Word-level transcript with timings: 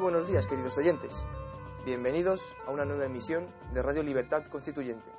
Muy 0.00 0.12
buenos 0.12 0.28
días, 0.28 0.46
queridos 0.46 0.78
oyentes. 0.78 1.26
Bienvenidos 1.84 2.56
a 2.66 2.70
una 2.70 2.86
nueva 2.86 3.04
emisión 3.04 3.54
de 3.74 3.82
Radio 3.82 4.02
Libertad 4.02 4.46
Constituyente. 4.46 5.10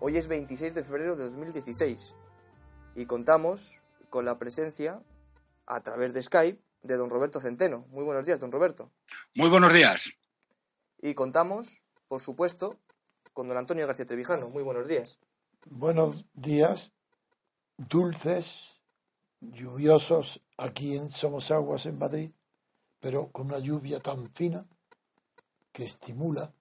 Hoy 0.00 0.16
es 0.16 0.26
26 0.26 0.74
de 0.74 0.82
febrero 0.82 1.14
de 1.14 1.22
2016 1.22 2.16
y 2.96 3.06
contamos 3.06 3.80
con 4.10 4.24
la 4.24 4.40
presencia, 4.40 5.04
a 5.66 5.80
través 5.84 6.14
de 6.14 6.22
Skype, 6.24 6.60
de 6.82 6.96
don 6.96 7.10
Roberto 7.10 7.38
Centeno. 7.38 7.86
Muy 7.90 8.02
buenos 8.02 8.26
días, 8.26 8.40
don 8.40 8.50
Roberto. 8.50 8.90
Muy 9.36 9.48
buenos 9.48 9.72
días. 9.72 10.10
Y 10.98 11.14
contamos, 11.14 11.80
por 12.08 12.20
supuesto, 12.20 12.80
con 13.34 13.46
don 13.46 13.56
Antonio 13.56 13.86
García 13.86 14.04
Trevijano. 14.04 14.50
Muy 14.50 14.64
buenos 14.64 14.88
días. 14.88 15.20
Buenos 15.64 16.26
días, 16.34 16.92
dulces, 17.76 18.82
lluviosos 19.40 20.44
aquí 20.56 20.96
en 20.96 21.08
Somosaguas, 21.08 21.86
en 21.86 21.98
Madrid, 21.98 22.32
pero 23.00 23.30
con 23.30 23.46
una 23.46 23.58
lluvia 23.58 24.00
tan 24.00 24.32
fina 24.32 24.66
que 25.72 25.84
estimula 25.84 26.54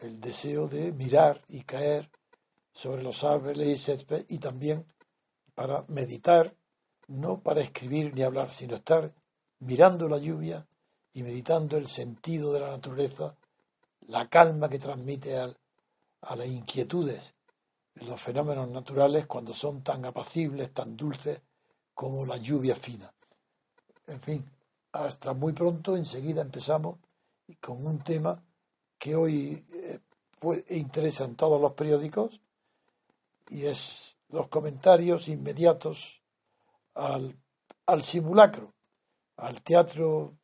el 0.00 0.20
deseo 0.20 0.68
de 0.68 0.92
mirar 0.92 1.42
y 1.48 1.62
caer 1.62 2.10
sobre 2.72 3.02
los 3.02 3.24
árboles 3.24 3.68
y 3.68 3.76
césped 3.76 4.24
y 4.28 4.38
también 4.38 4.86
para 5.54 5.84
meditar, 5.88 6.56
no 7.08 7.42
para 7.42 7.60
escribir 7.60 8.14
ni 8.14 8.22
hablar, 8.22 8.50
sino 8.50 8.76
estar 8.76 9.12
mirando 9.58 10.08
la 10.08 10.18
lluvia 10.18 10.66
y 11.12 11.22
meditando 11.22 11.76
el 11.76 11.86
sentido 11.86 12.52
de 12.52 12.60
la 12.60 12.70
naturaleza, 12.70 13.36
la 14.00 14.28
calma 14.28 14.68
que 14.68 14.78
transmite 14.78 15.36
al, 15.38 15.56
a 16.22 16.36
las 16.36 16.48
inquietudes, 16.48 17.34
los 17.96 18.20
fenómenos 18.20 18.70
naturales 18.70 19.26
cuando 19.26 19.52
son 19.52 19.82
tan 19.82 20.04
apacibles, 20.04 20.72
tan 20.72 20.96
dulces 20.96 21.42
como 21.94 22.24
la 22.24 22.38
lluvia 22.38 22.74
fina. 22.74 23.12
En 24.06 24.20
fin, 24.20 24.50
hasta 24.92 25.32
muy 25.32 25.52
pronto, 25.52 25.96
enseguida 25.96 26.42
empezamos 26.42 26.98
con 27.60 27.84
un 27.86 28.02
tema 28.02 28.42
que 28.98 29.16
hoy 29.16 29.64
eh, 29.72 30.00
interesa 30.70 31.24
en 31.24 31.34
todos 31.34 31.60
los 31.60 31.72
periódicos 31.72 32.40
y 33.48 33.66
es 33.66 34.16
los 34.28 34.48
comentarios 34.48 35.28
inmediatos 35.28 36.22
al, 36.94 37.36
al 37.86 38.02
simulacro, 38.02 38.74
al 39.36 39.62
teatro 39.62 40.36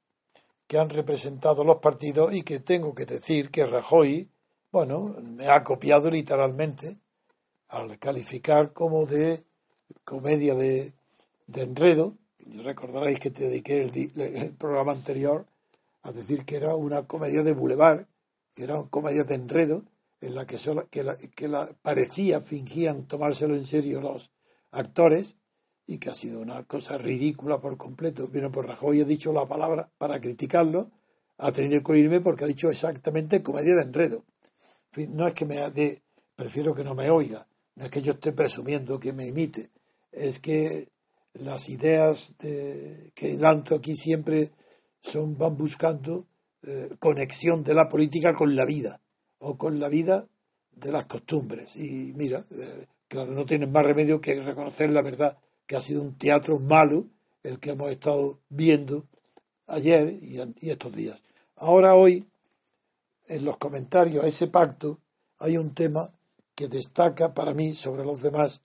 que 0.66 0.78
han 0.78 0.90
representado 0.90 1.64
los 1.64 1.78
partidos 1.78 2.34
y 2.34 2.42
que 2.42 2.60
tengo 2.60 2.94
que 2.94 3.06
decir 3.06 3.50
que 3.50 3.64
Rajoy, 3.64 4.30
bueno, 4.70 5.14
me 5.22 5.48
ha 5.48 5.64
copiado 5.64 6.10
literalmente 6.10 7.00
al 7.68 7.98
calificar 7.98 8.72
como 8.72 9.06
de 9.06 9.44
comedia 10.04 10.54
de, 10.54 10.94
de 11.46 11.62
enredo. 11.62 12.16
Recordaréis 12.50 13.20
que 13.20 13.30
te 13.30 13.44
dediqué 13.44 13.82
el, 13.82 14.54
programa 14.54 14.92
anterior 14.92 15.46
a 16.02 16.12
decir 16.12 16.44
que 16.44 16.56
era 16.56 16.74
una 16.74 17.06
comedia 17.06 17.42
de 17.42 17.52
boulevard, 17.52 18.06
que 18.54 18.64
era 18.64 18.80
una 18.80 18.88
comedia 18.88 19.24
de 19.24 19.34
enredo, 19.34 19.84
en 20.20 20.34
la 20.34 20.46
que, 20.46 20.56
solo, 20.56 20.88
que, 20.88 21.04
la, 21.04 21.16
que 21.18 21.46
la, 21.46 21.68
parecía, 21.82 22.40
fingían 22.40 23.06
tomárselo 23.06 23.54
en 23.54 23.66
serio 23.66 24.00
los 24.00 24.32
actores 24.70 25.36
y 25.86 25.98
que 25.98 26.10
ha 26.10 26.14
sido 26.14 26.40
una 26.40 26.64
cosa 26.64 26.98
ridícula 26.98 27.58
por 27.58 27.76
completo. 27.76 28.28
Vino 28.28 28.50
por 28.50 28.66
Rajoy, 28.66 29.02
ha 29.02 29.04
dicho 29.04 29.32
la 29.32 29.46
palabra 29.46 29.90
para 29.98 30.20
criticarlo, 30.20 30.90
ha 31.38 31.52
tenido 31.52 31.82
que 31.82 31.92
oírme 31.92 32.20
porque 32.20 32.44
ha 32.44 32.48
dicho 32.48 32.70
exactamente 32.70 33.42
comedia 33.42 33.74
de 33.74 33.82
enredo. 33.82 34.24
No 35.10 35.26
es 35.26 35.34
que 35.34 35.46
me 35.46 35.70
de, 35.70 36.02
prefiero 36.34 36.74
que 36.74 36.84
no 36.84 36.94
me 36.94 37.10
oiga, 37.10 37.46
no 37.76 37.84
es 37.84 37.90
que 37.90 38.02
yo 38.02 38.12
esté 38.12 38.32
presumiendo 38.32 38.98
que 38.98 39.12
me 39.12 39.26
imite, 39.26 39.70
es 40.10 40.40
que 40.40 40.88
las 41.38 41.68
ideas 41.68 42.36
de, 42.38 43.12
que 43.14 43.36
lanzo 43.36 43.76
aquí 43.76 43.96
siempre 43.96 44.52
son, 45.00 45.38
van 45.38 45.56
buscando 45.56 46.26
eh, 46.62 46.90
conexión 46.98 47.62
de 47.62 47.74
la 47.74 47.88
política 47.88 48.34
con 48.34 48.56
la 48.56 48.64
vida 48.64 49.00
o 49.38 49.56
con 49.56 49.78
la 49.78 49.88
vida 49.88 50.26
de 50.72 50.92
las 50.92 51.06
costumbres. 51.06 51.76
Y 51.76 52.12
mira, 52.16 52.44
eh, 52.50 52.86
claro, 53.06 53.32
no 53.32 53.46
tienen 53.46 53.72
más 53.72 53.84
remedio 53.84 54.20
que 54.20 54.40
reconocer 54.40 54.90
la 54.90 55.02
verdad, 55.02 55.38
que 55.66 55.76
ha 55.76 55.80
sido 55.80 56.02
un 56.02 56.16
teatro 56.16 56.58
malo 56.58 57.06
el 57.42 57.60
que 57.60 57.70
hemos 57.70 57.90
estado 57.90 58.40
viendo 58.48 59.06
ayer 59.66 60.10
y, 60.10 60.38
y 60.60 60.70
estos 60.70 60.94
días. 60.94 61.22
Ahora 61.56 61.94
hoy, 61.94 62.26
en 63.26 63.44
los 63.44 63.56
comentarios 63.58 64.24
a 64.24 64.28
ese 64.28 64.48
pacto, 64.48 65.00
hay 65.38 65.56
un 65.56 65.74
tema 65.74 66.12
que 66.54 66.68
destaca 66.68 67.34
para 67.34 67.54
mí 67.54 67.72
sobre 67.74 68.04
los 68.04 68.22
demás 68.22 68.62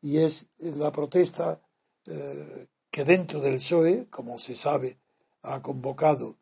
y 0.00 0.18
es 0.18 0.46
la 0.58 0.92
protesta 0.92 1.60
que 2.04 3.04
dentro 3.04 3.40
del 3.40 3.56
PSOE, 3.56 4.06
como 4.10 4.38
se 4.38 4.54
sabe, 4.54 4.98
ha 5.42 5.62
convocado 5.62 6.36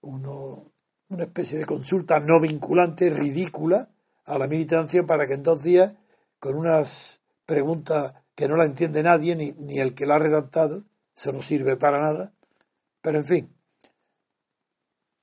uno, 0.00 0.72
una 1.08 1.24
especie 1.24 1.58
de 1.58 1.64
consulta 1.64 2.20
no 2.20 2.40
vinculante, 2.40 3.10
ridícula, 3.10 3.88
a 4.24 4.38
la 4.38 4.46
militancia 4.46 5.04
para 5.04 5.26
que 5.26 5.34
en 5.34 5.42
dos 5.42 5.62
días, 5.62 5.94
con 6.38 6.54
unas 6.54 7.22
preguntas 7.46 8.14
que 8.34 8.46
no 8.46 8.56
la 8.56 8.64
entiende 8.64 9.02
nadie, 9.02 9.34
ni, 9.34 9.52
ni 9.52 9.78
el 9.78 9.94
que 9.94 10.06
la 10.06 10.16
ha 10.16 10.18
redactado, 10.18 10.84
eso 11.16 11.32
no 11.32 11.40
sirve 11.40 11.76
para 11.76 12.00
nada, 12.00 12.32
pero 13.00 13.18
en 13.18 13.24
fin. 13.24 13.54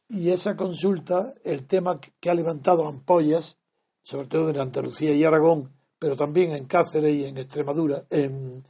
Y 0.08 0.32
esa 0.32 0.56
consulta, 0.56 1.34
el 1.44 1.66
tema 1.68 2.00
que 2.20 2.30
ha 2.30 2.34
levantado 2.34 2.88
ampollas, 2.88 3.58
sobre 4.02 4.28
todo 4.28 4.50
en 4.50 4.60
Andalucía 4.60 5.14
y 5.14 5.24
Aragón, 5.24 5.72
pero 6.00 6.16
también 6.16 6.52
en 6.52 6.66
Cáceres 6.66 7.14
y 7.14 7.26
en 7.26 7.38
Extremadura, 7.38 8.06
en, 8.10 8.66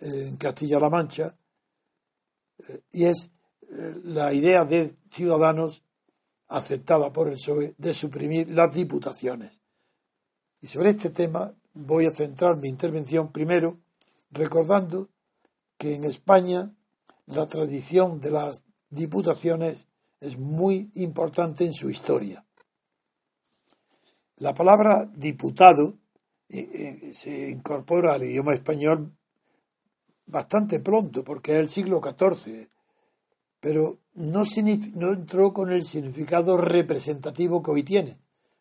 en 0.00 0.36
Castilla-La 0.36 0.90
Mancha, 0.90 1.36
y 2.92 3.04
es 3.04 3.30
eh, 3.62 4.00
la 4.04 4.32
idea 4.32 4.64
de 4.64 4.96
Ciudadanos 5.10 5.84
aceptada 6.48 7.12
por 7.12 7.28
el 7.28 7.34
PSOE 7.34 7.74
de 7.78 7.94
suprimir 7.94 8.48
las 8.50 8.72
diputaciones. 8.74 9.60
Y 10.60 10.68
sobre 10.68 10.90
este 10.90 11.10
tema 11.10 11.52
voy 11.74 12.06
a 12.06 12.10
centrar 12.10 12.56
mi 12.56 12.68
intervención 12.68 13.32
primero 13.32 13.78
recordando 14.30 15.08
que 15.76 15.94
en 15.94 16.04
España 16.04 16.74
la 17.26 17.46
tradición 17.46 18.20
de 18.20 18.30
las 18.30 18.64
diputaciones 18.88 19.88
es 20.20 20.38
muy 20.38 20.90
importante 20.94 21.64
en 21.64 21.74
su 21.74 21.90
historia. 21.90 22.46
La 24.36 24.54
palabra 24.54 25.10
diputado 25.14 25.98
eh, 26.48 26.68
eh, 26.72 27.12
se 27.12 27.50
incorpora 27.50 28.14
al 28.14 28.22
idioma 28.22 28.54
español 28.54 29.15
bastante 30.26 30.80
pronto, 30.80 31.24
porque 31.24 31.52
es 31.52 31.58
el 31.58 31.70
siglo 31.70 32.00
XIV, 32.02 32.68
pero 33.60 33.98
no, 34.14 34.44
no 34.94 35.12
entró 35.12 35.52
con 35.52 35.72
el 35.72 35.84
significado 35.84 36.56
representativo 36.56 37.62
que 37.62 37.70
hoy 37.70 37.82
tiene. 37.82 38.18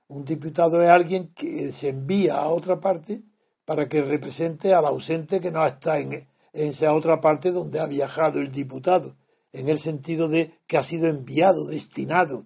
Un 0.08 0.24
diputado 0.24 0.81
es 0.81 0.90
alguien 0.90 1.34
que 1.34 1.72
se 1.72 1.90
envía 1.90 2.38
a 2.38 2.48
otra 2.50 2.80
parte 2.80 3.24
para 3.66 3.90
que 3.90 4.04
represente 4.04 4.74
al 4.74 4.86
ausente 4.86 5.40
que 5.40 5.52
no 5.52 5.66
está 5.66 6.00
en, 6.00 6.14
en 6.14 6.28
esa 6.54 6.94
otra 6.94 7.20
parte 7.20 7.52
donde 7.52 7.80
ha 7.80 7.88
viajado 7.88 8.40
el 8.40 8.52
diputado, 8.52 9.16
en 9.52 9.70
el 9.70 9.80
sentido 9.80 10.28
de 10.28 10.54
que 10.68 10.78
ha 10.78 10.84
sido 10.84 11.08
enviado, 11.08 11.66
destinado. 11.66 12.46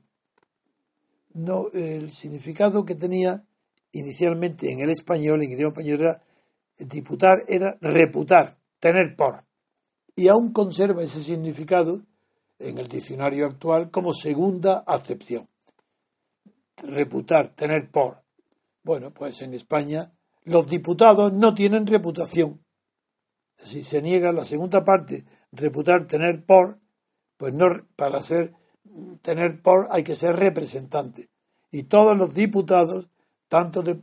No, 1.33 1.67
el 1.73 2.11
significado 2.11 2.85
que 2.85 2.95
tenía 2.95 3.45
inicialmente 3.91 4.71
en 4.71 4.79
el 4.79 4.89
español, 4.89 5.41
en 5.41 5.51
el 5.51 5.57
idioma 5.57 5.71
español, 5.71 6.01
era 6.01 6.23
diputar, 6.77 7.43
era 7.47 7.77
reputar, 7.81 8.58
tener 8.79 9.15
por. 9.15 9.45
Y 10.15 10.27
aún 10.27 10.51
conserva 10.51 11.03
ese 11.03 11.23
significado 11.23 12.03
en 12.59 12.77
el 12.77 12.87
diccionario 12.87 13.45
actual 13.45 13.89
como 13.89 14.13
segunda 14.13 14.83
acepción. 14.85 15.47
Reputar, 16.77 17.55
tener 17.55 17.89
por. 17.89 18.23
Bueno, 18.83 19.13
pues 19.13 19.41
en 19.41 19.53
España 19.53 20.11
los 20.43 20.67
diputados 20.67 21.33
no 21.33 21.53
tienen 21.53 21.87
reputación. 21.87 22.63
Si 23.55 23.83
se 23.83 24.01
niega 24.01 24.31
la 24.31 24.45
segunda 24.45 24.83
parte, 24.83 25.25
reputar, 25.51 26.05
tener 26.05 26.45
por, 26.45 26.79
pues 27.37 27.53
no, 27.53 27.67
para 27.95 28.21
ser, 28.21 28.53
tener 29.21 29.61
por 29.61 29.87
hay 29.91 30.03
que 30.03 30.15
ser 30.15 30.35
representante. 30.35 31.29
Y 31.71 31.83
todos 31.83 32.17
los 32.17 32.33
diputados, 32.33 33.09
tanto 33.47 33.81
de 33.83 34.01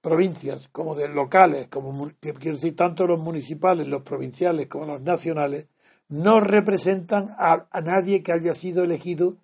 provincias 0.00 0.68
como 0.68 0.94
de 0.94 1.08
locales, 1.08 1.68
como 1.68 2.10
quiero 2.20 2.56
decir, 2.56 2.74
tanto 2.74 3.06
los 3.06 3.20
municipales, 3.20 3.86
los 3.86 4.02
provinciales 4.02 4.66
como 4.68 4.86
los 4.86 5.02
nacionales, 5.02 5.66
no 6.08 6.40
representan 6.40 7.34
a, 7.38 7.66
nadie 7.82 8.22
que 8.22 8.32
haya 8.32 8.54
sido 8.54 8.82
elegido 8.82 9.36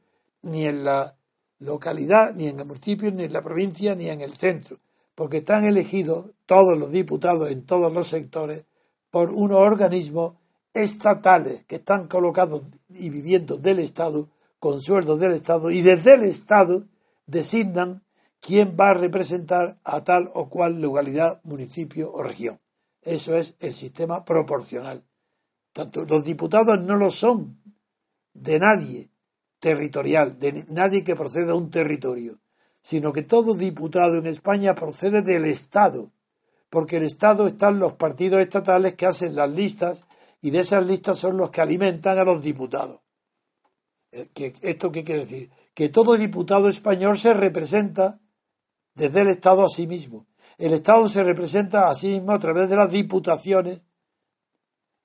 ni 0.42 0.66
en 0.66 0.84
la 0.84 1.16
localidad, 1.58 2.34
ni 2.34 2.48
en 2.48 2.58
el 2.58 2.66
municipio, 2.66 3.10
ni 3.10 3.24
en 3.24 3.32
la 3.32 3.42
provincia, 3.42 3.94
ni 3.94 4.08
en 4.08 4.20
el 4.20 4.36
centro, 4.36 4.78
porque 5.14 5.38
están 5.38 5.64
elegidos 5.64 6.26
todos 6.44 6.78
los 6.78 6.90
diputados 6.90 7.50
en 7.50 7.64
todos 7.64 7.92
los 7.92 8.08
sectores 8.08 8.64
por 9.10 9.30
unos 9.30 9.58
organismos 9.58 10.34
estatales 10.74 11.64
que 11.66 11.76
están 11.76 12.08
colocados 12.08 12.66
y 12.90 13.10
viviendo 13.10 13.56
del 13.56 13.78
Estado, 13.78 14.28
con 14.58 14.80
sueldos 14.80 15.20
del 15.20 15.32
Estado, 15.32 15.70
y 15.70 15.82
desde 15.82 16.14
el 16.14 16.24
Estado 16.24 16.84
designan 17.26 18.02
quién 18.46 18.76
va 18.80 18.90
a 18.90 18.94
representar 18.94 19.80
a 19.82 20.04
tal 20.04 20.30
o 20.32 20.48
cual 20.48 20.80
localidad, 20.80 21.40
municipio 21.42 22.12
o 22.12 22.22
región. 22.22 22.60
Eso 23.02 23.36
es 23.36 23.56
el 23.58 23.74
sistema 23.74 24.24
proporcional. 24.24 25.02
Tanto 25.72 26.04
los 26.04 26.22
diputados 26.22 26.80
no 26.80 26.94
lo 26.94 27.10
son 27.10 27.60
de 28.34 28.60
nadie, 28.60 29.10
territorial, 29.58 30.38
de 30.38 30.64
nadie 30.68 31.02
que 31.02 31.16
proceda 31.16 31.46
de 31.46 31.52
un 31.54 31.70
territorio, 31.70 32.38
sino 32.80 33.12
que 33.12 33.22
todo 33.22 33.54
diputado 33.54 34.16
en 34.16 34.26
España 34.28 34.76
procede 34.76 35.22
del 35.22 35.44
Estado, 35.46 36.12
porque 36.70 36.98
el 36.98 37.02
Estado 37.02 37.48
están 37.48 37.80
los 37.80 37.94
partidos 37.94 38.40
estatales 38.40 38.94
que 38.94 39.06
hacen 39.06 39.34
las 39.34 39.50
listas 39.50 40.06
y 40.40 40.50
de 40.50 40.60
esas 40.60 40.86
listas 40.86 41.18
son 41.18 41.36
los 41.36 41.50
que 41.50 41.62
alimentan 41.62 42.16
a 42.16 42.24
los 42.24 42.42
diputados. 42.42 43.00
Eh, 44.12 44.52
¿Esto 44.62 44.92
qué 44.92 45.02
quiere 45.02 45.22
decir? 45.22 45.50
Que 45.74 45.88
todo 45.88 46.16
diputado 46.16 46.68
español 46.68 47.18
se 47.18 47.34
representa 47.34 48.20
desde 48.96 49.20
el 49.20 49.28
Estado 49.28 49.64
a 49.64 49.68
sí 49.68 49.86
mismo. 49.86 50.26
El 50.58 50.72
Estado 50.72 51.08
se 51.08 51.22
representa 51.22 51.88
a 51.88 51.94
sí 51.94 52.08
mismo 52.08 52.32
a 52.32 52.38
través 52.38 52.68
de 52.68 52.76
las 52.76 52.90
diputaciones. 52.90 53.84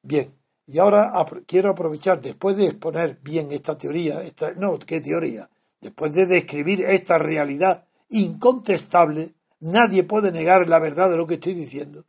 Bien, 0.01 0.33
y 0.65 0.79
ahora 0.79 1.13
quiero 1.45 1.69
aprovechar, 1.69 2.21
después 2.21 2.55
de 2.55 2.67
exponer 2.67 3.19
bien 3.21 3.51
esta 3.51 3.77
teoría, 3.77 4.23
esta, 4.23 4.53
no, 4.53 4.79
¿qué 4.79 5.01
teoría? 5.01 5.47
Después 5.81 6.13
de 6.13 6.25
describir 6.25 6.81
esta 6.81 7.17
realidad 7.17 7.85
incontestable, 8.09 9.33
nadie 9.59 10.03
puede 10.03 10.31
negar 10.31 10.67
la 10.69 10.79
verdad 10.79 11.09
de 11.09 11.17
lo 11.17 11.27
que 11.27 11.35
estoy 11.35 11.53
diciendo. 11.53 12.05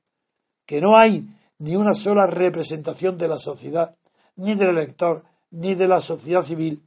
Que 0.64 0.80
no 0.80 0.96
hay 0.96 1.26
ni 1.58 1.74
una 1.74 1.94
sola 1.94 2.26
representación 2.26 3.18
de 3.18 3.28
la 3.28 3.38
sociedad, 3.38 3.96
ni 4.36 4.54
del 4.54 4.70
elector, 4.70 5.24
ni 5.50 5.74
de 5.74 5.88
la 5.88 6.00
sociedad 6.00 6.44
civil, 6.44 6.82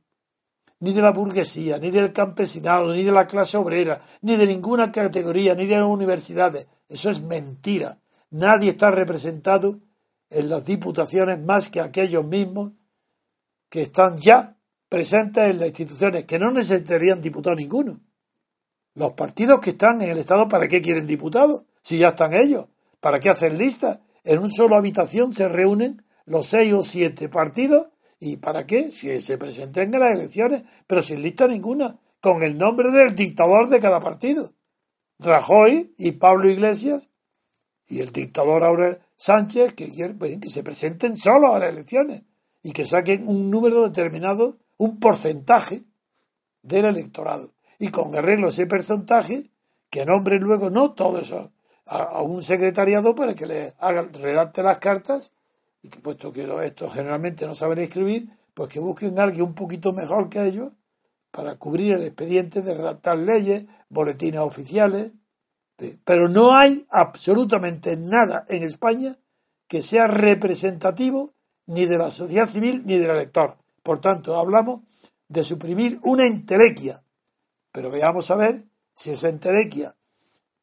ni 0.79 0.93
de 0.93 1.01
la 1.01 1.11
burguesía, 1.11 1.77
ni 1.79 1.91
del 1.91 2.11
campesinado, 2.11 2.93
ni 2.93 3.03
de 3.03 3.11
la 3.11 3.27
clase 3.27 3.57
obrera, 3.57 3.99
ni 4.21 4.35
de 4.35 4.47
ninguna 4.47 4.91
categoría, 4.91 5.55
ni 5.55 5.65
de 5.65 5.77
las 5.77 5.85
universidades. 5.85 6.67
Eso 6.89 7.09
es 7.09 7.21
mentira. 7.21 7.99
Nadie 8.31 8.71
está 8.71 8.91
representado 8.91 9.79
en 10.29 10.49
las 10.49 10.65
diputaciones 10.65 11.39
más 11.39 11.69
que 11.69 11.79
aquellos 11.79 12.25
mismos 12.25 12.73
que 13.69 13.83
están 13.83 14.17
ya 14.17 14.57
presentes 14.89 15.49
en 15.49 15.59
las 15.59 15.69
instituciones, 15.69 16.25
que 16.25 16.39
no 16.39 16.51
necesitarían 16.51 17.21
diputado 17.21 17.55
ninguno. 17.55 17.99
Los 18.93 19.13
partidos 19.13 19.59
que 19.59 19.71
están 19.71 20.01
en 20.01 20.09
el 20.09 20.17
Estado, 20.17 20.47
¿para 20.47 20.67
qué 20.67 20.81
quieren 20.81 21.07
diputados? 21.07 21.63
Si 21.81 21.97
ya 21.97 22.09
están 22.09 22.33
ellos. 22.33 22.67
¿Para 22.99 23.19
qué 23.19 23.29
hacer 23.29 23.53
listas? 23.53 23.99
En 24.23 24.39
una 24.39 24.49
sola 24.49 24.77
habitación 24.77 25.33
se 25.33 25.47
reúnen 25.47 26.03
los 26.25 26.47
seis 26.47 26.73
o 26.73 26.81
siete 26.81 27.29
partidos 27.29 27.89
¿Y 28.19 28.37
para 28.37 28.65
qué? 28.65 28.91
Si 28.91 29.19
se 29.19 29.37
presenten 29.37 29.93
en 29.93 29.99
las 29.99 30.11
elecciones, 30.11 30.63
pero 30.87 31.01
sin 31.01 31.21
lista 31.21 31.47
ninguna, 31.47 31.99
con 32.21 32.43
el 32.43 32.57
nombre 32.57 32.91
del 32.91 33.13
dictador 33.13 33.69
de 33.69 33.79
cada 33.79 33.99
partido. 33.99 34.53
Rajoy 35.19 35.93
y 35.97 36.13
Pablo 36.13 36.49
Iglesias 36.49 37.09
y 37.87 37.99
el 37.99 38.11
dictador 38.11 38.63
Aurel 38.63 38.99
Sánchez, 39.15 39.73
que 39.73 39.89
quieren 39.89 40.17
pues, 40.17 40.37
que 40.39 40.49
se 40.49 40.63
presenten 40.63 41.17
solos 41.17 41.55
a 41.55 41.59
las 41.59 41.69
elecciones 41.69 42.23
y 42.63 42.71
que 42.71 42.85
saquen 42.85 43.27
un 43.27 43.51
número 43.51 43.83
determinado, 43.83 44.57
un 44.77 44.99
porcentaje 44.99 45.83
del 46.63 46.85
electorado. 46.85 47.53
Y 47.77 47.89
con 47.89 48.15
arreglo 48.15 48.47
ese 48.47 48.65
porcentaje, 48.65 49.51
que 49.89 50.05
nombren 50.05 50.41
luego 50.41 50.69
no 50.69 50.93
todo 50.93 51.19
eso 51.19 51.51
a, 51.85 52.21
un 52.21 52.41
secretariado 52.41 53.15
para 53.15 53.35
que 53.35 53.45
le 53.45 53.75
haga, 53.79 54.09
redacte 54.13 54.63
las 54.63 54.79
cartas 54.79 55.31
y 55.85 55.89
que 55.89 55.99
puesto 55.99 56.31
que 56.31 56.47
estos 56.63 56.93
generalmente 56.93 57.45
no 57.45 57.53
saben 57.53 57.77
escribir, 57.77 58.27
pues 58.55 58.69
que 58.69 58.79
busquen 58.79 59.19
a 59.19 59.23
alguien 59.23 59.43
un 59.45 59.53
poquito 59.53 59.93
mejor 59.93 60.29
que 60.29 60.43
ellos 60.43 60.73
para 61.29 61.57
cubrir 61.57 61.93
el 61.93 62.03
expediente 62.03 62.63
de 62.63 62.73
redactar 62.73 63.19
leyes, 63.19 63.67
boletines 63.89 64.39
oficiales. 64.39 65.13
Pero 66.03 66.27
no 66.27 66.55
hay 66.55 66.87
absolutamente 66.89 67.97
nada 67.97 68.45
en 68.47 68.63
España 68.63 69.15
que 69.67 69.83
sea 69.83 70.07
representativo 70.07 71.35
ni 71.67 71.85
de 71.85 71.99
la 71.99 72.09
sociedad 72.09 72.49
civil 72.49 72.81
ni 72.85 72.97
del 72.97 73.11
elector. 73.11 73.57
Por 73.83 74.01
tanto, 74.01 74.39
hablamos 74.39 74.81
de 75.27 75.43
suprimir 75.43 75.99
una 76.01 76.25
entelequia. 76.25 77.03
Pero 77.71 77.91
veamos 77.91 78.31
a 78.31 78.37
ver 78.37 78.63
si 78.95 79.11
esa 79.11 79.29
entelequia 79.29 79.95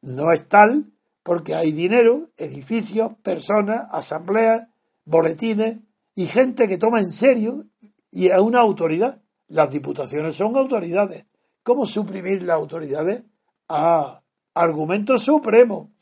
no 0.01 0.33
es 0.33 0.49
tal 0.49 0.93
porque 1.23 1.55
hay 1.55 1.71
dinero, 1.71 2.31
edificios, 2.37 3.13
personas, 3.23 3.87
asambleas 3.93 4.72
boletines 5.05 5.81
y 6.15 6.27
gente 6.27 6.69
que 6.69 6.79
toma 6.79 7.01
en 7.01 7.11
serio 7.11 7.65
y 8.11 8.31
a 8.31 8.41
una 8.41 8.61
autoridad. 8.61 9.23
Las 9.49 9.71
diputaciones 9.71 10.35
son 10.35 10.57
autoridades. 10.57 11.27
¿Cómo 11.63 11.87
suprimir 11.87 12.43
las 12.43 12.57
autoridades? 12.57 13.25
A 13.69 14.23
argumento 14.55 15.19
supremo. 15.19 15.93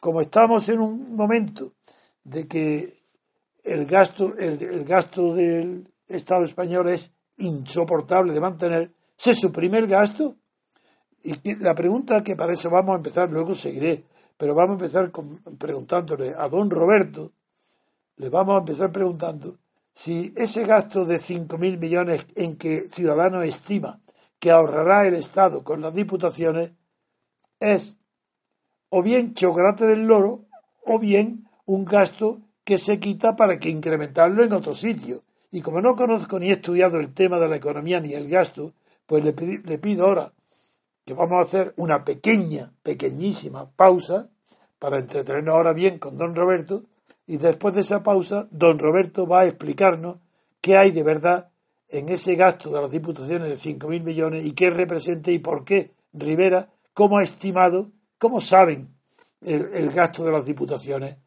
Como 0.00 0.20
estamos 0.20 0.68
en 0.68 0.80
un 0.80 1.16
momento 1.16 1.74
de 2.24 2.46
que 2.46 2.98
el 3.64 3.86
gasto, 3.86 4.34
el, 4.38 4.84
gasto 4.84 5.34
del 5.34 5.88
Estado 6.06 6.44
español 6.44 6.88
es 6.88 7.12
insoportable 7.36 8.32
de 8.32 8.40
mantener, 8.40 8.92
se 9.16 9.34
suprime 9.34 9.78
el 9.78 9.86
gasto. 9.86 10.36
Y 11.22 11.54
la 11.56 11.74
pregunta 11.74 12.22
que 12.22 12.36
para 12.36 12.54
eso 12.54 12.70
vamos 12.70 12.94
a 12.94 12.98
empezar, 12.98 13.30
luego 13.30 13.54
seguiré, 13.54 14.04
pero 14.36 14.54
vamos 14.54 14.80
a 14.80 14.84
empezar 14.84 15.10
preguntándole 15.58 16.34
a 16.36 16.48
don 16.48 16.70
Roberto, 16.70 17.32
le 18.18 18.28
vamos 18.28 18.56
a 18.56 18.58
empezar 18.58 18.92
preguntando 18.92 19.58
si 19.92 20.32
ese 20.36 20.64
gasto 20.64 21.04
de 21.04 21.16
5.000 21.16 21.78
millones 21.78 22.26
en 22.34 22.56
que 22.56 22.88
Ciudadanos 22.88 23.44
estima 23.44 24.00
que 24.38 24.50
ahorrará 24.50 25.06
el 25.06 25.14
Estado 25.14 25.64
con 25.64 25.80
las 25.80 25.94
diputaciones 25.94 26.74
es 27.58 27.96
o 28.90 29.02
bien 29.02 29.34
chocolate 29.34 29.86
del 29.86 30.06
loro 30.06 30.46
o 30.84 30.98
bien 30.98 31.48
un 31.66 31.84
gasto 31.84 32.40
que 32.64 32.78
se 32.78 32.98
quita 33.00 33.34
para 33.34 33.58
que 33.58 33.70
incrementarlo 33.70 34.44
en 34.44 34.52
otro 34.52 34.74
sitio. 34.74 35.24
Y 35.50 35.62
como 35.62 35.80
no 35.80 35.96
conozco 35.96 36.38
ni 36.38 36.50
he 36.50 36.54
estudiado 36.54 36.98
el 36.98 37.14
tema 37.14 37.38
de 37.38 37.48
la 37.48 37.56
economía 37.56 38.00
ni 38.00 38.12
el 38.12 38.28
gasto, 38.28 38.74
pues 39.06 39.24
le, 39.24 39.32
le 39.64 39.78
pido 39.78 40.06
ahora 40.06 40.32
que 41.04 41.14
vamos 41.14 41.38
a 41.38 41.40
hacer 41.40 41.74
una 41.76 42.04
pequeña, 42.04 42.72
pequeñísima 42.82 43.70
pausa 43.70 44.30
para 44.78 44.98
entretenernos 44.98 45.54
ahora 45.54 45.72
bien 45.72 45.98
con 45.98 46.16
don 46.16 46.34
Roberto 46.34 46.84
y 47.26 47.36
después 47.36 47.74
de 47.74 47.82
esa 47.82 48.02
pausa, 48.02 48.48
don 48.50 48.78
Roberto 48.78 49.26
va 49.26 49.40
a 49.40 49.46
explicarnos 49.46 50.16
qué 50.60 50.76
hay 50.76 50.90
de 50.90 51.02
verdad 51.02 51.50
en 51.88 52.08
ese 52.08 52.34
gasto 52.36 52.70
de 52.70 52.80
las 52.80 52.90
diputaciones 52.90 53.48
de 53.48 53.56
5.000 53.56 54.02
millones 54.02 54.46
y 54.46 54.52
qué 54.52 54.70
representa 54.70 55.30
y 55.30 55.38
por 55.38 55.64
qué 55.64 55.92
Rivera, 56.12 56.72
cómo 56.94 57.18
ha 57.18 57.22
estimado, 57.22 57.92
cómo 58.18 58.40
saben 58.40 58.94
el, 59.42 59.90
gasto 59.90 60.24
de 60.24 60.32
las 60.32 60.44
diputaciones. 60.44 61.18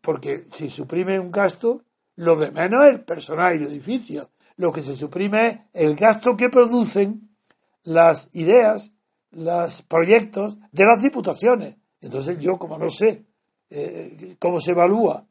Porque 0.00 0.46
si 0.50 0.70
suprime 0.70 1.18
un 1.18 1.30
gasto, 1.30 1.82
lo 2.16 2.36
de 2.36 2.50
menos 2.50 2.84
es 2.84 2.92
el 2.92 3.04
personal 3.04 3.54
y 3.54 3.64
el 3.64 3.70
edificio. 3.70 4.30
Lo 4.56 4.72
que 4.72 4.82
se 4.82 4.96
suprime 4.96 5.68
es 5.72 5.82
el 5.82 5.96
gasto 5.96 6.36
que 6.36 6.48
producen 6.48 7.36
las 7.84 8.30
ideas, 8.32 8.92
los 9.30 9.82
proyectos 9.82 10.58
de 10.72 10.84
las 10.86 11.02
diputaciones. 11.02 11.76
Entonces 12.00 12.38
yo, 12.38 12.58
como 12.58 12.78
no 12.78 12.90
sé 12.90 13.26
eh, 13.74 14.36
cómo 14.38 14.60
se 14.60 14.72
evalúa 14.72 15.26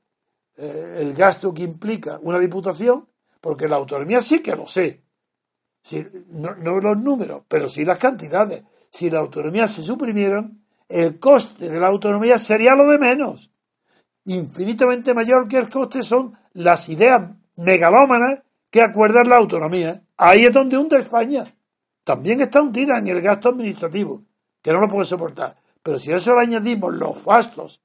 eh, 0.58 0.98
el 1.00 1.14
gasto 1.14 1.54
que 1.54 1.64
implica 1.64 2.20
una 2.22 2.40
diputación, 2.40 3.08
porque 3.40 3.68
la 3.68 3.78
autonomía 3.78 4.22
sí 4.22 4.42
que 4.42 4.56
lo 4.56 4.68
sé. 4.68 5.04
No, 6.30 6.80
los 6.80 6.98
números, 6.98 7.44
pero 7.48 7.70
sí 7.70 7.86
las 7.86 7.98
cantidades. 7.98 8.64
Si 8.90 9.10
la 9.10 9.20
autonomía 9.20 9.68
se 9.68 9.82
suprimieran, 9.82 10.64
el 10.88 11.20
coste 11.20 11.70
de 11.70 11.80
la 11.80 11.88
autonomía 11.88 12.38
sería 12.38 12.76
lo 12.76 12.86
de 12.88 13.00
menos. 13.00 13.52
Infinitamente 14.26 15.14
mayor 15.14 15.48
que 15.48 15.58
el 15.58 15.70
coste 15.70 16.04
son 16.04 16.38
las 16.54 16.90
ideas 16.90 17.32
megalómanas 17.56 18.44
que 18.70 18.82
acuerdan 18.82 19.30
la 19.30 19.38
autonomía. 19.38 20.04
Ahí 20.18 20.46
es 20.46 20.54
donde 20.54 20.78
hunde 20.78 20.98
España. 20.98 21.44
También 22.04 22.42
está 22.42 22.62
hundida 22.62 22.98
en 22.98 23.08
el 23.08 23.22
gasto 23.22 23.50
administrativo, 23.50 24.22
que 24.62 24.72
no 24.72 24.80
lo 24.82 24.90
puede 24.90 25.06
soportar. 25.06 25.56
Pero 25.82 25.98
si 25.98 26.12
a 26.12 26.18
eso 26.18 26.36
le 26.36 26.42
añadimos 26.42 26.94
los 26.94 27.24
gastos 27.26 27.82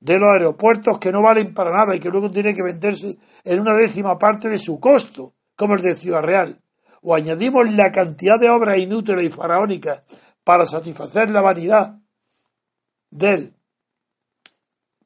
de 0.00 0.18
los 0.18 0.32
aeropuertos 0.32 0.98
que 0.98 1.12
no 1.12 1.22
valen 1.22 1.54
para 1.54 1.72
nada 1.72 1.94
y 1.94 2.00
que 2.00 2.08
luego 2.08 2.30
tienen 2.30 2.56
que 2.56 2.62
venderse 2.62 3.18
en 3.44 3.60
una 3.60 3.74
décima 3.74 4.18
parte 4.18 4.48
de 4.48 4.58
su 4.58 4.80
costo, 4.80 5.34
como 5.54 5.74
el 5.74 5.82
de 5.82 5.94
Ciudad 5.94 6.22
Real. 6.22 6.58
O 7.02 7.14
añadimos 7.14 7.70
la 7.70 7.92
cantidad 7.92 8.38
de 8.40 8.50
obras 8.50 8.78
inútiles 8.78 9.24
y 9.24 9.30
faraónicas 9.30 10.02
para 10.42 10.66
satisfacer 10.66 11.30
la 11.30 11.42
vanidad 11.42 11.98
del 13.10 13.54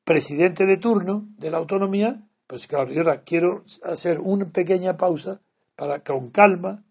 presidente 0.04 0.66
de 0.66 0.76
turno 0.76 1.28
de 1.38 1.50
la 1.50 1.58
autonomía, 1.58 2.22
pues 2.46 2.66
claro, 2.66 2.92
yo 2.92 3.00
ahora 3.00 3.22
quiero 3.22 3.64
hacer 3.82 4.20
una 4.20 4.46
pequeña 4.46 4.96
pausa 4.96 5.40
para 5.76 6.00
con 6.04 6.30
calma 6.30 6.84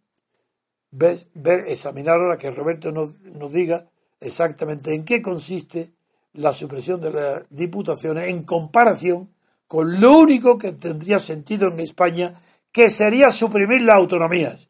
ver, 0.92 1.66
examinar 1.68 2.20
ahora 2.20 2.38
que 2.38 2.52
Roberto 2.52 2.92
nos, 2.92 3.20
nos 3.22 3.52
diga 3.52 3.88
exactamente 4.20 4.94
en 4.94 5.06
qué 5.06 5.22
consiste 5.22 5.94
la 6.34 6.54
supresión 6.54 7.00
de 7.02 7.12
las 7.12 7.44
diputaciones 7.50 8.30
en 8.30 8.44
comparación 8.44 9.30
con 9.68 10.00
lo 10.00 10.20
único 10.20 10.58
que 10.58 10.74
tendría 10.74 11.20
sentido 11.20 11.68
en 11.68 11.80
España, 11.80 12.42
que 12.72 12.90
sería 12.90 13.32
suprimir 13.32 13.82
las 13.82 13.98
autonomías. 13.98 14.70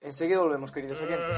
Enseguida 0.00 0.40
volvemos, 0.40 0.70
queridos 0.72 1.00
oyentes. 1.02 1.36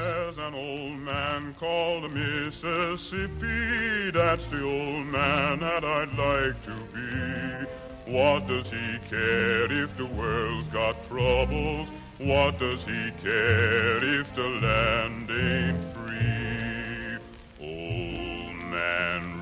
What 8.05 8.47
does 8.47 8.65
he 8.65 8.99
care 9.09 9.71
if 9.71 9.95
the 9.95 10.03
world's 10.03 10.67
got 10.73 10.93
troubles? 11.07 11.87
What 12.19 12.59
does 12.59 12.81
he 12.81 13.11
care 13.21 14.19
if 14.19 14.27
the 14.35 14.49
land 14.61 15.31
ain't 15.31 15.95
free? 15.95 17.17
Old 17.61 18.55
Man 18.69 19.32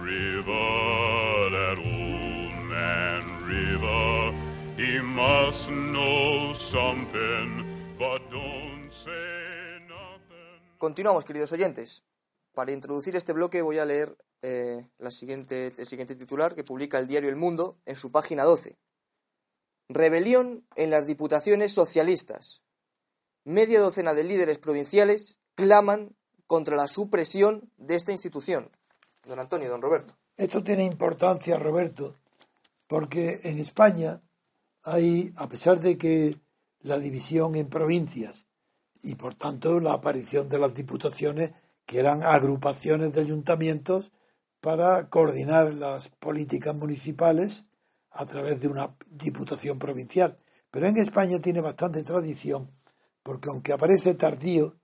Continuamos, 10.77 11.25
queridos 11.25 11.51
oyentes. 11.51 12.03
Para 12.53 12.71
introducir 12.71 13.15
este 13.15 13.33
bloque 13.33 13.61
voy 13.61 13.77
a 13.77 13.85
leer 13.85 14.17
eh, 14.41 14.89
el 14.99 15.11
siguiente 15.11 16.15
titular 16.15 16.55
que 16.55 16.63
publica 16.63 16.97
el 16.99 17.07
diario 17.07 17.29
El 17.29 17.35
Mundo 17.35 17.77
en 17.85 17.95
su 17.95 18.11
página 18.11 18.43
12. 18.43 18.77
Rebelión 19.89 20.65
en 20.75 20.89
las 20.89 21.05
diputaciones 21.07 21.71
socialistas. 21.73 22.63
Media 23.43 23.79
docena 23.79 24.13
de 24.13 24.23
líderes 24.23 24.57
provinciales 24.59 25.39
claman 25.55 26.15
contra 26.47 26.75
la 26.75 26.87
supresión 26.87 27.71
de 27.77 27.95
esta 27.95 28.11
institución. 28.11 28.71
Don 29.25 29.39
Antonio, 29.39 29.69
don 29.69 29.81
Roberto. 29.81 30.15
Esto 30.35 30.63
tiene 30.63 30.83
importancia, 30.85 31.57
Roberto, 31.57 32.15
porque 32.87 33.41
en 33.43 33.59
España 33.59 34.21
hay, 34.83 35.33
a 35.35 35.47
pesar 35.47 35.79
de 35.79 35.97
que 35.97 36.35
la 36.79 36.97
división 36.97 37.55
en 37.55 37.69
provincias 37.69 38.47
y 39.03 39.15
por 39.15 39.35
tanto 39.35 39.79
la 39.79 39.93
aparición 39.93 40.49
de 40.49 40.59
las 40.59 40.73
diputaciones, 40.73 41.53
que 41.85 41.99
eran 41.99 42.23
agrupaciones 42.23 43.13
de 43.13 43.21
ayuntamientos 43.21 44.11
para 44.59 45.09
coordinar 45.09 45.73
las 45.73 46.09
políticas 46.09 46.75
municipales 46.75 47.65
a 48.11 48.25
través 48.25 48.61
de 48.61 48.67
una 48.67 48.95
diputación 49.07 49.79
provincial. 49.79 50.37
Pero 50.69 50.87
en 50.87 50.97
España 50.97 51.39
tiene 51.39 51.61
bastante 51.61 52.03
tradición, 52.03 52.71
porque 53.23 53.49
aunque 53.49 53.73
aparece 53.73 54.13
tardío 54.15 54.75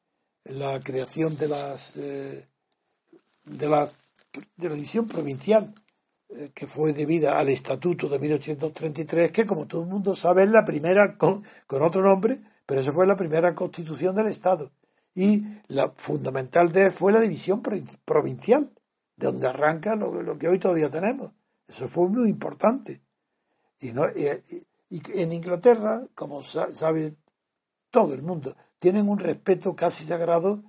la 0.44 0.80
creación 0.80 1.38
de 1.38 1.48
las 1.48 1.96
eh, 1.98 2.48
de 3.46 3.70
la, 3.70 3.90
de 4.56 4.70
la 4.70 4.76
división 4.76 5.08
provincial, 5.08 5.74
eh, 6.30 6.52
que 6.54 6.68
fue 6.68 6.94
debida 6.94 7.40
al 7.40 7.50
Estatuto 7.50 8.10
de 8.10 8.20
1833, 8.20 9.32
que 9.32 9.46
como 9.46 9.68
todo 9.68 9.84
el 9.84 9.90
mundo 9.90 10.16
sabe 10.16 10.44
es 10.44 10.50
la 10.50 10.66
primera 10.66 11.18
con, 11.18 11.44
otro 11.70 12.02
nombre, 12.02 12.40
pero 12.66 12.82
esa 12.82 12.92
fue 12.92 13.08
la 13.08 13.16
primera 13.16 13.56
constitución 13.56 14.16
del 14.16 14.28
Estado. 14.28 14.72
Y 15.14 15.44
la 15.68 15.94
fundamental 15.96 16.72
de 16.72 16.92
fue 16.92 17.14
la 17.14 17.22
división 17.22 17.62
provincial, 18.06 18.74
de 19.16 19.28
donde 19.28 19.48
arranca 19.48 19.96
lo, 19.96 20.38
que 20.38 20.48
hoy 20.48 20.60
todavía 20.60 20.90
tenemos. 20.90 21.34
Eso 21.66 21.88
fue 21.88 22.10
muy 22.10 22.30
importante. 22.30 23.02
Y, 23.80 23.92
no, 23.94 24.04
y, 24.10 24.28
y 24.90 25.02
en 25.22 25.34
Inglaterra, 25.34 26.02
como 26.14 26.44
sabe 26.44 27.16
todo 27.90 28.14
el 28.14 28.22
mundo, 28.22 28.56
tienen 28.80 29.10
un 29.10 29.20
respeto 29.20 29.76
casi 29.76 30.04
sagrado 30.04 30.64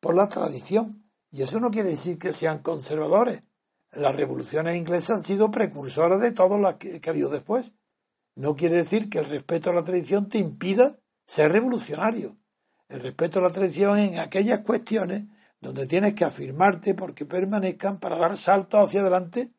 por 0.00 0.14
la 0.14 0.28
tradición. 0.28 1.05
Y 1.30 1.42
eso 1.42 1.60
no 1.60 1.70
quiere 1.70 1.90
decir 1.90 2.18
que 2.18 2.32
sean 2.32 2.60
conservadores. 2.60 3.42
Las 3.92 4.14
revoluciones 4.14 4.76
inglesas 4.76 5.18
han 5.18 5.24
sido 5.24 5.50
precursoras 5.50 6.20
de 6.20 6.32
todo 6.32 6.58
lo 6.58 6.78
que, 6.78 7.00
que 7.00 7.10
ha 7.10 7.12
habido 7.12 7.28
después. 7.28 7.74
No 8.34 8.54
quiere 8.54 8.76
decir 8.76 9.08
que 9.08 9.18
el 9.18 9.26
respeto 9.26 9.70
a 9.70 9.74
la 9.74 9.82
tradición 9.82 10.28
te 10.28 10.38
impida 10.38 10.98
ser 11.24 11.52
revolucionario. 11.52 12.36
El 12.88 13.00
respeto 13.00 13.38
a 13.38 13.42
la 13.42 13.50
tradición 13.50 13.98
en 13.98 14.18
aquellas 14.18 14.60
cuestiones 14.60 15.24
donde 15.60 15.86
tienes 15.86 16.14
que 16.14 16.24
afirmarte 16.24 16.94
porque 16.94 17.24
permanezcan 17.24 17.98
para 17.98 18.16
dar 18.16 18.36
saltos 18.36 18.84
hacia 18.84 19.00
adelante 19.00 19.52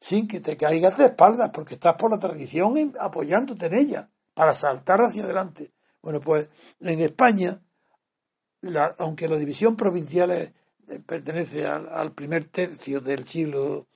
sin 0.00 0.26
que 0.26 0.40
te 0.40 0.56
caigas 0.56 0.96
de 0.96 1.06
espaldas, 1.06 1.50
porque 1.52 1.74
estás 1.74 1.94
por 1.94 2.10
la 2.10 2.18
tradición 2.18 2.94
apoyándote 2.98 3.66
en 3.66 3.74
ella, 3.74 4.08
para 4.34 4.54
saltar 4.54 5.00
hacia 5.02 5.24
adelante. 5.24 5.72
Bueno, 6.00 6.20
pues 6.20 6.48
en 6.80 7.00
España, 7.00 7.60
la, 8.62 8.94
aunque 8.98 9.28
la 9.28 9.36
división 9.36 9.76
provincial 9.76 10.30
es, 10.30 10.52
pertenece 10.98 11.66
al, 11.66 12.12
primer 12.12 12.46
tercio 12.46 13.00
del 13.00 13.26
siglo 13.26 13.86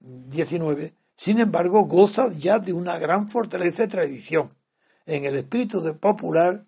XIX, 0.00 0.92
sin 1.14 1.38
embargo 1.38 1.84
goza 1.84 2.32
ya 2.32 2.58
de 2.58 2.72
una 2.72 2.98
gran 2.98 3.28
fortaleza 3.28 3.84
de 3.84 3.88
tradición. 3.88 4.48
En 5.06 5.24
el 5.24 5.36
espíritu 5.36 5.80
de 5.80 5.94
popular, 5.94 6.66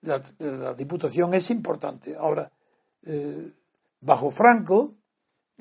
la, 0.00 0.20
la 0.38 0.74
diputación 0.74 1.34
es 1.34 1.50
importante. 1.50 2.16
Ahora, 2.16 2.50
eh, 3.02 3.52
bajo 4.00 4.30
Franco, 4.30 4.96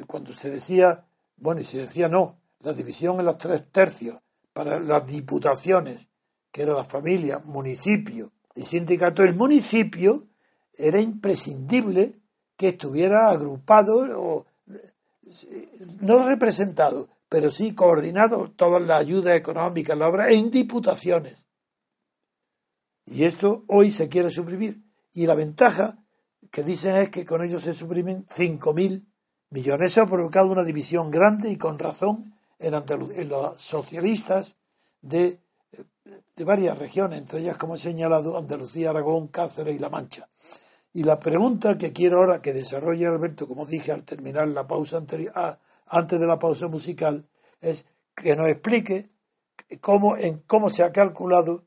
cuando 0.08 0.34
se 0.34 0.50
decía, 0.50 1.06
bueno, 1.38 1.62
y 1.62 1.66
se 1.66 1.80
decía 1.80 2.08
no, 2.08 2.40
la 2.60 2.74
división 2.74 3.20
en 3.20 3.26
los 3.26 3.38
tres 3.38 3.72
tercios 3.72 4.20
para 4.54 4.80
las 4.80 5.06
diputaciones, 5.06 6.10
que 6.52 6.64
era 6.64 6.74
la 6.74 6.84
familia, 6.84 7.40
municipio 7.40 8.32
y 8.56 8.64
sindicato, 8.64 9.24
el 9.24 9.36
municipio 9.36 10.28
era 10.74 11.00
imprescindible 11.00 12.20
que 12.60 12.68
estuviera 12.68 13.30
agrupado 13.30 14.06
o 14.20 14.46
no 16.02 16.28
representado, 16.28 17.08
pero 17.30 17.52
sí 17.52 17.74
coordinado 17.74 18.52
toda 18.52 18.82
la 18.82 18.98
ayuda 18.98 19.34
económica, 19.34 19.96
la 19.96 20.10
obra, 20.10 20.30
en 20.30 20.52
diputaciones. 20.52 21.48
Y 23.06 23.24
esto 23.24 23.64
hoy 23.68 23.92
se 23.92 24.10
quiere 24.10 24.30
suprimir. 24.30 24.84
Y 25.14 25.26
la 25.26 25.36
ventaja 25.36 26.04
que 26.52 26.66
dicen 26.66 26.98
es 26.98 27.10
que 27.10 27.26
con 27.26 27.42
ellos 27.42 27.64
se 27.64 27.74
suprimen 27.74 28.28
5.000 28.28 29.06
millones. 29.52 29.92
Eso 29.94 30.02
ha 30.02 30.08
provocado 30.08 30.52
una 30.52 30.66
división 30.66 31.12
grande 31.12 31.50
y 31.50 31.58
con 31.58 31.80
razón 31.80 32.36
en, 32.60 32.74
en 32.74 33.30
los 33.30 33.62
socialistas 33.62 34.58
de, 35.02 35.40
de, 36.36 36.44
varias 36.44 36.78
regiones, 36.78 37.20
entre 37.20 37.40
ellas, 37.40 37.56
como 37.56 37.76
he 37.76 37.78
señalado, 37.78 38.38
Andalucía, 38.38 38.90
Aragón, 38.90 39.30
Cáceres 39.30 39.78
y 39.78 39.80
La 39.80 39.88
Mancha. 39.88 40.28
Y 40.92 41.04
la 41.04 41.20
pregunta 41.20 41.78
que 41.78 41.94
quiero 41.94 42.18
ahora 42.18 42.42
que 42.42 42.54
desarrolle 42.54 43.06
Alberto, 43.06 43.48
como 43.48 43.66
dije 43.66 43.92
al 43.92 44.04
terminar 44.04 44.48
la 44.48 44.68
pausa 44.68 44.98
anterior, 44.98 45.32
ah, 45.36 45.60
antes 45.88 46.20
de 46.20 46.28
la 46.28 46.40
pausa 46.40 46.68
musical, 46.68 47.28
es 47.62 47.86
que 48.16 48.36
nos 48.36 48.50
explique 48.50 49.10
cómo, 49.82 50.18
en 50.18 50.40
cómo 50.40 50.70
se 50.70 50.84
ha 50.84 50.92
calculado 50.92 51.66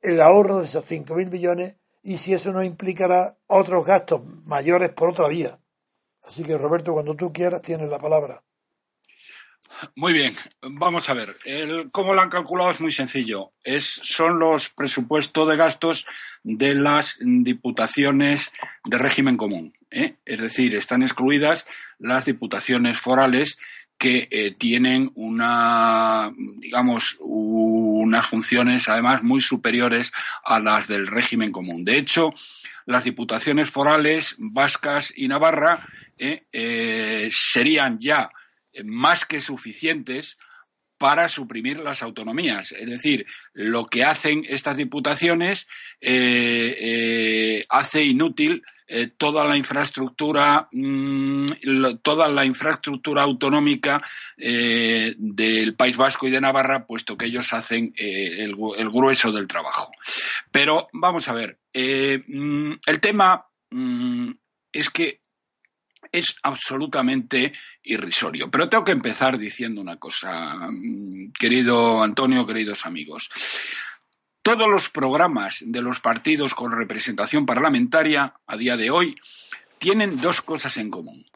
el 0.00 0.20
ahorro 0.20 0.58
de 0.58 0.64
esos 0.64 0.84
5.000 0.84 1.30
millones 1.30 1.76
y 2.02 2.16
si 2.16 2.32
eso 2.32 2.52
no 2.52 2.62
implicará 2.62 3.36
otros 3.46 3.84
gastos 3.84 4.24
mayores 4.44 4.90
por 4.90 5.10
otra 5.10 5.28
vía. 5.28 5.60
Así 6.22 6.44
que 6.44 6.56
Roberto, 6.56 6.92
cuando 6.92 7.14
tú 7.14 7.32
quieras, 7.32 7.62
tienes 7.62 7.88
la 7.90 7.98
palabra. 7.98 8.42
Muy 9.94 10.12
bien, 10.12 10.36
vamos 10.62 11.08
a 11.08 11.14
ver. 11.14 11.36
¿Cómo 11.92 12.14
lo 12.14 12.20
han 12.20 12.28
calculado? 12.28 12.70
Es 12.70 12.80
muy 12.80 12.92
sencillo. 12.92 13.52
Es, 13.64 14.00
son 14.02 14.38
los 14.38 14.68
presupuestos 14.68 15.48
de 15.48 15.56
gastos 15.56 16.06
de 16.42 16.74
las 16.74 17.18
diputaciones 17.20 18.52
de 18.84 18.98
régimen 18.98 19.36
común. 19.36 19.72
¿eh? 19.90 20.16
Es 20.24 20.40
decir, 20.40 20.74
están 20.74 21.02
excluidas 21.02 21.66
las 21.98 22.24
diputaciones 22.24 22.98
forales 22.98 23.58
que 23.96 24.28
eh, 24.30 24.54
tienen 24.56 25.12
una, 25.14 26.32
digamos, 26.58 27.16
unas 27.20 28.26
funciones 28.26 28.88
además 28.88 29.22
muy 29.22 29.40
superiores 29.40 30.12
a 30.44 30.58
las 30.60 30.88
del 30.88 31.06
régimen 31.06 31.52
común. 31.52 31.84
De 31.84 31.98
hecho, 31.98 32.32
las 32.86 33.04
diputaciones 33.04 33.70
forales 33.70 34.36
vascas 34.38 35.12
y 35.14 35.28
Navarra 35.28 35.86
eh, 36.18 37.28
serían 37.30 37.98
ya 37.98 38.30
más 38.84 39.24
que 39.24 39.40
suficientes 39.40 40.38
para 40.98 41.28
suprimir 41.28 41.80
las 41.80 42.02
autonomías. 42.02 42.72
Es 42.72 42.90
decir, 42.90 43.26
lo 43.52 43.86
que 43.86 44.04
hacen 44.04 44.44
estas 44.48 44.76
diputaciones 44.76 45.66
hace 47.70 48.04
inútil 48.04 48.62
eh, 48.92 49.06
toda 49.16 49.44
la 49.44 49.56
infraestructura, 49.56 50.68
lo, 50.72 51.98
toda 51.98 52.28
la 52.28 52.44
infraestructura 52.44 53.22
autonómica 53.22 54.02
eh, 54.36 55.14
del 55.16 55.76
País 55.76 55.96
Vasco 55.96 56.26
y 56.26 56.32
de 56.32 56.40
Navarra, 56.40 56.86
puesto 56.86 57.16
que 57.16 57.26
ellos 57.26 57.52
hacen 57.52 57.94
eh, 57.96 58.42
el, 58.42 58.90
grueso 58.90 59.30
del 59.30 59.46
trabajo. 59.46 59.92
Pero 60.50 60.88
vamos 60.92 61.28
a 61.28 61.34
ver, 61.34 61.60
mmm, 61.72 62.72
el 62.84 62.98
tema 62.98 63.46
mmm, 63.70 64.32
es 64.72 64.90
que 64.90 65.20
es 66.12 66.36
absolutamente 66.42 67.52
irrisorio. 67.82 68.50
Pero 68.50 68.68
tengo 68.68 68.84
que 68.84 68.92
empezar 68.92 69.38
diciendo 69.38 69.80
una 69.80 69.96
cosa, 69.96 70.56
mm, 70.68 71.32
querido 71.32 72.02
Antonio, 72.02 72.46
queridos 72.46 72.86
amigos. 72.86 73.30
Todos 74.42 74.68
los 74.68 74.88
programas 74.88 75.62
de 75.66 75.82
los 75.82 76.00
partidos 76.00 76.54
con 76.54 76.72
representación 76.72 77.46
parlamentaria 77.46 78.34
a 78.46 78.56
día 78.56 78.76
de 78.76 78.90
hoy 78.90 79.14
tienen 79.78 80.20
dos 80.20 80.40
cosas 80.40 80.76
en 80.78 80.90
común. 80.90 81.26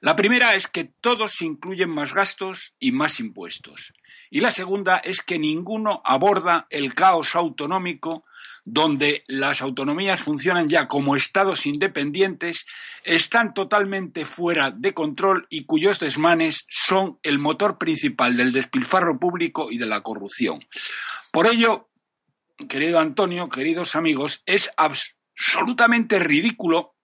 La 0.00 0.14
primera 0.14 0.54
es 0.54 0.68
que 0.68 0.84
todos 0.84 1.42
incluyen 1.42 1.90
más 1.90 2.14
gastos 2.14 2.74
y 2.78 2.92
más 2.92 3.18
impuestos. 3.18 3.94
Y 4.30 4.40
la 4.40 4.52
segunda 4.52 4.98
es 4.98 5.22
que 5.22 5.38
ninguno 5.38 6.02
aborda 6.04 6.66
el 6.70 6.94
caos 6.94 7.34
autonómico 7.34 8.24
donde 8.64 9.24
las 9.28 9.62
autonomías 9.62 10.20
funcionan 10.20 10.68
ya 10.68 10.88
como 10.88 11.16
estados 11.16 11.66
independientes, 11.66 12.66
están 13.04 13.54
totalmente 13.54 14.26
fuera 14.26 14.70
de 14.70 14.92
control 14.94 15.46
y 15.48 15.64
cuyos 15.64 15.98
desmanes 15.98 16.66
son 16.68 17.18
el 17.22 17.38
motor 17.38 17.78
principal 17.78 18.36
del 18.36 18.52
despilfarro 18.52 19.18
público 19.18 19.70
y 19.70 19.78
de 19.78 19.86
la 19.86 20.02
corrupción. 20.02 20.60
Por 21.32 21.46
ello, 21.46 21.88
querido 22.68 22.98
Antonio, 22.98 23.48
queridos 23.48 23.96
amigos, 23.96 24.42
es 24.46 24.70
absolutamente 24.76 26.18
ridículo 26.18 26.94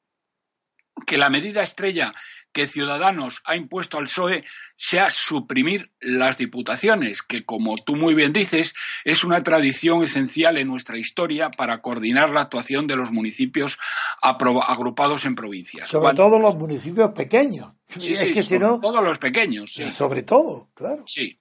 que 1.06 1.18
la 1.18 1.30
medida 1.30 1.62
estrella 1.62 2.14
que 2.54 2.66
Ciudadanos 2.68 3.42
ha 3.44 3.56
impuesto 3.56 3.98
al 3.98 4.04
PSOE 4.04 4.44
sea 4.76 5.10
suprimir 5.10 5.92
las 6.00 6.38
diputaciones, 6.38 7.22
que 7.22 7.44
como 7.44 7.74
tú 7.76 7.96
muy 7.96 8.14
bien 8.14 8.32
dices, 8.32 8.74
es 9.04 9.24
una 9.24 9.42
tradición 9.42 10.02
esencial 10.02 10.56
en 10.56 10.68
nuestra 10.68 10.96
historia 10.96 11.50
para 11.50 11.82
coordinar 11.82 12.30
la 12.30 12.42
actuación 12.42 12.86
de 12.86 12.96
los 12.96 13.10
municipios 13.10 13.78
agrupados 14.22 15.26
en 15.26 15.34
provincias. 15.34 15.90
Sobre 15.90 16.14
todo 16.14 16.38
los 16.38 16.54
municipios 16.54 17.10
pequeños. 17.10 17.74
Sí, 17.86 18.16
sí, 18.16 18.30
que 18.30 18.42
todos 18.58 19.04
los 19.04 19.18
pequeños. 19.18 19.74
Sí. 19.74 19.90
Sobre 19.90 20.22
todo, 20.22 20.70
claro. 20.74 21.04
Sí. 21.06 21.38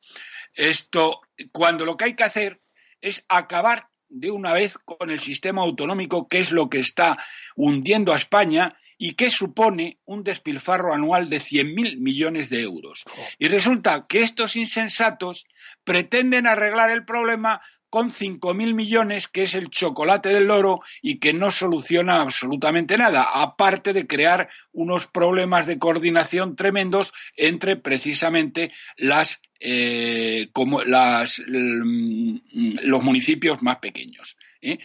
Esto, 0.53 1.21
cuando 1.51 1.85
lo 1.85 1.95
que 1.95 2.05
hay 2.05 2.15
que 2.15 2.23
hacer 2.23 2.59
es 3.01 3.23
acabar 3.29 3.89
de 4.09 4.31
una 4.31 4.53
vez 4.53 4.77
con 4.77 5.09
el 5.09 5.19
sistema 5.19 5.61
autonómico, 5.61 6.27
que 6.27 6.39
es 6.39 6.51
lo 6.51 6.69
que 6.69 6.79
está 6.79 7.17
hundiendo 7.55 8.13
a 8.13 8.17
España 8.17 8.77
y 8.97 9.13
que 9.13 9.29
supone 9.29 9.97
un 10.05 10.23
despilfarro 10.23 10.93
anual 10.93 11.29
de 11.29 11.39
100.000 11.39 11.97
millones 11.97 12.49
de 12.49 12.61
euros. 12.61 13.03
Y 13.39 13.47
resulta 13.47 14.05
que 14.07 14.21
estos 14.21 14.55
insensatos 14.55 15.45
pretenden 15.83 16.47
arreglar 16.47 16.91
el 16.91 17.05
problema 17.05 17.61
con 17.93 18.09
5.000 18.09 18.73
millones, 18.73 19.27
que 19.27 19.43
es 19.43 19.53
el 19.53 19.69
chocolate 19.69 20.29
del 20.29 20.47
loro 20.47 20.81
y 21.03 21.19
que 21.19 21.31
no 21.31 21.51
soluciona 21.51 22.21
absolutamente 22.21 22.97
nada, 22.97 23.21
aparte 23.21 23.93
de 23.93 24.07
crear 24.07 24.49
unos 24.71 25.05
problemas 25.05 25.67
de 25.67 25.77
coordinación 25.77 26.55
tremendos 26.55 27.13
entre 27.37 27.75
precisamente 27.75 28.71
las, 28.97 29.41
eh, 29.59 30.47
como 30.53 30.83
las, 30.83 31.39
mm, 31.47 32.37
los 32.81 33.03
municipios 33.03 33.61
más 33.61 33.77
pequeños. 33.77 34.37
¿Eh? 34.63 34.79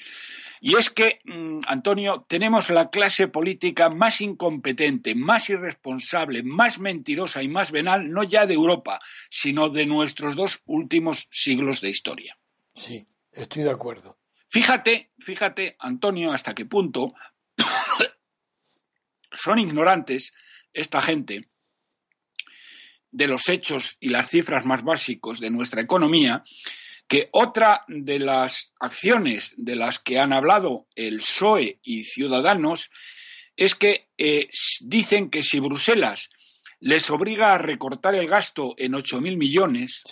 Y 0.60 0.76
es 0.76 0.90
que, 0.90 1.20
mm, 1.24 1.60
Antonio, 1.66 2.26
tenemos 2.28 2.68
la 2.70 2.90
clase 2.90 3.28
política 3.28 3.90
más 3.90 4.20
incompetente, 4.20 5.14
más 5.14 5.48
irresponsable, 5.50 6.42
más 6.42 6.78
mentirosa 6.78 7.42
y 7.42 7.48
más 7.48 7.70
venal, 7.70 8.10
no 8.10 8.24
ya 8.24 8.46
de 8.46 8.54
Europa, 8.54 9.00
sino 9.30 9.68
de 9.68 9.86
nuestros 9.86 10.34
dos 10.34 10.60
últimos 10.66 11.28
siglos 11.30 11.80
de 11.80 11.90
historia. 11.90 12.38
Sí, 12.74 13.06
estoy 13.32 13.62
de 13.62 13.70
acuerdo. 13.70 14.18
Fíjate, 14.48 15.12
fíjate, 15.18 15.76
Antonio, 15.78 16.32
hasta 16.32 16.54
qué 16.54 16.64
punto 16.64 17.12
son 19.32 19.58
ignorantes 19.58 20.32
esta 20.72 21.02
gente 21.02 21.48
de 23.10 23.26
los 23.26 23.48
hechos 23.48 23.96
y 24.00 24.08
las 24.08 24.28
cifras 24.28 24.64
más 24.64 24.82
básicos 24.82 25.40
de 25.40 25.50
nuestra 25.50 25.80
economía 25.80 26.42
que 27.08 27.28
otra 27.32 27.84
de 27.88 28.18
las 28.18 28.72
acciones 28.78 29.54
de 29.56 29.76
las 29.76 29.98
que 29.98 30.18
han 30.18 30.32
hablado 30.32 30.86
el 30.94 31.18
PSOE 31.18 31.80
y 31.82 32.04
Ciudadanos 32.04 32.90
es 33.56 33.74
que 33.74 34.08
eh, 34.18 34.48
dicen 34.82 35.30
que 35.30 35.42
si 35.42 35.58
Bruselas 35.58 36.28
les 36.80 37.10
obliga 37.10 37.54
a 37.54 37.58
recortar 37.58 38.14
el 38.14 38.28
gasto 38.28 38.74
en 38.76 38.92
8.000 38.92 39.36
millones, 39.36 40.02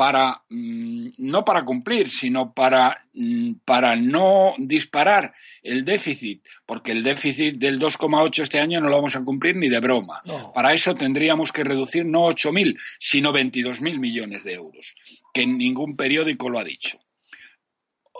para 0.00 0.44
mm, 0.48 1.08
no 1.18 1.44
para 1.44 1.62
cumplir, 1.62 2.08
sino 2.08 2.54
para, 2.54 3.04
mm, 3.12 3.56
para 3.66 3.96
no 3.96 4.54
disparar 4.56 5.34
el 5.62 5.84
déficit, 5.84 6.42
porque 6.64 6.92
el 6.92 7.02
déficit 7.02 7.56
del 7.56 7.78
2,8 7.78 8.42
este 8.42 8.60
año 8.60 8.80
no 8.80 8.88
lo 8.88 8.96
vamos 8.96 9.14
a 9.14 9.22
cumplir 9.22 9.56
ni 9.56 9.68
de 9.68 9.78
broma. 9.78 10.22
Para 10.54 10.72
eso 10.72 10.94
tendríamos 10.94 11.52
que 11.52 11.64
reducir 11.64 12.06
no 12.06 12.20
8.000, 12.28 12.78
sino 12.98 13.30
22.000 13.30 13.98
millones 13.98 14.42
de 14.42 14.54
euros, 14.54 14.94
que 15.34 15.46
ningún 15.46 15.94
periódico 15.96 16.48
lo 16.48 16.58
ha 16.58 16.64
dicho. 16.64 16.98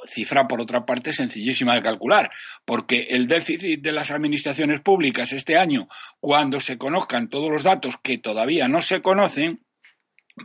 Cifra, 0.05 0.49
por 0.49 0.61
otra 0.61 0.85
parte, 0.85 1.15
sencillísima 1.15 1.75
de 1.77 1.83
calcular, 1.83 2.31
porque 2.67 3.07
el 3.09 3.27
déficit 3.27 3.81
de 3.81 3.93
las 3.93 4.11
administraciones 4.11 4.83
públicas 4.83 5.33
este 5.33 5.57
año, 5.57 5.89
cuando 6.21 6.61
se 6.61 6.77
conozcan 6.77 7.31
todos 7.31 7.51
los 7.51 7.63
datos 7.63 7.95
que 8.03 8.19
todavía 8.19 8.69
no 8.69 8.83
se 8.83 9.01
conocen, 9.01 9.65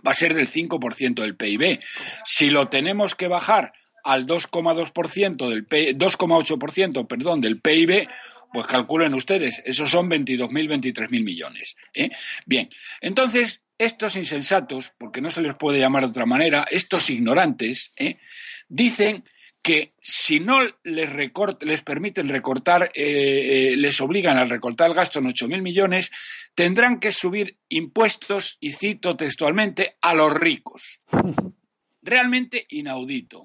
va 0.05 0.11
a 0.11 0.15
ser 0.15 0.33
del 0.33 0.49
5% 0.49 1.21
del 1.21 1.35
PIB. 1.35 1.79
Si 2.25 2.49
lo 2.49 2.67
tenemos 2.69 3.15
que 3.15 3.27
bajar 3.27 3.73
al 4.03 4.27
2,2% 4.27 5.49
del 5.49 5.67
2,8%, 5.67 7.07
perdón, 7.07 7.41
del 7.41 7.59
PIB, 7.59 8.07
pues 8.53 8.67
calculen 8.67 9.13
ustedes, 9.13 9.61
esos 9.65 9.91
son 9.91 10.09
22.000, 10.09 10.49
23.000 10.49 11.09
millones. 11.23 11.75
¿eh? 11.93 12.09
Bien, 12.45 12.69
entonces 13.01 13.63
estos 13.77 14.15
insensatos, 14.15 14.93
porque 14.97 15.19
no 15.19 15.29
se 15.29 15.41
les 15.41 15.55
puede 15.55 15.79
llamar 15.79 16.03
de 16.03 16.09
otra 16.09 16.25
manera, 16.25 16.65
estos 16.71 17.09
ignorantes, 17.09 17.91
¿eh? 17.97 18.17
dicen 18.69 19.25
que 19.65 19.95
si 19.99 20.39
no 20.39 20.59
les, 20.83 21.09
les 21.61 21.81
permiten 21.81 22.29
recortar, 22.29 22.91
eh, 22.93 23.71
eh, 23.73 23.75
les 23.75 23.99
obligan 23.99 24.37
a 24.37 24.45
recortar 24.45 24.91
el 24.91 24.95
gasto 24.95 25.17
en 25.17 25.25
8.000 25.25 25.63
millones, 25.63 26.11
tendrán 26.53 26.99
que 26.99 27.11
subir 27.11 27.57
impuestos, 27.67 28.59
y 28.59 28.73
cito 28.73 29.17
textualmente, 29.17 29.95
a 30.01 30.13
los 30.13 30.31
ricos. 30.31 31.01
Realmente 32.03 32.67
inaudito. 32.69 33.43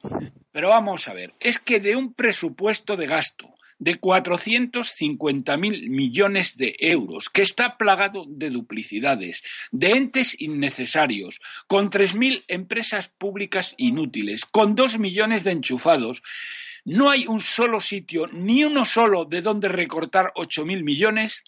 Pero 0.52 0.68
vamos 0.68 1.08
a 1.08 1.14
ver, 1.14 1.30
es 1.40 1.58
que 1.58 1.80
de 1.80 1.96
un 1.96 2.12
presupuesto 2.12 2.98
de 2.98 3.06
gasto 3.06 3.54
de 3.80 4.00
450.000 4.00 5.88
millones 5.88 6.56
de 6.56 6.76
euros, 6.78 7.28
que 7.30 7.42
está 7.42 7.76
plagado 7.76 8.26
de 8.28 8.50
duplicidades, 8.50 9.42
de 9.72 9.92
entes 9.92 10.40
innecesarios, 10.40 11.40
con 11.66 11.90
3.000 11.90 12.44
empresas 12.46 13.08
públicas 13.08 13.74
inútiles, 13.78 14.44
con 14.44 14.76
2 14.76 14.98
millones 14.98 15.42
de 15.42 15.52
enchufados. 15.52 16.22
No 16.84 17.10
hay 17.10 17.26
un 17.26 17.40
solo 17.40 17.80
sitio, 17.80 18.28
ni 18.32 18.64
uno 18.64 18.84
solo, 18.84 19.24
de 19.24 19.42
donde 19.42 19.68
recortar 19.68 20.32
8.000 20.36 20.84
millones. 20.84 21.42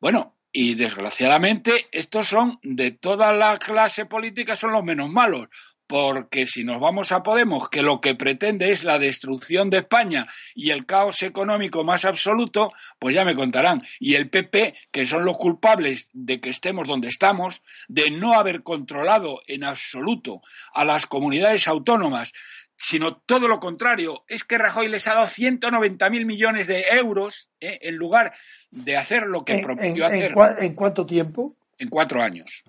Bueno, 0.00 0.34
y 0.52 0.74
desgraciadamente 0.74 1.88
estos 1.92 2.28
son 2.28 2.58
de 2.62 2.90
toda 2.90 3.32
la 3.32 3.58
clase 3.58 4.06
política, 4.06 4.56
son 4.56 4.72
los 4.72 4.84
menos 4.84 5.10
malos, 5.10 5.48
porque 5.92 6.46
si 6.46 6.64
nos 6.64 6.80
vamos 6.80 7.12
a 7.12 7.22
Podemos, 7.22 7.68
que 7.68 7.82
lo 7.82 8.00
que 8.00 8.14
pretende 8.14 8.72
es 8.72 8.82
la 8.82 8.98
destrucción 8.98 9.68
de 9.68 9.76
España 9.76 10.26
y 10.54 10.70
el 10.70 10.86
caos 10.86 11.22
económico 11.22 11.84
más 11.84 12.06
absoluto, 12.06 12.72
pues 12.98 13.14
ya 13.14 13.26
me 13.26 13.34
contarán. 13.34 13.82
Y 14.00 14.14
el 14.14 14.30
PP, 14.30 14.74
que 14.90 15.04
son 15.04 15.26
los 15.26 15.36
culpables 15.36 16.08
de 16.14 16.40
que 16.40 16.48
estemos 16.48 16.88
donde 16.88 17.08
estamos, 17.08 17.60
de 17.88 18.10
no 18.10 18.32
haber 18.32 18.62
controlado 18.62 19.42
en 19.46 19.64
absoluto 19.64 20.40
a 20.72 20.86
las 20.86 21.06
comunidades 21.06 21.68
autónomas, 21.68 22.32
sino 22.74 23.18
todo 23.18 23.46
lo 23.46 23.60
contrario, 23.60 24.24
es 24.28 24.44
que 24.44 24.56
Rajoy 24.56 24.88
les 24.88 25.06
ha 25.08 25.12
dado 25.12 25.26
190.000 25.26 26.24
millones 26.24 26.68
de 26.68 26.86
euros 26.92 27.50
¿eh? 27.60 27.80
en 27.82 27.96
lugar 27.96 28.32
de 28.70 28.96
hacer 28.96 29.24
lo 29.24 29.44
que 29.44 29.58
prometió 29.58 30.06
hacer. 30.06 30.32
¿En 30.58 30.74
cuánto 30.74 31.04
tiempo? 31.04 31.54
En 31.76 31.90
cuatro 31.90 32.22
años. 32.22 32.64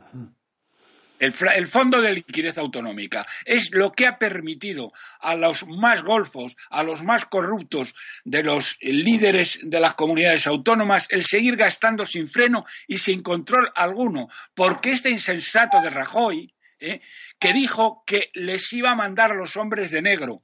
El, 1.24 1.68
Fondo 1.70 2.02
de 2.02 2.14
Liquidez 2.14 2.58
Autonómica 2.58 3.26
es 3.46 3.70
lo 3.72 3.94
que 3.94 4.08
ha 4.08 4.18
permitido 4.18 4.92
a 5.22 5.36
los 5.36 5.66
más 5.66 6.04
golfos, 6.04 6.58
a 6.70 6.84
los 6.84 7.02
más 7.02 7.26
corruptos 7.26 7.96
de 8.26 8.44
los 8.44 8.78
líderes 8.82 9.60
de 9.64 9.80
las 9.80 9.94
comunidades 9.94 10.48
autónomas 10.48 11.08
el 11.10 11.24
seguir 11.24 11.56
gastando 11.56 12.06
sin 12.06 12.28
freno 12.28 12.66
y 12.88 12.98
sin 12.98 13.24
control 13.24 13.72
alguno, 13.74 14.28
porque 14.54 14.92
este 14.92 15.12
insensato 15.12 15.80
de 15.80 15.90
Rajoy, 15.90 16.54
¿eh? 16.80 17.00
que 17.40 17.54
dijo 17.54 18.04
que 18.06 18.30
les 18.34 18.74
iba 18.74 18.92
a 18.92 18.96
mandar 18.96 19.32
a 19.32 19.36
los 19.36 19.56
hombres 19.56 19.92
de 19.92 20.02
negro 20.02 20.44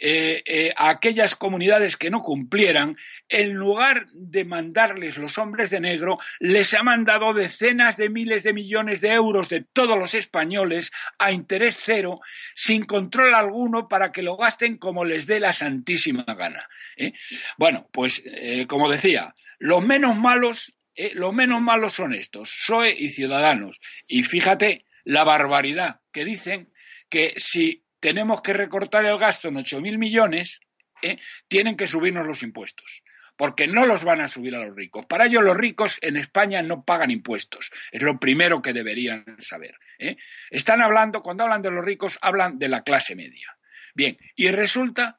eh, 0.00 0.42
eh, 0.44 0.72
a 0.76 0.88
aquellas 0.88 1.36
comunidades 1.36 1.96
que 1.96 2.10
no 2.10 2.20
cumplieran, 2.20 2.96
en 3.28 3.52
lugar 3.52 4.08
de 4.12 4.44
mandarles 4.44 5.18
los 5.18 5.38
hombres 5.38 5.70
de 5.70 5.78
negro, 5.78 6.18
les 6.40 6.74
ha 6.74 6.82
mandado 6.82 7.32
decenas 7.32 7.96
de 7.96 8.10
miles 8.10 8.42
de 8.42 8.52
millones 8.52 9.00
de 9.00 9.12
euros 9.12 9.48
de 9.48 9.60
todos 9.60 9.96
los 9.96 10.14
españoles 10.14 10.90
a 11.20 11.30
interés 11.30 11.80
cero, 11.80 12.20
sin 12.56 12.84
control 12.84 13.34
alguno, 13.34 13.86
para 13.86 14.10
que 14.10 14.24
lo 14.24 14.36
gasten 14.36 14.78
como 14.78 15.04
les 15.04 15.26
dé 15.26 15.38
la 15.38 15.52
santísima 15.52 16.24
gana. 16.24 16.68
¿eh? 16.96 17.12
Bueno, 17.56 17.88
pues 17.92 18.22
como 18.66 18.90
decía, 18.90 19.34
los 19.58 19.84
menos 19.86 20.16
malos, 20.16 20.74
los 21.14 21.32
menos 21.32 21.62
malos 21.62 21.94
son 21.94 22.12
estos, 22.12 22.50
PSOE 22.50 22.96
y 22.98 23.10
Ciudadanos. 23.10 23.80
Y 24.08 24.24
fíjate 24.24 24.86
la 25.04 25.22
barbaridad 25.22 26.00
que 26.12 26.24
dicen 26.24 26.72
que 27.08 27.34
si 27.36 27.83
tenemos 28.04 28.42
que 28.42 28.52
recortar 28.52 29.06
el 29.06 29.16
gasto 29.16 29.48
en 29.48 29.54
8.000 29.54 29.96
millones, 29.96 30.60
¿eh? 31.00 31.16
tienen 31.48 31.74
que 31.74 31.86
subirnos 31.86 32.26
los 32.26 32.42
impuestos. 32.42 33.02
Porque 33.34 33.66
no 33.66 33.86
los 33.86 34.04
van 34.04 34.20
a 34.20 34.28
subir 34.28 34.54
a 34.54 34.58
los 34.58 34.76
ricos. 34.76 35.06
Para 35.06 35.24
ello, 35.24 35.40
los 35.40 35.56
ricos 35.56 35.98
en 36.02 36.18
España 36.18 36.60
no 36.60 36.84
pagan 36.84 37.10
impuestos. 37.10 37.70
Es 37.90 38.02
lo 38.02 38.20
primero 38.20 38.60
que 38.60 38.74
deberían 38.74 39.24
saber. 39.38 39.78
¿eh? 39.98 40.18
Están 40.50 40.82
hablando, 40.82 41.22
cuando 41.22 41.44
hablan 41.44 41.62
de 41.62 41.70
los 41.70 41.82
ricos, 41.82 42.18
hablan 42.20 42.58
de 42.58 42.68
la 42.68 42.82
clase 42.82 43.16
media. 43.16 43.56
Bien, 43.94 44.18
y 44.36 44.50
resulta 44.50 45.18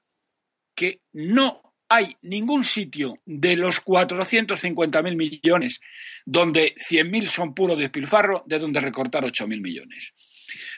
que 0.76 1.02
no 1.12 1.74
hay 1.90 2.18
ningún 2.22 2.64
sitio 2.64 3.16
de 3.26 3.56
los 3.56 3.84
450.000 3.84 5.16
millones 5.16 5.82
donde 6.24 6.76
100.000 6.76 7.26
son 7.26 7.56
puro 7.56 7.76
despilfarro, 7.76 8.44
de 8.46 8.60
donde 8.60 8.80
recortar 8.80 9.24
8.000 9.24 9.60
millones. 9.60 10.14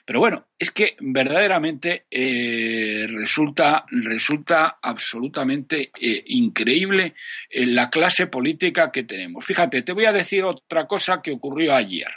Pero 0.08 0.22
bueno, 0.22 0.48
es 0.58 0.72
que 0.72 0.96
verdaderamente 1.02 2.06
eh, 2.10 3.08
resulta, 3.10 3.84
resulta 3.92 4.80
absolutamente 4.82 5.92
eh, 6.00 6.24
increíble 6.28 7.14
eh, 7.50 7.66
la 7.66 7.90
clase 7.90 8.28
política 8.28 8.90
que 8.90 9.04
tenemos. 9.04 9.46
Fíjate, 9.46 9.82
te 9.82 9.92
voy 9.92 10.06
a 10.06 10.14
decir 10.14 10.46
otra 10.46 10.88
cosa 10.88 11.22
que 11.22 11.34
ocurrió 11.34 11.76
ayer. 11.76 12.08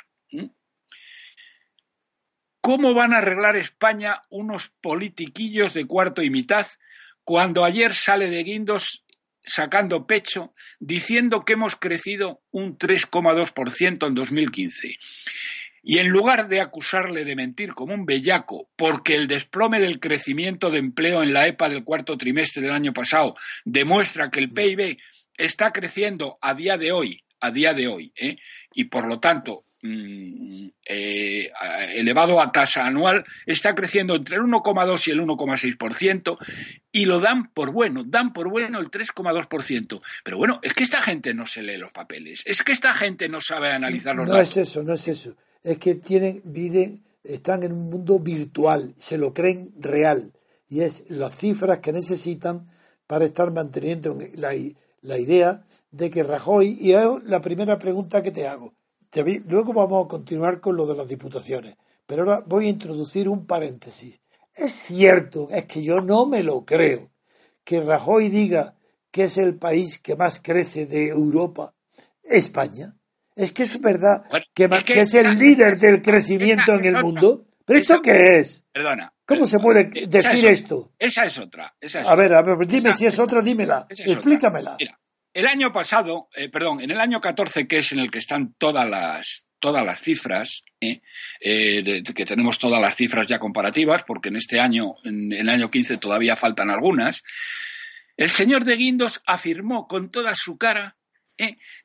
¿Cómo 2.60 2.94
van 2.94 3.12
a 3.12 3.18
arreglar 3.18 3.56
España 3.56 4.22
unos 4.28 4.70
politiquillos 4.80 5.74
de 5.74 5.86
cuarto 5.86 6.22
y 6.22 6.30
mitad 6.30 6.68
cuando 7.24 7.64
ayer 7.64 7.92
sale 7.92 8.30
de 8.30 8.44
Guindos 8.44 9.04
sacando 9.42 10.06
pecho 10.06 10.54
diciendo 10.78 11.44
que 11.44 11.54
hemos 11.54 11.74
crecido 11.74 12.40
un 12.52 12.78
3,2% 12.78 14.06
en 14.06 14.14
2015? 14.14 14.96
Y 15.82 15.98
en 15.98 16.08
lugar 16.08 16.48
de 16.48 16.60
acusarle 16.60 17.24
de 17.24 17.36
mentir 17.36 17.72
como 17.74 17.94
un 17.94 18.04
bellaco, 18.04 18.68
porque 18.76 19.14
el 19.14 19.26
desplome 19.26 19.80
del 19.80 19.98
crecimiento 19.98 20.70
de 20.70 20.78
empleo 20.78 21.22
en 21.22 21.32
la 21.32 21.46
EPA 21.46 21.68
del 21.68 21.84
cuarto 21.84 22.18
trimestre 22.18 22.62
del 22.62 22.72
año 22.72 22.92
pasado 22.92 23.34
demuestra 23.64 24.30
que 24.30 24.40
el 24.40 24.50
PIB 24.50 24.98
está 25.36 25.72
creciendo 25.72 26.38
a 26.42 26.54
día 26.54 26.76
de 26.76 26.92
hoy, 26.92 27.24
a 27.40 27.50
día 27.50 27.72
de 27.72 27.88
hoy, 27.88 28.12
¿eh? 28.14 28.36
y 28.74 28.84
por 28.84 29.06
lo 29.06 29.18
tanto 29.18 29.62
mm, 29.82 30.66
eh, 30.84 31.50
elevado 31.94 32.40
a 32.40 32.52
tasa 32.52 32.84
anual, 32.84 33.24
está 33.46 33.74
creciendo 33.74 34.14
entre 34.14 34.36
el 34.36 34.42
1,2 34.42 35.08
y 35.08 35.10
el 35.12 35.20
1,6%, 35.22 36.36
y 36.92 37.06
lo 37.06 37.20
dan 37.20 37.50
por 37.52 37.72
bueno, 37.72 38.02
dan 38.04 38.34
por 38.34 38.50
bueno 38.50 38.80
el 38.80 38.90
3,2%. 38.90 40.02
Pero 40.22 40.36
bueno, 40.36 40.60
es 40.62 40.74
que 40.74 40.84
esta 40.84 41.00
gente 41.00 41.32
no 41.32 41.46
se 41.46 41.62
lee 41.62 41.78
los 41.78 41.92
papeles, 41.92 42.42
es 42.44 42.62
que 42.62 42.72
esta 42.72 42.92
gente 42.92 43.30
no 43.30 43.40
sabe 43.40 43.70
analizar 43.70 44.14
los 44.14 44.26
datos. 44.26 44.36
No 44.36 44.42
es 44.42 44.56
eso, 44.68 44.82
no 44.82 44.92
es 44.92 45.08
eso 45.08 45.36
es 45.62 45.78
que 45.78 45.94
tienen, 45.94 46.42
viven, 46.44 47.04
están 47.22 47.62
en 47.62 47.72
un 47.72 47.90
mundo 47.90 48.18
virtual, 48.18 48.94
se 48.96 49.18
lo 49.18 49.34
creen 49.34 49.72
real. 49.78 50.32
Y 50.68 50.82
es 50.82 51.04
las 51.08 51.36
cifras 51.36 51.80
que 51.80 51.92
necesitan 51.92 52.68
para 53.06 53.24
estar 53.24 53.52
manteniendo 53.52 54.16
la, 54.34 54.52
la 55.02 55.18
idea 55.18 55.64
de 55.90 56.10
que 56.10 56.22
Rajoy, 56.22 56.78
y 56.80 56.92
es 56.92 57.04
la 57.24 57.40
primera 57.40 57.78
pregunta 57.78 58.22
que 58.22 58.30
te 58.30 58.46
hago, 58.46 58.74
luego 59.46 59.72
vamos 59.72 60.04
a 60.04 60.08
continuar 60.08 60.60
con 60.60 60.76
lo 60.76 60.86
de 60.86 60.94
las 60.94 61.08
diputaciones, 61.08 61.76
pero 62.06 62.22
ahora 62.22 62.44
voy 62.46 62.66
a 62.66 62.70
introducir 62.70 63.28
un 63.28 63.46
paréntesis. 63.46 64.20
Es 64.54 64.72
cierto, 64.72 65.48
es 65.50 65.66
que 65.66 65.82
yo 65.82 66.00
no 66.00 66.26
me 66.26 66.42
lo 66.42 66.64
creo, 66.64 67.10
que 67.64 67.80
Rajoy 67.80 68.28
diga 68.28 68.76
que 69.10 69.24
es 69.24 69.38
el 69.38 69.56
país 69.56 69.98
que 69.98 70.16
más 70.16 70.40
crece 70.40 70.86
de 70.86 71.08
Europa, 71.08 71.74
España. 72.22 72.96
Es 73.40 73.52
que 73.52 73.62
es 73.62 73.80
verdad 73.80 74.22
que, 74.54 74.68
es, 75.00 75.14
el 75.14 75.38
líder 75.38 75.78
del 75.78 76.02
crecimiento 76.02 76.74
en 76.74 76.84
el 76.84 77.02
mundo. 77.02 77.46
¿Pero 77.64 77.80
esto 77.80 78.02
qué 78.02 78.38
es? 78.38 78.66
Perdona. 78.70 79.12
¿Cómo 79.24 79.46
se 79.46 79.58
puede 79.58 79.84
decir 79.84 80.44
esto? 80.44 80.92
Esa 80.98 81.24
es 81.24 81.38
otra. 81.38 81.74
a 82.06 82.14
ver, 82.16 82.34
a 82.34 82.42
ver, 82.42 82.66
dime 82.66 82.92
si 82.92 83.06
es 83.06 83.18
otra, 83.18 83.40
dímela. 83.40 83.86
explícamela. 83.88 84.76
Mira, 84.78 84.98
el 85.32 85.46
año 85.46 85.72
pasado, 85.72 86.28
eh, 86.34 86.50
perdón, 86.50 86.82
en 86.82 86.90
el 86.90 87.00
año 87.00 87.20
14, 87.20 87.66
que 87.66 87.78
es 87.78 87.92
en 87.92 88.00
el 88.00 88.10
que 88.10 88.18
están 88.18 88.54
todas 88.58 88.90
las, 88.90 89.46
todas 89.58 89.86
las 89.86 90.02
cifras, 90.02 90.62
eh, 90.80 91.00
eh, 91.40 92.02
que 92.02 92.26
tenemos 92.26 92.58
todas 92.58 92.82
las 92.82 92.96
cifras 92.96 93.26
ya 93.26 93.38
comparativas, 93.38 94.02
porque 94.02 94.28
en 94.28 94.36
este 94.36 94.60
año, 94.60 94.96
en 95.04 95.32
el 95.32 95.48
año 95.48 95.70
15 95.70 95.96
todavía 95.96 96.36
faltan 96.36 96.70
algunas, 96.70 97.22
el 98.18 98.28
señor 98.28 98.64
de 98.64 98.76
Guindos 98.76 99.22
afirmó 99.24 99.86
con 99.86 100.10
toda 100.10 100.34
su 100.34 100.58
cara 100.58 100.96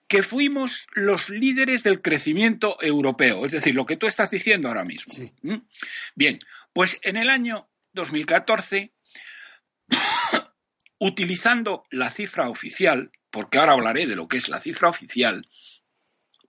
que 0.08 0.24
fuimos 0.24 0.88
los 0.94 1.30
líderes 1.30 1.84
del 1.84 2.02
crecimiento 2.02 2.78
europeo, 2.82 3.46
es 3.46 3.52
decir, 3.52 3.74
lo 3.74 3.86
que 3.86 3.98
tú 3.98 4.08
estás 4.08 4.32
diciendo 4.32 4.68
ahora 4.68 4.86
mismo. 4.86 5.14
¿Mm? 5.42 5.62
Bien, 6.16 6.40
pues 6.74 7.00
en 7.02 7.18
el 7.18 7.30
año 7.30 7.68
2014, 7.94 8.94
utilizando 11.00 11.86
la 11.90 12.12
cifra 12.12 12.50
oficial, 12.50 13.12
porque 13.32 13.58
ahora 13.58 13.74
hablaré 13.74 14.06
de 14.06 14.16
lo 14.16 14.28
que 14.28 14.38
es 14.38 14.48
la 14.48 14.60
cifra 14.60 14.90
oficial, 14.90 15.48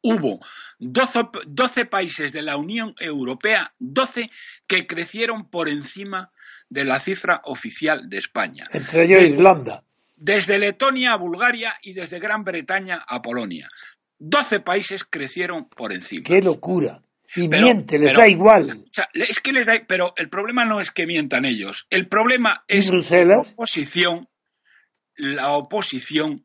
hubo 0.03 0.41
12, 0.79 1.87
países 1.87 2.33
de 2.33 2.43
la 2.43 2.57
Unión 2.57 2.95
Europea, 3.01 3.75
12 3.79 4.31
que 4.67 4.87
crecieron 4.87 5.49
por 5.49 5.69
encima 5.69 6.31
de 6.69 6.85
la 6.85 7.01
cifra 7.01 7.41
oficial 7.45 8.09
de 8.09 8.19
España. 8.19 8.69
Entre 8.73 9.05
ellos 9.05 9.23
Islanda 9.23 9.86
desde 10.17 10.59
Letonia 10.59 11.13
a 11.13 11.17
Bulgaria 11.17 11.77
y 11.83 11.93
desde 11.93 12.19
Gran 12.19 12.45
Bretaña 12.45 13.05
a 13.07 13.23
Polonia. 13.23 13.69
Doce 14.19 14.61
países 14.61 15.05
crecieron 15.05 15.69
por 15.69 15.93
encima. 15.93 16.25
¡Qué 16.25 16.41
locura! 16.41 17.03
Y 17.35 17.49
miente, 17.49 17.99
les 17.99 18.17
da 18.17 18.29
igual. 18.29 18.85
es 19.13 19.41
que 19.41 19.53
les 19.53 19.67
da, 19.67 19.75
pero 19.87 20.15
el 20.17 20.29
problema 20.29 20.65
no 20.65 20.81
es 20.81 20.91
que 20.91 21.07
mientan 21.07 21.45
ellos. 21.45 21.87
El 21.91 22.09
problema 22.09 22.65
es 22.67 22.91
que 22.91 23.25
la 23.25 23.41
oposición, 23.41 24.29
la 25.17 25.51
oposición 25.51 26.45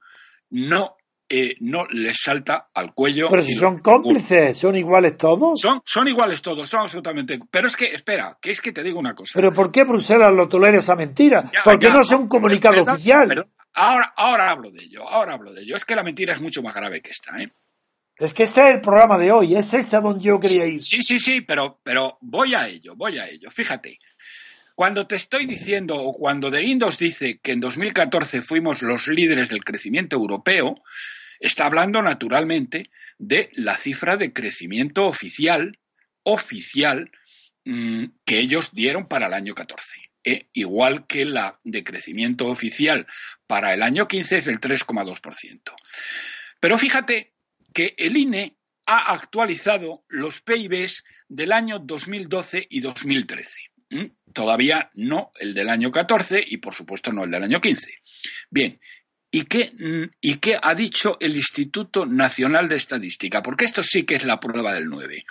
no, 0.50 0.98
eh, 1.30 1.56
no 1.62 1.86
les 1.86 2.18
salta 2.20 2.72
al 2.74 2.94
cuello. 2.94 3.28
Pero 3.30 3.42
si 3.42 3.54
son 3.54 3.80
cómplices, 3.80 4.58
son 4.58 4.76
iguales 4.76 5.16
todos. 5.16 5.62
Son, 5.62 5.82
son 5.86 6.10
iguales 6.10 6.42
todos, 6.42 6.68
son 6.68 6.82
absolutamente. 6.82 7.40
Pero 7.50 7.70
es 7.70 7.78
que, 7.78 7.86
espera, 7.86 8.38
que 8.42 8.52
es 8.52 8.60
que 8.60 8.74
te 8.74 8.84
digo 8.84 9.00
una 9.00 9.16
cosa. 9.16 9.34
Pero 9.36 9.54
¿por 9.54 9.72
qué 9.72 9.86
Bruselas 9.86 10.34
lo 10.34 10.50
tolera 10.50 10.80
esa 10.80 10.96
mentira? 10.98 11.50
¿Por 11.64 11.80
qué 11.80 11.90
no 11.90 12.02
es 12.02 12.12
un 12.12 12.28
comunicado 12.28 12.82
oficial? 12.82 13.48
Ahora, 13.74 14.14
ahora 14.16 14.52
hablo 14.52 14.72
de 14.72 14.84
ello, 14.84 15.08
ahora 15.08 15.34
hablo 15.34 15.54
de 15.54 15.62
ello. 15.62 15.76
Es 15.76 15.86
que 15.86 15.96
la 15.96 16.04
mentira 16.04 16.34
es 16.34 16.42
mucho 16.42 16.62
más 16.62 16.74
grave 16.74 17.02
que 17.02 17.12
esta, 17.12 17.42
¿eh? 17.42 17.50
Es 18.18 18.34
que 18.34 18.44
este 18.44 18.62
es 18.62 18.76
el 18.76 18.82
programa 18.82 19.18
de 19.18 19.32
hoy, 19.32 19.56
es 19.56 19.74
este 19.74 19.96
a 19.96 20.02
donde 20.02 20.24
yo 20.24 20.40
quería 20.40 20.68
ir. 20.68 20.82
Sí, 20.82 21.02
sí, 21.02 21.20
sí, 21.20 21.42
pero, 21.42 21.80
pero 21.84 22.18
voy 22.22 22.54
a 22.54 22.68
ello, 22.68 22.96
voy 22.96 23.18
a 23.18 23.28
ello. 23.28 23.50
Fíjate, 23.50 24.00
cuando 24.76 25.08
te 25.08 25.16
estoy 25.16 25.46
diciendo, 25.46 25.96
o 25.96 26.14
cuando 26.14 26.52
De 26.52 26.62
Guindos 26.62 26.98
dice 26.98 27.40
que 27.40 27.52
en 27.54 27.60
2014 27.60 28.42
fuimos 28.42 28.82
los 28.82 29.08
líderes 29.08 29.50
del 29.50 29.64
crecimiento 29.64 30.18
europeo, 30.18 30.76
está 31.40 31.66
hablando 31.66 32.02
naturalmente 32.02 32.92
de 33.18 33.50
la 33.54 33.78
cifra 33.78 34.18
de 34.18 34.34
crecimiento 34.34 35.08
oficial, 35.08 35.80
oficial, 36.24 37.12
mm, 37.66 38.06
que 38.24 38.40
ellos 38.40 38.70
dieron 38.72 39.08
para 39.08 39.28
el 39.28 39.34
año 39.34 39.56
14. 39.56 40.11
E 40.24 40.50
igual 40.54 41.08
que 41.08 41.26
la 41.26 41.60
de 41.64 41.84
crecimiento 41.84 42.48
oficial 42.48 43.08
para 43.48 43.74
el 43.74 43.82
año 43.82 44.08
15 44.08 44.38
es 44.38 44.46
del 44.46 44.60
3,2%. 44.60 45.74
Pero 46.60 46.78
fíjate 46.78 47.34
que 47.74 47.96
el 47.98 48.18
INE 48.18 48.58
ha 48.86 49.14
actualizado 49.14 50.06
los 50.08 50.42
PIBs 50.42 51.04
del 51.28 51.52
año 51.52 51.80
2012 51.80 52.68
y 52.70 52.82
2013. 52.82 53.50
Todavía 54.34 54.92
no 54.94 55.32
el 55.40 55.54
del 55.54 55.70
año 55.70 55.92
14 55.92 56.44
y 56.46 56.58
por 56.58 56.74
supuesto 56.74 57.12
no 57.12 57.24
el 57.24 57.32
del 57.32 57.44
año 57.44 57.60
15. 57.60 57.88
Bien, 58.50 58.80
¿Y 59.34 59.44
qué, 59.46 59.72
mm, 59.74 60.14
¿Y 60.20 60.36
qué 60.38 60.60
ha 60.62 60.76
dicho 60.76 61.18
el 61.22 61.38
Instituto 61.38 62.06
Nacional 62.06 62.68
de 62.68 62.76
Estadística? 62.76 63.42
Porque 63.42 63.64
esto 63.64 63.82
sí 63.82 64.04
que 64.04 64.16
es 64.16 64.26
la 64.26 64.42
prueba 64.42 64.74
del 64.74 64.88
9. 64.88 65.26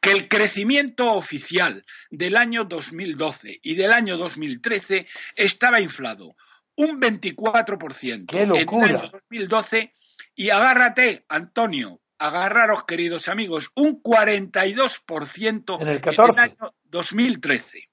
Que 0.00 0.12
el 0.12 0.26
crecimiento 0.26 1.12
oficial 1.12 1.84
del 2.10 2.36
año 2.36 2.64
2012 2.64 3.60
y 3.62 3.74
del 3.74 3.92
año 3.92 4.16
2013 4.16 5.06
estaba 5.36 5.80
inflado 5.80 6.34
un 6.76 7.00
24% 7.00 8.26
¡Qué 8.26 8.46
locura! 8.46 8.86
en 8.86 8.90
el 8.90 8.96
año 8.96 9.10
2012 9.12 9.92
y 10.34 10.50
agárrate, 10.50 11.24
Antonio, 11.28 12.00
agarraros 12.18 12.84
queridos 12.84 13.28
amigos, 13.28 13.70
un 13.74 14.02
42% 14.02 15.80
en 15.80 15.88
el, 15.88 16.00
14. 16.00 16.40
año 16.40 16.74
2013. 16.84 17.90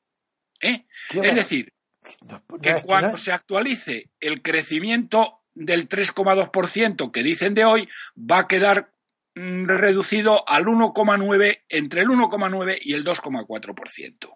¿Eh? 0.62 0.86
Es 1.10 1.36
decir, 1.36 1.73
que 2.62 2.82
cuando 2.86 3.18
se 3.18 3.32
actualice 3.32 4.10
el 4.20 4.42
crecimiento 4.42 5.44
del 5.54 5.88
3,2% 5.88 7.12
que 7.12 7.24
dicen 7.24 7.54
de 7.54 7.66
hoy, 7.66 7.90
va 8.18 8.40
a 8.40 8.48
quedar 8.48 8.94
mm, 9.36 9.66
reducido 9.68 10.48
al 10.48 10.66
1,9, 10.66 11.62
entre 11.70 12.02
el 12.02 12.10
1,9 12.10 12.80
y 12.82 12.94
el 12.94 13.06
2,4%. 13.06 14.36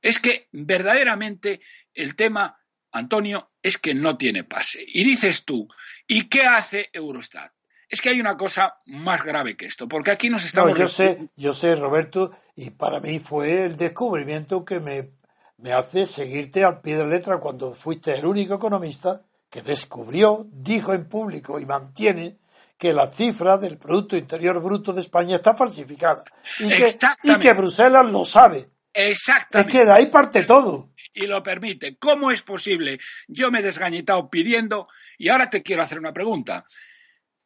Es 0.00 0.18
que 0.18 0.48
verdaderamente 0.52 1.60
el 1.92 2.14
tema, 2.14 2.58
Antonio, 2.92 3.50
es 3.62 3.78
que 3.78 3.94
no 3.94 4.16
tiene 4.16 4.44
pase. 4.44 4.84
Y 4.86 5.04
dices 5.04 5.44
tú, 5.44 5.68
¿y 6.06 6.28
qué 6.28 6.42
hace 6.42 6.90
Eurostat? 6.92 7.52
Es 7.88 8.00
que 8.00 8.08
hay 8.08 8.20
una 8.20 8.36
cosa 8.36 8.76
más 8.86 9.24
grave 9.24 9.56
que 9.56 9.66
esto, 9.66 9.86
porque 9.86 10.10
aquí 10.10 10.30
nos 10.30 10.44
estamos... 10.44 10.72
No, 10.72 10.78
yo 10.78 10.88
sé, 10.88 11.28
yo 11.36 11.54
sé, 11.54 11.76
Roberto, 11.76 12.32
y 12.56 12.70
para 12.70 12.98
mí 12.98 13.20
fue 13.20 13.64
el 13.64 13.76
descubrimiento 13.76 14.64
que 14.64 14.80
me 14.80 15.10
me 15.58 15.72
hace 15.72 16.06
seguirte 16.06 16.64
al 16.64 16.80
pie 16.80 16.96
de 16.96 17.06
letra 17.06 17.38
cuando 17.38 17.72
fuiste 17.72 18.14
el 18.16 18.26
único 18.26 18.54
economista 18.54 19.22
que 19.50 19.62
descubrió, 19.62 20.46
dijo 20.50 20.94
en 20.94 21.08
público 21.08 21.60
y 21.60 21.66
mantiene 21.66 22.38
que 22.76 22.92
la 22.92 23.12
cifra 23.12 23.56
del 23.56 23.78
Producto 23.78 24.16
Interior 24.16 24.60
Bruto 24.60 24.92
de 24.92 25.00
España 25.00 25.36
está 25.36 25.54
falsificada 25.54 26.24
y 26.58 26.68
que, 26.68 26.98
y 27.22 27.38
que 27.38 27.52
Bruselas 27.52 28.06
lo 28.10 28.24
sabe. 28.24 28.66
Exactamente. 28.92 29.70
Es 29.70 29.80
que 29.80 29.84
de 29.86 29.92
ahí 29.92 30.06
parte 30.06 30.42
todo. 30.42 30.90
Y 31.14 31.26
lo 31.26 31.42
permite. 31.42 31.96
¿Cómo 31.96 32.32
es 32.32 32.42
posible? 32.42 32.98
Yo 33.28 33.50
me 33.52 33.60
he 33.60 33.62
desgañitado 33.62 34.28
pidiendo 34.28 34.88
y 35.16 35.28
ahora 35.28 35.48
te 35.48 35.62
quiero 35.62 35.82
hacer 35.82 36.00
una 36.00 36.12
pregunta. 36.12 36.66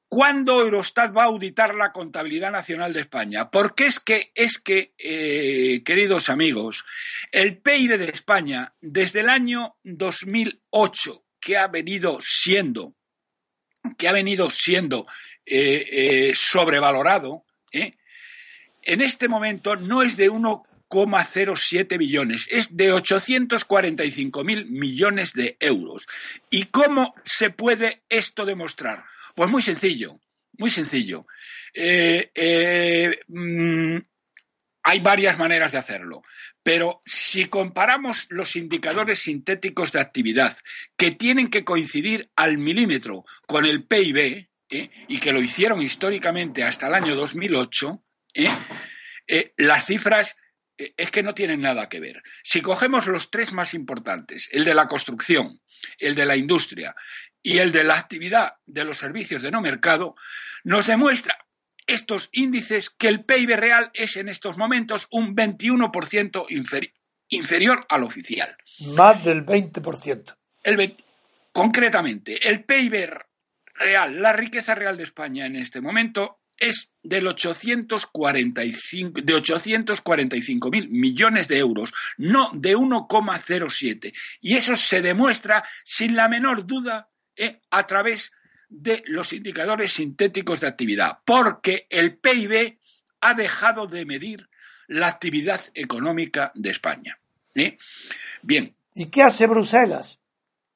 ¿Cuándo 0.08 0.62
Eurostat 0.62 1.14
va 1.14 1.24
a 1.24 1.26
auditar 1.26 1.74
la 1.74 1.92
contabilidad 1.92 2.50
nacional 2.50 2.94
de 2.94 3.00
España? 3.00 3.50
Porque 3.50 3.84
es 3.84 4.00
que, 4.00 4.32
es 4.34 4.58
que 4.58 4.94
eh, 4.96 5.82
queridos 5.84 6.30
amigos, 6.30 6.86
el 7.30 7.58
PIB 7.58 7.98
de 7.98 8.06
España 8.06 8.72
desde 8.80 9.20
el 9.20 9.28
año 9.28 9.76
2008, 9.82 11.24
que 11.38 11.58
ha 11.58 11.68
venido 11.68 12.20
siendo, 12.22 12.96
que 13.98 14.08
ha 14.08 14.12
venido 14.12 14.48
siendo 14.48 15.06
eh, 15.44 15.86
eh, 15.90 16.32
sobrevalorado, 16.34 17.44
en 17.70 19.02
este 19.02 19.28
momento 19.28 19.76
no 19.76 20.02
es 20.02 20.16
de 20.16 20.30
1,07 20.30 21.98
billones, 21.98 22.48
es 22.50 22.74
de 22.74 22.92
845 22.92 24.42
mil 24.42 24.64
millones 24.70 25.34
de 25.34 25.58
euros. 25.60 26.08
¿Y 26.50 26.64
cómo 26.64 27.14
se 27.24 27.50
puede 27.50 28.00
esto 28.08 28.46
demostrar? 28.46 29.04
Pues 29.38 29.52
muy 29.52 29.62
sencillo, 29.62 30.18
muy 30.54 30.68
sencillo. 30.68 31.24
Eh, 31.72 32.32
eh, 32.34 33.20
mm, 33.28 33.98
hay 34.82 34.98
varias 34.98 35.38
maneras 35.38 35.70
de 35.70 35.78
hacerlo, 35.78 36.24
pero 36.60 37.02
si 37.04 37.44
comparamos 37.44 38.26
los 38.30 38.56
indicadores 38.56 39.20
sintéticos 39.20 39.92
de 39.92 40.00
actividad 40.00 40.58
que 40.96 41.12
tienen 41.12 41.50
que 41.50 41.64
coincidir 41.64 42.32
al 42.34 42.58
milímetro 42.58 43.26
con 43.46 43.64
el 43.64 43.84
PIB, 43.84 44.48
¿eh? 44.70 44.90
y 45.06 45.20
que 45.20 45.32
lo 45.32 45.40
hicieron 45.40 45.80
históricamente 45.82 46.64
hasta 46.64 46.88
el 46.88 46.94
año 46.94 47.14
2008, 47.14 48.02
las 49.56 49.86
cifras 49.86 50.34
es 50.78 51.10
que 51.12 51.22
no 51.22 51.34
tienen 51.34 51.60
nada 51.60 51.88
que 51.88 52.00
ver. 52.00 52.24
Si 52.42 52.60
cogemos 52.60 53.06
los 53.06 53.30
tres 53.30 53.52
más 53.52 53.72
importantes, 53.74 54.48
el 54.50 54.64
de 54.64 54.74
la 54.74 54.88
construcción, 54.88 55.60
el 55.98 56.16
de 56.16 56.26
la 56.26 56.34
industria 56.34 56.96
y 57.42 57.58
el 57.58 57.72
de 57.72 57.84
la 57.84 57.94
actividad 57.94 58.54
de 58.66 58.84
los 58.84 58.98
servicios 58.98 59.42
de 59.42 59.50
no 59.50 59.60
mercado, 59.60 60.16
nos 60.64 60.86
demuestra 60.86 61.46
estos 61.86 62.28
índices 62.32 62.90
que 62.90 63.08
el 63.08 63.24
PIB 63.24 63.56
real 63.56 63.90
es 63.94 64.16
en 64.16 64.28
estos 64.28 64.58
momentos 64.58 65.08
un 65.10 65.34
21% 65.34 66.46
inferior 67.28 67.86
al 67.88 68.04
oficial. 68.04 68.56
Más 68.94 69.24
del 69.24 69.44
20%. 69.44 70.36
El 70.64 70.92
concretamente, 71.52 72.46
el 72.48 72.64
PIB 72.64 73.10
real, 73.74 74.20
la 74.20 74.32
riqueza 74.32 74.74
real 74.74 74.96
de 74.96 75.04
España 75.04 75.46
en 75.46 75.56
este 75.56 75.80
momento 75.80 76.40
es 76.58 76.90
del 77.02 77.26
845, 77.26 79.22
de 79.22 79.34
845 79.34 80.70
mil 80.70 80.88
millones 80.90 81.48
de 81.48 81.58
euros, 81.58 81.92
no 82.16 82.50
de 82.52 82.76
1,07. 82.76 84.12
Y 84.40 84.56
eso 84.56 84.76
se 84.76 85.00
demuestra 85.00 85.64
sin 85.84 86.16
la 86.16 86.28
menor 86.28 86.66
duda. 86.66 87.08
A 87.70 87.86
través 87.86 88.32
de 88.68 89.02
los 89.06 89.32
indicadores 89.32 89.92
sintéticos 89.92 90.60
de 90.60 90.68
actividad, 90.68 91.18
porque 91.24 91.86
el 91.90 92.16
PIB 92.18 92.78
ha 93.20 93.34
dejado 93.34 93.86
de 93.86 94.04
medir 94.04 94.48
la 94.88 95.06
actividad 95.06 95.60
económica 95.74 96.52
de 96.54 96.70
España. 96.70 97.18
¿eh? 97.54 97.78
Bien. 98.42 98.74
¿Y 98.94 99.06
qué 99.06 99.22
hace 99.22 99.46
Bruselas? 99.46 100.20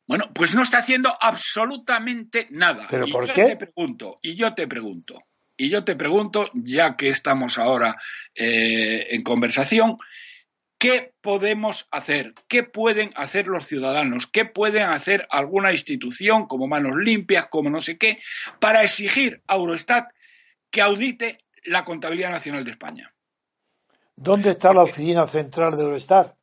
Bueno, 0.06 0.30
pues 0.34 0.54
no 0.54 0.62
está 0.62 0.78
haciendo 0.78 1.16
absolutamente 1.20 2.46
nada. 2.50 2.86
¿Pero 2.90 3.06
por 3.06 3.26
yo 3.26 3.34
qué? 3.34 3.44
Te 3.44 3.56
pregunto, 3.56 4.18
y 4.20 4.34
yo 4.34 4.54
te 4.54 4.66
pregunto, 4.66 5.22
y 5.56 5.70
yo 5.70 5.84
te 5.84 5.96
pregunto, 5.96 6.50
ya 6.54 6.96
que 6.96 7.08
estamos 7.08 7.58
ahora 7.58 7.96
eh, 8.34 9.06
en 9.10 9.22
conversación, 9.22 9.96
¿qué 10.82 11.14
podemos 11.20 11.86
hacer? 11.92 12.34
¿Qué 12.48 12.64
pueden 12.64 13.12
hacer 13.14 13.46
los 13.46 13.68
ciudadanos? 13.68 14.26
¿Qué 14.26 14.44
pueden 14.44 14.82
hacer 14.82 15.28
alguna 15.30 15.70
institución 15.70 16.48
como 16.48 16.66
Manos 16.66 16.96
Limpias, 16.96 17.46
como 17.46 17.70
no 17.70 17.80
sé 17.80 17.96
qué, 17.98 18.18
para 18.58 18.82
exigir 18.82 19.44
a 19.46 19.54
Eurostat 19.54 20.08
que 20.72 20.82
audite 20.82 21.38
la 21.66 21.84
contabilidad 21.84 22.30
nacional 22.30 22.64
de 22.64 22.72
España? 22.72 23.14
¿Dónde 24.16 24.50
está 24.50 24.72
la 24.72 24.82
oficina 24.82 25.24
central 25.24 25.76
de 25.76 25.84
Eurostat? 25.84 26.34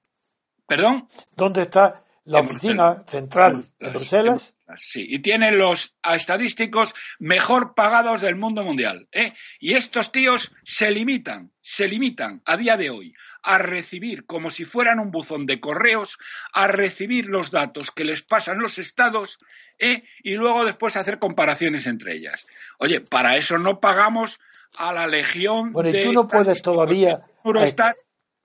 ¿Perdón? 0.66 1.06
¿Dónde 1.36 1.64
está 1.64 2.06
la 2.26 2.40
oficina 2.42 2.96
central 3.08 3.64
en 3.80 3.94
Bruselas? 3.94 4.56
Sí, 4.78 5.06
y 5.10 5.20
tienen 5.20 5.58
los 5.58 5.96
estadísticos 6.14 6.94
mejor 7.20 7.74
pagados 7.74 8.22
del 8.22 8.36
mundo 8.36 8.62
mundial. 8.62 9.08
¿eh? 9.12 9.34
Y 9.60 9.74
estos 9.74 10.12
tíos 10.12 10.52
se 10.64 10.92
limitan, 10.92 11.52
se 11.62 11.88
limitan 11.88 12.42
a 12.46 12.56
día 12.58 12.78
de 12.78 12.90
hoy 12.90 13.14
a 13.42 13.58
recibir, 13.58 14.26
como 14.26 14.52
si 14.52 14.66
fueran 14.66 15.00
un 15.00 15.12
buzón 15.12 15.46
de 15.46 15.60
correos, 15.60 16.18
a 16.54 16.68
recibir 16.68 17.28
los 17.28 17.52
datos 17.52 17.90
que 17.92 18.04
les 18.04 18.22
pasan 18.22 18.60
los 18.60 18.78
estados 18.78 19.38
¿eh? 19.80 20.04
y 20.24 20.36
luego 20.36 20.66
después 20.66 20.98
hacer 20.98 21.20
comparaciones 21.20 21.88
entre 21.88 22.14
ellas. 22.16 22.46
Oye, 22.80 23.02
para 23.02 23.38
eso 23.38 23.58
no 23.58 23.80
pagamos 23.80 24.40
a 24.78 24.94
la 24.94 25.08
legión 25.08 25.72
Bueno, 25.72 25.90
y 25.90 25.94
de 25.94 26.04
tú 26.04 26.14
no 26.14 26.28
puedes 26.28 26.62
todavía... 26.62 27.18
de 27.18 27.24
Eurostat, 27.46 27.96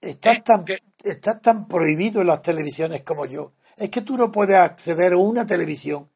Estás 0.01 0.37
¿eh? 0.37 0.43
tan, 0.45 0.65
que- 0.65 0.83
tan 1.43 1.67
prohibido 1.67 2.21
en 2.23 2.29
las 2.29 2.41
televisiones 2.43 3.03
como 3.03 3.27
yo. 3.27 3.53
Es 3.77 3.91
que 3.91 4.03
tú 4.03 4.17
no 4.17 4.31
puedes 4.31 4.57
acceder 4.57 5.13
a 5.13 5.19
una 5.19 5.47
televisión. 5.47 6.11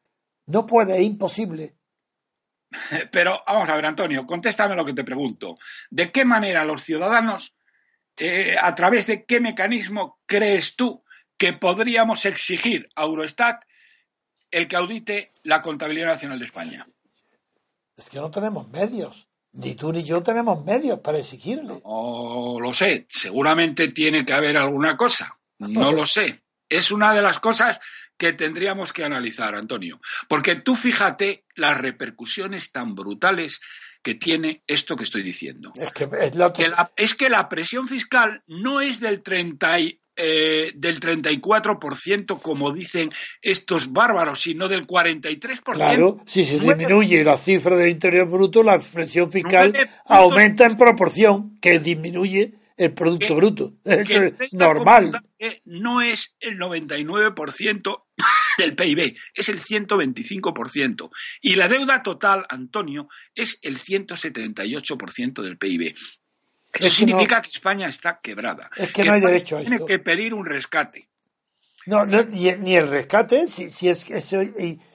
No 0.47 0.65
puedes, 0.65 0.97
es 0.97 1.05
imposible. 1.05 1.75
Pero 3.11 3.41
vamos 3.45 3.69
a 3.69 3.75
ver, 3.75 3.85
Antonio, 3.85 4.25
contéstame 4.25 4.75
lo 4.75 4.85
que 4.85 4.93
te 4.93 5.03
pregunto. 5.03 5.57
¿De 5.89 6.11
qué 6.11 6.25
manera 6.25 6.65
los 6.65 6.83
ciudadanos, 6.83 7.55
eh, 8.17 8.55
a 8.61 8.73
través 8.75 9.07
de 9.07 9.25
qué 9.25 9.39
mecanismo 9.39 10.19
crees 10.25 10.75
tú 10.75 11.03
que 11.37 11.53
podríamos 11.53 12.25
exigir 12.25 12.89
a 12.95 13.03
Eurostat 13.03 13.63
el 14.51 14.67
que 14.67 14.75
audite 14.75 15.29
la 15.43 15.61
contabilidad 15.61 16.07
nacional 16.07 16.39
de 16.39 16.45
España? 16.45 16.87
Es 17.95 18.09
que 18.09 18.19
no 18.19 18.31
tenemos 18.31 18.69
medios. 18.69 19.27
Ni 19.51 19.73
tú 19.73 19.91
ni 19.91 20.03
yo 20.03 20.21
tenemos 20.21 20.63
medios 20.63 20.99
para 20.99 21.17
exigirle. 21.17 21.79
O 21.83 22.59
lo 22.59 22.73
sé, 22.73 23.07
seguramente 23.09 23.89
tiene 23.89 24.25
que 24.25 24.33
haber 24.33 24.57
alguna 24.57 24.95
cosa. 24.97 25.35
No 25.59 25.91
lo 25.91 26.05
sé. 26.05 26.41
Es 26.69 26.91
una 26.91 27.13
de 27.13 27.21
las 27.21 27.39
cosas 27.39 27.79
que 28.17 28.33
tendríamos 28.33 28.93
que 28.93 29.03
analizar, 29.03 29.55
Antonio. 29.55 29.99
Porque 30.27 30.55
tú 30.55 30.75
fíjate 30.75 31.45
las 31.55 31.77
repercusiones 31.77 32.71
tan 32.71 32.93
brutales 32.95 33.59
que 34.03 34.15
tiene 34.15 34.61
esto 34.67 34.95
que 34.95 35.03
estoy 35.03 35.23
diciendo. 35.23 35.71
Es 35.75 35.91
que 35.91 36.07
es 36.21 36.35
la, 36.35 36.53
que 36.53 36.67
la- 36.69 36.91
es 36.95 37.15
que 37.15 37.29
la 37.29 37.49
presión 37.49 37.87
fiscal 37.87 38.43
no 38.47 38.81
es 38.81 38.99
del 38.99 39.21
30 39.21 39.79
y, 39.79 39.99
eh, 40.15 40.71
del 40.75 40.99
34% 40.99 42.41
como 42.41 42.71
dicen 42.73 43.09
estos 43.41 43.91
bárbaros, 43.91 44.41
sino 44.41 44.67
del 44.67 44.85
43%. 44.85 45.75
Claro, 45.75 46.21
si 46.25 46.43
se 46.45 46.59
disminuye 46.59 47.23
la 47.23 47.37
cifra 47.37 47.75
del 47.75 47.89
interior 47.89 48.27
bruto, 48.29 48.63
la 48.63 48.79
presión 48.79 49.31
fiscal 49.31 49.73
aumenta 50.05 50.65
en 50.65 50.75
proporción 50.77 51.57
que 51.61 51.79
disminuye 51.79 52.53
el 52.79 52.93
Producto 52.93 53.27
Que- 53.27 53.33
Bruto. 53.33 53.73
Eso 53.85 54.23
es 54.23 54.33
normal. 54.53 55.11
No 55.65 56.01
es 56.01 56.35
el 56.39 56.57
99% 56.57 58.03
del 58.57 58.75
PIB, 58.75 59.15
es 59.33 59.49
el 59.49 59.59
125%. 59.61 61.09
Y 61.41 61.55
la 61.55 61.67
deuda 61.67 62.01
total, 62.03 62.45
Antonio, 62.49 63.07
es 63.35 63.59
el 63.61 63.77
178% 63.77 65.41
del 65.43 65.57
PIB. 65.57 65.93
Eso 65.93 66.19
Es 66.73 66.81
que 66.81 66.89
significa 66.89 67.37
no- 67.37 67.41
que 67.43 67.49
España 67.49 67.87
está 67.87 68.19
quebrada. 68.21 68.69
Es 68.75 68.91
que 68.91 69.03
no 69.03 69.13
hay 69.13 69.19
España 69.19 69.33
derecho 69.33 69.57
a 69.57 69.61
Tiene 69.61 69.75
esto. 69.77 69.85
que 69.87 69.99
pedir 69.99 70.33
un 70.33 70.45
rescate. 70.45 71.09
No, 71.85 72.05
no, 72.05 72.23
ni, 72.23 72.51
ni 72.55 72.75
el 72.75 72.87
rescate, 72.89 73.47
si, 73.47 73.69
si 73.69 73.89
es 73.89 74.05
que 74.05 74.19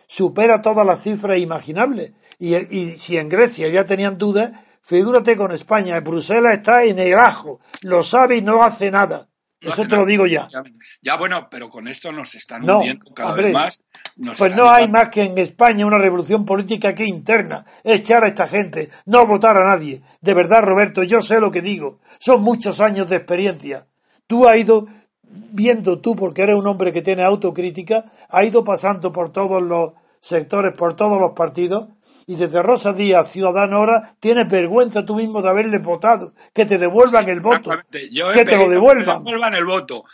supera 0.06 0.62
todas 0.62 0.86
las 0.86 1.02
cifras 1.02 1.38
imaginables. 1.38 2.12
Y, 2.38 2.54
y 2.56 2.96
si 2.98 3.16
en 3.16 3.28
Grecia 3.28 3.68
ya 3.68 3.84
tenían 3.84 4.18
dudas, 4.18 4.52
figúrate 4.84 5.36
con 5.36 5.50
España. 5.52 5.98
Bruselas 6.00 6.58
está 6.58 6.84
en 6.84 6.98
el 6.98 7.18
ajo, 7.18 7.58
lo 7.82 8.02
sabe 8.02 8.36
y 8.36 8.42
no 8.42 8.62
hace 8.62 8.90
nada. 8.90 9.28
No 9.60 9.70
Eso 9.70 9.82
hace 9.82 9.88
te 9.88 9.96
lo 9.96 10.04
digo 10.04 10.26
ya. 10.26 10.48
Ya, 10.52 10.62
ya, 11.02 11.16
bueno, 11.16 11.48
pero 11.50 11.70
con 11.70 11.88
esto 11.88 12.12
nos 12.12 12.34
están 12.34 12.64
No, 12.66 12.78
hundiendo 12.78 13.06
cada 13.14 13.30
hombre, 13.30 13.44
vez 13.46 13.54
más. 13.54 13.80
Nos 14.16 14.38
Pues 14.38 14.54
no 14.54 14.68
hay 14.68 14.88
más 14.88 15.08
que 15.08 15.24
en 15.24 15.38
España 15.38 15.86
una 15.86 15.98
revolución 15.98 16.44
política 16.44 16.94
que 16.94 17.04
interna. 17.06 17.64
Echar 17.82 18.24
a 18.24 18.28
esta 18.28 18.46
gente, 18.46 18.90
no 19.06 19.26
votar 19.26 19.56
a 19.56 19.74
nadie. 19.74 20.02
De 20.20 20.34
verdad, 20.34 20.62
Roberto, 20.62 21.02
yo 21.02 21.22
sé 21.22 21.40
lo 21.40 21.50
que 21.50 21.62
digo. 21.62 21.98
Son 22.20 22.42
muchos 22.42 22.80
años 22.80 23.08
de 23.08 23.16
experiencia. 23.16 23.86
Tú 24.26 24.46
has 24.46 24.58
ido 24.58 24.86
viendo 25.22 26.00
tú, 26.00 26.14
porque 26.14 26.42
eres 26.42 26.56
un 26.56 26.66
hombre 26.66 26.92
que 26.92 27.02
tiene 27.02 27.22
autocrítica, 27.24 28.04
has 28.28 28.44
ido 28.46 28.64
pasando 28.64 29.12
por 29.12 29.32
todos 29.32 29.62
los 29.62 29.92
sectores, 30.24 30.72
por 30.72 30.94
todos 30.94 31.20
los 31.20 31.32
partidos, 31.32 31.88
y 32.26 32.36
desde 32.36 32.62
Rosa 32.62 32.94
Díaz, 32.94 33.30
Ciudadano 33.30 33.76
ahora, 33.76 34.14
tienes 34.20 34.48
vergüenza 34.48 35.04
tú 35.04 35.16
mismo 35.16 35.42
de 35.42 35.50
haberle 35.50 35.78
votado. 35.78 36.32
Que 36.54 36.64
te 36.64 36.78
devuelvan 36.78 37.28
el 37.28 37.40
voto. 37.40 37.70
Yo 38.10 38.32
Que 38.32 38.46
te 38.46 38.56
lo 38.56 38.70
devuelvan. 38.70 39.18
Que 39.18 39.24
devuelvan 39.24 39.54
el 39.54 39.66
voto. 39.66 40.04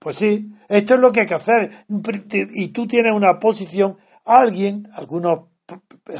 Pues 0.00 0.16
sí, 0.16 0.50
esto 0.68 0.94
es 0.94 1.00
lo 1.00 1.12
que 1.12 1.20
hay 1.20 1.26
que 1.26 1.34
hacer. 1.34 1.70
Y 1.88 2.68
tú 2.68 2.88
tienes 2.88 3.12
una 3.14 3.38
posición, 3.38 3.96
alguien, 4.24 4.88
algunos 4.94 5.42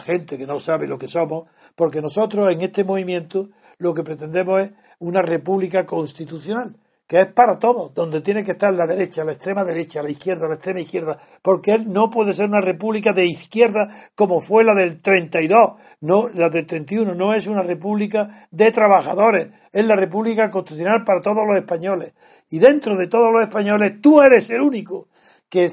gente 0.05 0.39
que 0.39 0.47
no 0.47 0.61
sabe 0.61 0.87
lo 0.87 0.97
que 0.97 1.09
somos, 1.09 1.49
porque 1.75 2.01
nosotros 2.01 2.53
en 2.53 2.61
este 2.61 2.85
movimiento 2.85 3.51
lo 3.79 3.95
que 3.95 4.05
pretendemos 4.05 4.61
es 4.61 4.75
una 5.01 5.23
república 5.23 5.87
constitucional, 5.87 6.77
que 7.11 7.23
es 7.23 7.27
para 7.27 7.59
todos, 7.59 7.93
donde 7.93 8.21
tiene 8.21 8.45
que 8.45 8.53
estar 8.53 8.73
la 8.73 8.87
derecha, 8.87 9.25
la 9.25 9.33
extrema 9.33 9.65
derecha, 9.65 10.01
la 10.01 10.13
izquierda, 10.13 10.47
la 10.47 10.55
extrema 10.55 10.79
izquierda, 10.79 11.19
porque 11.43 11.73
él 11.73 11.93
no 11.93 12.09
puede 12.09 12.33
ser 12.33 12.49
una 12.49 12.61
república 12.61 13.13
de 13.13 13.27
izquierda 13.27 14.13
como 14.15 14.41
fue 14.41 14.63
la 14.63 14.77
del 14.77 15.03
32, 15.03 15.73
no, 16.03 16.29
la 16.29 16.51
del 16.51 16.67
31, 16.67 17.17
no 17.17 17.35
es 17.35 17.49
una 17.49 17.65
república 17.65 18.47
de 18.53 18.71
trabajadores, 18.71 19.51
es 19.73 19.85
la 19.87 19.97
república 19.97 20.51
constitucional 20.51 21.03
para 21.03 21.21
todos 21.21 21.45
los 21.49 21.57
españoles. 21.57 22.15
Y 22.49 22.61
dentro 22.61 22.97
de 22.97 23.09
todos 23.09 23.33
los 23.33 23.43
españoles, 23.43 23.95
tú 24.01 24.23
eres 24.23 24.49
el 24.51 24.61
único 24.61 25.09
que, 25.49 25.69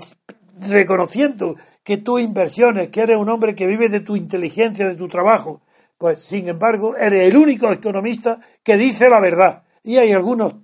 reconociendo 0.68 1.56
que 1.84 1.98
tus 1.98 2.20
inversiones, 2.20 2.90
que 2.90 3.02
eres 3.02 3.18
un 3.18 3.30
hombre 3.30 3.54
que 3.54 3.68
vive 3.68 3.90
de 3.90 4.00
tu 4.00 4.16
inteligencia, 4.16 4.88
de 4.88 4.96
tu 4.96 5.08
trabajo, 5.08 5.62
pues 6.00 6.20
sin 6.20 6.48
embargo, 6.48 6.98
eres 6.98 7.30
el 7.30 7.38
único 7.38 7.72
economista 7.72 8.40
que 8.64 8.76
dice 8.76 9.08
la 9.08 9.20
verdad. 9.20 9.62
Y 9.84 9.98
hay 9.98 10.12
algunos 10.14 10.56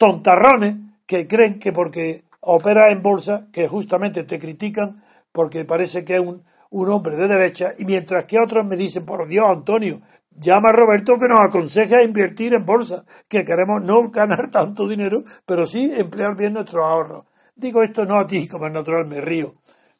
tontarrones 0.00 0.76
que 1.04 1.28
creen 1.28 1.58
que 1.58 1.74
porque 1.74 2.24
opera 2.40 2.90
en 2.90 3.02
bolsa, 3.02 3.48
que 3.52 3.68
justamente 3.68 4.24
te 4.24 4.38
critican 4.38 5.02
porque 5.30 5.66
parece 5.66 6.06
que 6.06 6.14
es 6.14 6.20
un, 6.20 6.42
un 6.70 6.88
hombre 6.88 7.16
de 7.16 7.28
derecha, 7.28 7.74
y 7.78 7.84
mientras 7.84 8.24
que 8.24 8.38
otros 8.38 8.64
me 8.64 8.76
dicen, 8.76 9.04
por 9.04 9.28
Dios, 9.28 9.44
Antonio, 9.46 10.00
llama 10.34 10.70
a 10.70 10.72
Roberto 10.72 11.18
que 11.18 11.28
nos 11.28 11.40
aconseja 11.40 12.02
invertir 12.02 12.54
en 12.54 12.64
bolsa, 12.64 13.04
que 13.28 13.44
queremos 13.44 13.82
no 13.82 14.08
ganar 14.08 14.50
tanto 14.50 14.88
dinero, 14.88 15.22
pero 15.44 15.66
sí 15.66 15.92
emplear 15.94 16.34
bien 16.34 16.54
nuestros 16.54 16.82
ahorros. 16.82 17.26
Digo 17.54 17.82
esto 17.82 18.06
no 18.06 18.18
a 18.18 18.26
ti, 18.26 18.48
como 18.48 18.68
es 18.68 18.72
natural, 18.72 19.06
me 19.06 19.20
río, 19.20 19.52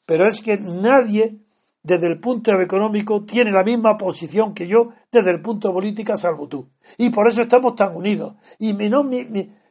pero 0.07 0.27
es 0.27 0.41
que 0.41 0.57
nadie 0.57 1.41
desde 1.83 2.07
el 2.07 2.21
punto 2.21 2.59
económico 2.59 3.25
tiene 3.27 3.51
la 3.51 3.65
misma 3.65 3.99
posición 3.99 4.55
que 4.55 4.67
yo 4.67 4.89
desde 5.13 5.31
el 5.31 5.43
punto 5.43 5.75
político, 5.75 6.17
salvo 6.17 6.49
tú. 6.49 6.71
Y 6.97 7.11
por 7.11 7.29
eso 7.29 7.43
estamos 7.43 7.75
tan 7.75 7.95
unidos. 7.95 8.35
Y 8.59 8.73
no, 8.73 9.05
mi, 9.05 9.27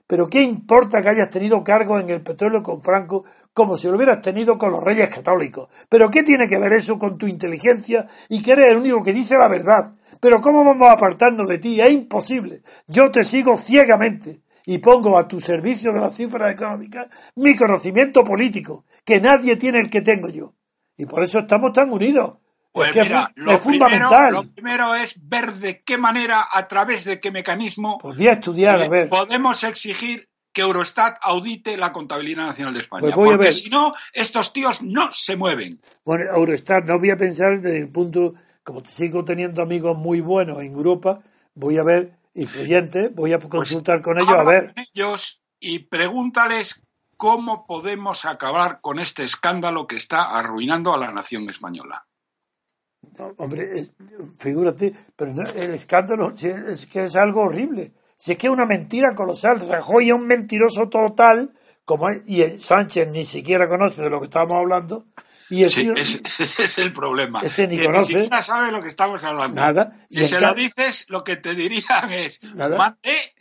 pero 0.09 0.27
¿qué 0.27 0.41
importa 0.41 1.03
que 1.03 1.09
hayas 1.09 1.29
tenido 1.29 1.63
cargo 1.63 1.99
en 1.99 2.09
el 2.09 2.23
petróleo 2.23 2.63
con 2.63 2.81
Franco 2.81 3.25
como 3.53 3.77
si 3.77 3.87
lo 3.87 3.95
hubieras 3.95 4.23
tenido 4.23 4.57
con 4.57 4.71
los 4.71 4.83
reyes 4.83 5.07
católicos? 5.07 5.69
¿Pero 5.87 6.09
qué 6.09 6.23
tiene 6.23 6.49
que 6.49 6.57
ver 6.57 6.73
eso 6.73 6.97
con 6.97 7.19
tu 7.19 7.27
inteligencia 7.27 8.07
y 8.27 8.41
que 8.41 8.53
eres 8.53 8.71
el 8.71 8.77
único 8.77 9.03
que 9.03 9.13
dice 9.13 9.37
la 9.37 9.47
verdad? 9.47 9.93
Pero 10.19 10.41
¿cómo 10.41 10.65
vamos 10.65 10.89
a 10.89 10.93
apartarnos 10.93 11.47
de 11.47 11.59
ti? 11.59 11.79
Es 11.79 11.91
imposible. 11.91 12.63
Yo 12.87 13.11
te 13.11 13.23
sigo 13.23 13.55
ciegamente 13.55 14.41
y 14.65 14.79
pongo 14.79 15.15
a 15.15 15.27
tu 15.27 15.39
servicio 15.39 15.93
de 15.93 15.99
las 15.99 16.15
cifras 16.15 16.51
económicas 16.51 17.07
mi 17.35 17.55
conocimiento 17.55 18.23
político, 18.23 18.85
que 19.05 19.21
nadie 19.21 19.57
tiene 19.57 19.77
el 19.77 19.91
que 19.91 20.01
tengo 20.01 20.29
yo. 20.29 20.55
Y 20.97 21.05
por 21.05 21.23
eso 21.23 21.37
estamos 21.37 21.71
tan 21.71 21.91
unidos. 21.91 22.39
Pues 22.71 22.95
es 22.95 23.11
lo 23.35 23.57
fundamental. 23.57 24.33
Lo 24.33 24.43
primero 24.43 24.95
es 24.95 25.15
ver 25.21 25.53
de 25.53 25.81
qué 25.83 25.97
manera, 25.97 26.47
a 26.51 26.67
través 26.67 27.03
de 27.03 27.19
qué 27.19 27.31
mecanismo. 27.31 27.97
Podría 27.97 28.33
estudiar, 28.33 28.81
a 28.81 28.87
ver. 28.87 29.09
Podemos 29.09 29.63
exigir 29.63 30.29
que 30.53 30.61
Eurostat 30.61 31.17
audite 31.21 31.77
la 31.77 31.91
contabilidad 31.91 32.47
nacional 32.47 32.73
de 32.73 32.81
España. 32.81 33.01
Pues 33.01 33.15
voy 33.15 33.35
porque 33.35 33.53
si 33.53 33.69
no, 33.69 33.93
estos 34.13 34.53
tíos 34.53 34.81
no 34.81 35.11
se 35.11 35.35
mueven. 35.35 35.81
Bueno, 36.05 36.25
Eurostat, 36.35 36.85
no 36.85 36.99
voy 36.99 37.09
a 37.09 37.17
pensar 37.17 37.59
desde 37.59 37.79
el 37.79 37.91
punto, 37.91 38.33
como 38.63 38.83
sigo 38.85 39.23
teniendo 39.23 39.61
amigos 39.61 39.97
muy 39.97 40.21
buenos 40.21 40.59
en 40.59 40.73
Europa, 40.73 41.21
voy 41.55 41.77
a 41.77 41.83
ver 41.83 42.17
influyentes, 42.33 43.13
voy 43.13 43.33
a 43.33 43.39
pues 43.39 43.49
consultar 43.49 44.01
con 44.01 44.17
ellos 44.17 44.29
a 44.29 44.43
ver. 44.43 44.73
Con 44.73 44.85
ellos 44.93 45.41
y 45.59 45.79
pregúntales 45.79 46.81
cómo 47.17 47.65
podemos 47.67 48.25
acabar 48.25 48.79
con 48.81 48.99
este 48.99 49.23
escándalo 49.23 49.87
que 49.87 49.97
está 49.97 50.23
arruinando 50.23 50.93
a 50.93 50.97
la 50.97 51.11
nación 51.11 51.49
española 51.49 52.08
hombre, 53.37 53.85
figúrate, 54.37 54.93
pero 55.15 55.31
el 55.55 55.73
escándalo 55.73 56.31
es 56.31 56.85
que 56.87 57.05
es 57.05 57.15
algo 57.15 57.41
horrible. 57.41 57.91
Si 58.17 58.33
es 58.33 58.37
que 58.37 58.47
es 58.47 58.53
una 58.53 58.65
mentira 58.65 59.15
colosal, 59.15 59.61
Rajoy 59.67 60.09
es 60.09 60.13
un 60.13 60.27
mentiroso 60.27 60.89
total, 60.89 61.53
como 61.85 62.07
y 62.25 62.43
Sánchez 62.59 63.07
ni 63.09 63.23
siquiera 63.25 63.67
conoce 63.67 64.01
de 64.01 64.09
lo 64.09 64.19
que 64.19 64.25
estamos 64.25 64.57
hablando. 64.57 65.05
Y 65.49 65.63
ese, 65.65 65.93
es 66.37 66.77
el 66.77 66.93
problema. 66.93 67.41
Ese 67.41 67.67
ni 67.67 67.83
conoce. 67.83 68.13
Ni 68.13 68.19
siquiera 68.21 68.41
sabe 68.41 68.71
lo 68.71 68.81
que 68.81 68.89
estamos 68.89 69.23
hablando. 69.23 69.59
Nada. 69.59 69.91
Si 70.09 70.25
se 70.25 70.39
lo 70.39 70.53
dices, 70.53 71.05
lo 71.09 71.23
que 71.23 71.37
te 71.37 71.55
dirían 71.55 72.11
es, 72.11 72.41
mandé. 72.43 73.33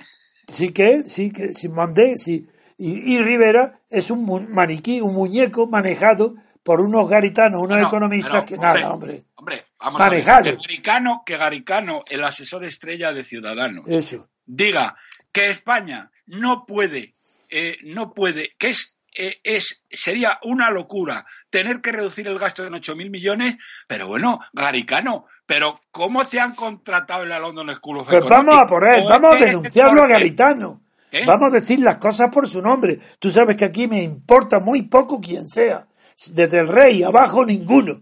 Sí 0.47 0.71
que, 0.71 1.03
sí 1.05 1.31
que, 1.31 1.53
sí 1.53 1.69
mandé, 1.69 2.17
sí. 2.17 2.49
Y, 2.79 3.17
y 3.17 3.21
Rivera 3.21 3.81
es 3.91 4.11
un 4.11 4.49
maniquí, 4.51 5.01
un 5.01 5.12
muñeco 5.12 5.67
manejado 5.67 6.35
por 6.62 6.81
unos 6.81 7.09
garitanos, 7.09 7.61
unos 7.61 7.83
economistas 7.83 8.45
que 8.45 8.57
nada, 8.57 8.93
hombre. 8.93 9.25
Hombre, 9.49 9.65
vamos 9.79 10.01
a 10.01 10.09
ver. 10.11 10.25
Que 10.25 10.57
Garicano, 10.57 11.23
que 11.25 11.37
Garicano, 11.37 12.05
el 12.09 12.25
asesor 12.25 12.65
estrella 12.65 13.13
de 13.13 13.25
Ciudadanos, 13.25 13.89
Eso. 13.89 14.29
diga 14.45 14.97
que 15.33 15.51
España 15.51 16.11
no 16.27 16.67
puede, 16.67 17.15
eh, 17.51 17.77
no 17.85 18.13
puede, 18.13 18.55
que 18.59 18.69
es 18.69 18.95
eh, 19.21 19.41
es, 19.43 19.83
sería 19.91 20.39
una 20.45 20.71
locura 20.71 21.27
tener 21.51 21.81
que 21.81 21.91
reducir 21.91 22.29
el 22.29 22.39
gasto 22.39 22.65
en 22.65 22.73
8.000 22.75 23.11
millones, 23.11 23.57
pero 23.89 24.07
bueno, 24.07 24.39
Garicano, 24.53 25.27
pero 25.45 25.81
¿cómo 25.91 26.25
te 26.25 26.39
han 26.39 26.55
contratado 26.55 27.25
en 27.25 27.31
la 27.31 27.41
London 27.41 27.75
School 27.75 27.99
of 27.99 28.09
Pues 28.09 28.25
vamos 28.25 28.57
a 28.57 28.67
por 28.67 28.87
él, 28.87 29.05
vamos 29.09 29.35
a 29.35 29.45
denunciarlo 29.45 30.03
a 30.03 30.07
Garitano. 30.07 30.83
Vamos 31.27 31.51
a 31.51 31.55
decir 31.55 31.81
las 31.81 31.97
cosas 31.97 32.29
por 32.31 32.49
su 32.49 32.61
nombre. 32.61 32.99
Tú 33.19 33.31
sabes 33.31 33.57
que 33.57 33.65
aquí 33.65 33.89
me 33.89 34.03
importa 34.03 34.61
muy 34.61 34.83
poco 34.83 35.21
quién 35.21 35.49
sea 35.49 35.89
desde 36.31 36.59
el 36.59 36.69
rey 36.69 37.03
abajo 37.03 37.45
ninguno. 37.45 38.01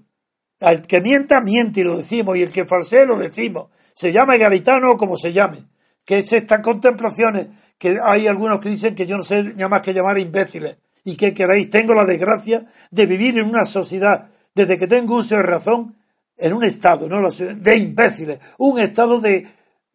Al 0.61 0.83
que 0.83 1.01
mienta, 1.01 1.41
miente 1.41 1.81
y 1.81 1.85
lo 1.85 1.97
decimos, 1.97 2.37
y 2.37 2.43
el 2.43 2.51
que 2.51 2.65
falsee, 2.65 3.07
lo 3.07 3.19
decimos. 3.19 3.69
Se 3.95 4.13
llame 4.13 4.39
garitano 4.39 4.97
como 4.97 5.17
se 5.17 5.33
llame. 5.33 5.59
Que 6.05 6.19
es 6.19 6.33
estas 6.33 6.61
contemplaciones, 6.61 7.49
que 7.79 7.99
hay 8.03 8.27
algunos 8.27 8.61
que 8.61 8.69
dicen 8.69 8.95
que 8.95 9.07
yo 9.07 9.17
no 9.17 9.25
sé 9.25 9.43
nada 9.43 9.69
más 9.69 9.83
que 9.83 9.93
llamar 9.93 10.19
imbéciles. 10.19 10.79
¿Y 11.05 11.17
qué 11.17 11.35
queréis? 11.35 11.71
Tengo 11.71 11.95
la 11.95 12.05
desgracia 12.05 12.65
de 12.91 13.07
vivir 13.07 13.39
en 13.39 13.49
una 13.49 13.65
sociedad, 13.65 14.29
desde 14.55 14.79
que 14.79 14.87
tengo 14.87 15.17
uso 15.17 15.37
de 15.37 15.43
razón, 15.43 15.97
en 16.39 16.53
un 16.53 16.65
estado, 16.65 17.09
no 17.09 17.29
de 17.29 17.77
imbéciles. 17.77 18.41
Un 18.59 18.79
estado 18.81 19.21
de, 19.21 19.47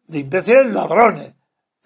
de 0.06 0.18
imbéciles 0.18 0.66
ladrones. 0.66 1.34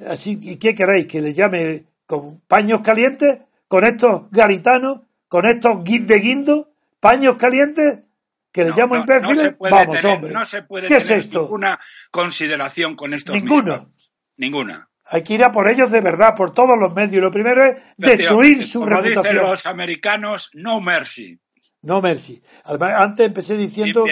Así, 0.07 0.39
¿y 0.43 0.57
qué 0.57 0.75
queréis? 0.75 1.07
¿Que 1.07 1.21
le 1.21 1.35
llame 1.35 1.85
con 2.07 2.41
paños 2.41 2.81
calientes? 2.83 3.41
¿Con 3.69 3.85
estos 3.85 4.31
garitanos? 4.31 5.01
con 5.29 5.45
estos 5.45 5.85
de 5.85 6.19
guindo, 6.19 6.69
paños 7.01 7.37
calientes, 7.37 8.03
que 8.57 8.65
les 8.65 8.75
llamo 8.75 8.97
imbéciles, 8.97 9.55
vamos, 9.59 10.05
hombre. 10.07 10.33
No 10.33 10.47
se 10.47 10.63
puede 10.63 10.89
¿Qué 10.89 10.97
es 10.97 11.11
esto? 11.11 11.43
ninguna 11.43 11.79
consideración 12.11 12.97
con 12.97 13.13
estos 13.13 13.35
Ninguno. 13.35 13.93
Ninguna. 14.39 14.89
Hay 15.05 15.23
que 15.23 15.35
ir 15.35 15.45
a 15.45 15.53
por 15.53 15.69
ellos 15.69 15.91
de 15.91 16.01
verdad, 16.01 16.35
por 16.35 16.53
todos 16.53 16.79
los 16.79 16.95
medios. 16.95 17.23
Lo 17.23 17.31
primero 17.31 17.63
es 17.63 17.77
destruir 17.99 18.65
su 18.65 18.81
como 18.81 18.97
reputación. 18.97 19.35
Dicen 19.35 19.51
los 19.51 19.67
americanos, 19.67 20.51
no 20.55 20.81
mercy. 20.81 21.39
No 21.83 22.01
mercy. 22.01 22.43
Además, 22.65 22.93
antes 22.97 23.27
empecé 23.27 23.59
diciendo 23.59 24.05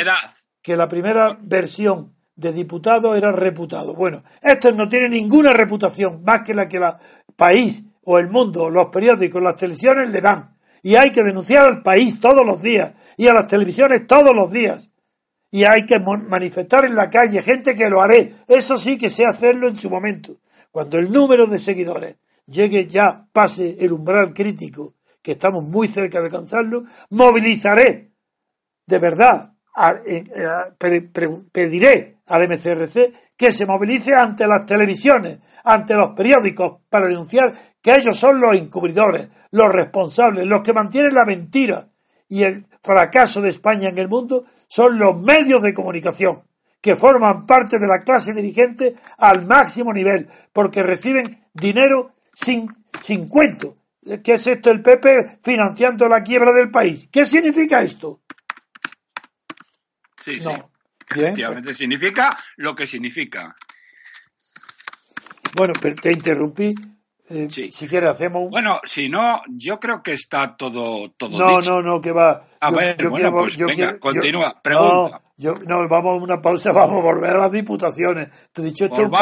que 0.62 0.76
la 0.76 0.88
primera 0.88 1.38
versión 1.40 2.14
de 2.36 2.52
diputado 2.52 3.16
era 3.16 3.32
reputado. 3.32 3.94
Bueno, 3.94 4.22
estos 4.42 4.74
no 4.74 4.88
tienen 4.88 5.12
ninguna 5.12 5.54
reputación 5.54 6.22
más 6.22 6.42
que 6.42 6.52
la 6.52 6.68
que 6.68 6.76
el 6.76 6.84
país 7.34 7.84
o 8.02 8.18
el 8.18 8.28
mundo, 8.28 8.68
los 8.68 8.88
periódicos, 8.88 9.42
las 9.42 9.56
televisiones 9.56 10.10
le 10.10 10.20
dan 10.20 10.53
y 10.84 10.96
hay 10.96 11.12
que 11.12 11.22
denunciar 11.22 11.64
al 11.64 11.82
país 11.82 12.20
todos 12.20 12.44
los 12.44 12.60
días 12.60 12.94
y 13.16 13.26
a 13.26 13.32
las 13.32 13.46
televisiones 13.46 14.06
todos 14.06 14.36
los 14.36 14.52
días. 14.52 14.90
Y 15.50 15.64
hay 15.64 15.86
que 15.86 15.98
manifestar 15.98 16.84
en 16.84 16.94
la 16.94 17.08
calle 17.08 17.40
gente 17.40 17.74
que 17.74 17.88
lo 17.88 18.02
haré. 18.02 18.34
Eso 18.48 18.76
sí 18.76 18.98
que 18.98 19.08
sé 19.08 19.24
hacerlo 19.24 19.66
en 19.66 19.76
su 19.76 19.88
momento. 19.88 20.36
Cuando 20.70 20.98
el 20.98 21.10
número 21.10 21.46
de 21.46 21.58
seguidores 21.58 22.18
llegue 22.44 22.86
ya, 22.86 23.26
pase 23.32 23.78
el 23.80 23.92
umbral 23.92 24.34
crítico, 24.34 24.92
que 25.22 25.32
estamos 25.32 25.64
muy 25.64 25.88
cerca 25.88 26.20
de 26.20 26.26
alcanzarlo, 26.26 26.84
movilizaré 27.08 28.12
de 28.84 28.98
verdad, 28.98 29.54
eh, 30.06 30.24
pediré 31.50 32.18
al 32.26 32.46
MCRC 32.46 33.12
que 33.38 33.52
se 33.52 33.64
movilice 33.64 34.14
ante 34.14 34.46
las 34.46 34.66
televisiones, 34.66 35.40
ante 35.64 35.94
los 35.94 36.10
periódicos, 36.10 36.82
para 36.90 37.06
denunciar 37.06 37.54
que 37.84 37.94
ellos 37.94 38.18
son 38.18 38.40
los 38.40 38.56
encubridores, 38.56 39.28
los 39.50 39.70
responsables, 39.70 40.46
los 40.46 40.62
que 40.62 40.72
mantienen 40.72 41.12
la 41.12 41.26
mentira 41.26 41.90
y 42.30 42.42
el 42.44 42.66
fracaso 42.82 43.42
de 43.42 43.50
España 43.50 43.90
en 43.90 43.98
el 43.98 44.08
mundo 44.08 44.46
son 44.66 44.98
los 44.98 45.20
medios 45.20 45.60
de 45.60 45.74
comunicación, 45.74 46.44
que 46.80 46.96
forman 46.96 47.46
parte 47.46 47.78
de 47.78 47.86
la 47.86 48.02
clase 48.02 48.32
dirigente 48.32 48.94
al 49.18 49.44
máximo 49.44 49.92
nivel, 49.92 50.30
porque 50.54 50.82
reciben 50.82 51.46
dinero 51.52 52.14
sin, 52.32 52.74
sin 53.00 53.28
cuento. 53.28 53.76
¿Qué 54.24 54.32
es 54.32 54.46
esto? 54.46 54.70
El 54.70 54.80
PP 54.80 55.40
financiando 55.42 56.08
la 56.08 56.22
quiebra 56.22 56.52
del 56.52 56.70
país. 56.70 57.10
¿Qué 57.12 57.26
significa 57.26 57.82
esto? 57.82 58.22
Sí, 60.24 60.40
no. 60.40 60.70
Efectivamente, 61.10 61.74
significa 61.74 62.30
lo 62.56 62.74
que 62.74 62.86
significa. 62.86 63.54
Bueno, 65.54 65.74
pero 65.82 65.96
te 65.96 66.12
interrumpí. 66.12 66.74
Eh, 67.30 67.48
si 67.50 67.88
quieres, 67.88 68.10
hacemos 68.10 68.44
un. 68.44 68.50
Bueno, 68.50 68.80
si 68.84 69.08
no, 69.08 69.40
yo 69.48 69.80
creo 69.80 70.02
que 70.02 70.12
está 70.12 70.56
todo. 70.56 71.10
todo 71.12 71.38
no, 71.38 71.62
no, 71.62 71.80
no, 71.80 72.00
que 72.00 72.12
va. 72.12 72.44
A 72.60 72.70
ver, 72.70 72.96
bueno, 73.08 73.32
pues 73.32 73.56
venga, 73.56 73.98
continúa. 73.98 74.60
Pregunta. 74.62 75.22
No, 75.38 75.54
no, 75.66 75.88
vamos 75.88 76.20
a 76.20 76.24
una 76.24 76.42
pausa, 76.42 76.72
vamos 76.74 76.98
a 76.98 77.02
volver 77.02 77.30
a 77.30 77.38
las 77.38 77.52
diputaciones. 77.52 78.28
Te 78.52 78.60
he 78.60 78.64
dicho, 78.66 78.84
esto, 78.84 79.02
un 79.02 79.12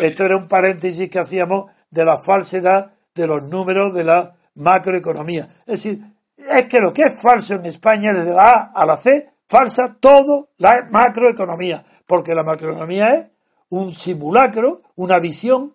esto 0.00 0.24
era 0.24 0.36
un 0.36 0.48
paréntesis 0.48 1.08
que 1.08 1.18
hacíamos 1.18 1.66
de 1.90 2.04
la 2.04 2.18
falsedad 2.18 2.92
de 3.14 3.26
los 3.26 3.42
números 3.42 3.94
de 3.94 4.04
la 4.04 4.36
macroeconomía. 4.54 5.48
Es 5.60 5.82
decir, 5.82 6.02
es 6.36 6.66
que 6.66 6.80
lo 6.80 6.92
que 6.92 7.02
es 7.02 7.20
falso 7.20 7.54
en 7.54 7.64
España, 7.66 8.12
desde 8.12 8.34
la 8.34 8.50
A 8.50 8.72
a 8.74 8.86
la 8.86 8.96
C, 8.98 9.30
falsa 9.46 9.96
todo 9.98 10.50
la 10.58 10.86
macroeconomía, 10.90 11.84
porque 12.06 12.34
la 12.34 12.44
macroeconomía 12.44 13.14
es 13.14 13.30
un 13.70 13.92
simulacro, 13.92 14.82
una 14.94 15.18
visión 15.18 15.74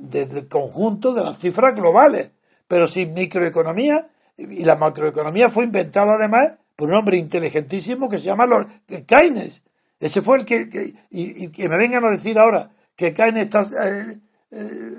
del 0.00 0.48
conjunto 0.48 1.14
de 1.14 1.22
las 1.22 1.38
cifras 1.38 1.74
globales, 1.74 2.32
pero 2.66 2.88
sin 2.88 3.14
microeconomía, 3.14 4.08
y 4.36 4.64
la 4.64 4.76
macroeconomía 4.76 5.50
fue 5.50 5.64
inventada 5.64 6.14
además 6.14 6.56
por 6.74 6.88
un 6.88 6.94
hombre 6.94 7.18
inteligentísimo 7.18 8.08
que 8.08 8.18
se 8.18 8.24
llama 8.24 8.46
Lord 8.46 8.68
Keynes. 9.06 9.62
Ese 9.98 10.22
fue 10.22 10.38
el 10.38 10.44
que, 10.46 10.94
y, 11.10 11.48
que 11.48 11.68
me 11.68 11.76
vengan 11.76 12.04
a 12.04 12.10
decir 12.10 12.38
ahora 12.38 12.70
que 12.96 13.12
Keynes 13.12 13.44
está, 13.44 13.62
eh, 13.62 14.18
eh, 14.50 14.94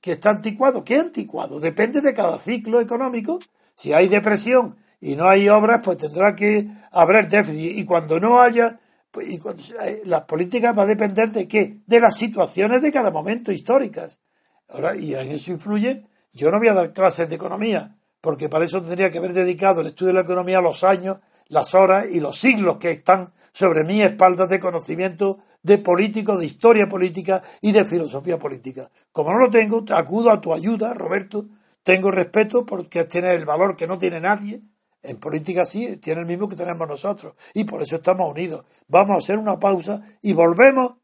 que 0.00 0.12
está 0.12 0.30
anticuado. 0.30 0.84
¿Qué 0.84 0.96
anticuado? 0.96 1.58
Depende 1.58 2.00
de 2.00 2.14
cada 2.14 2.38
ciclo 2.38 2.80
económico. 2.80 3.40
Si 3.74 3.92
hay 3.92 4.06
depresión 4.06 4.76
y 5.00 5.16
no 5.16 5.28
hay 5.28 5.48
obras, 5.48 5.80
pues 5.82 5.98
tendrá 5.98 6.36
que 6.36 6.68
haber 6.92 7.26
déficit. 7.28 7.76
Y 7.76 7.84
cuando 7.84 8.20
no 8.20 8.40
haya, 8.40 8.78
pues, 9.10 9.26
y 9.28 9.40
eh, 9.82 10.02
las 10.04 10.22
políticas 10.22 10.78
va 10.78 10.84
a 10.84 10.86
depender 10.86 11.32
de 11.32 11.48
qué? 11.48 11.78
De 11.86 11.98
las 11.98 12.16
situaciones 12.16 12.82
de 12.82 12.92
cada 12.92 13.10
momento 13.10 13.50
históricas. 13.50 14.20
Ahora, 14.68 14.96
y 14.96 15.14
en 15.14 15.28
eso 15.30 15.52
influye, 15.52 16.04
yo 16.32 16.50
no 16.50 16.58
voy 16.58 16.68
a 16.68 16.74
dar 16.74 16.92
clases 16.92 17.28
de 17.28 17.36
economía, 17.36 17.96
porque 18.20 18.48
para 18.48 18.64
eso 18.64 18.82
tendría 18.82 19.10
que 19.10 19.18
haber 19.18 19.32
dedicado 19.32 19.80
el 19.80 19.88
estudio 19.88 20.08
de 20.08 20.14
la 20.14 20.20
economía 20.20 20.60
los 20.60 20.84
años, 20.84 21.20
las 21.48 21.74
horas 21.74 22.06
y 22.10 22.20
los 22.20 22.36
siglos 22.36 22.76
que 22.78 22.90
están 22.90 23.32
sobre 23.52 23.84
mi 23.84 24.02
espalda 24.02 24.46
de 24.46 24.58
conocimiento 24.58 25.38
de 25.62 25.78
político, 25.78 26.36
de 26.36 26.46
historia 26.46 26.88
política 26.88 27.42
y 27.60 27.72
de 27.72 27.84
filosofía 27.84 28.38
política. 28.38 28.90
Como 29.12 29.32
no 29.32 29.38
lo 29.38 29.50
tengo, 29.50 29.84
acudo 29.90 30.30
a 30.30 30.40
tu 30.40 30.52
ayuda, 30.52 30.94
Roberto. 30.94 31.46
Tengo 31.82 32.10
respeto 32.10 32.66
porque 32.66 33.04
tiene 33.04 33.34
el 33.34 33.44
valor 33.44 33.76
que 33.76 33.86
no 33.86 33.96
tiene 33.96 34.20
nadie. 34.20 34.60
En 35.02 35.18
política 35.18 35.64
sí, 35.64 35.98
tiene 35.98 36.22
el 36.22 36.26
mismo 36.26 36.48
que 36.48 36.56
tenemos 36.56 36.88
nosotros. 36.88 37.36
Y 37.54 37.64
por 37.64 37.82
eso 37.82 37.96
estamos 37.96 38.30
unidos. 38.30 38.64
Vamos 38.88 39.14
a 39.14 39.18
hacer 39.18 39.38
una 39.38 39.58
pausa 39.58 40.02
y 40.20 40.32
volvemos 40.32 40.96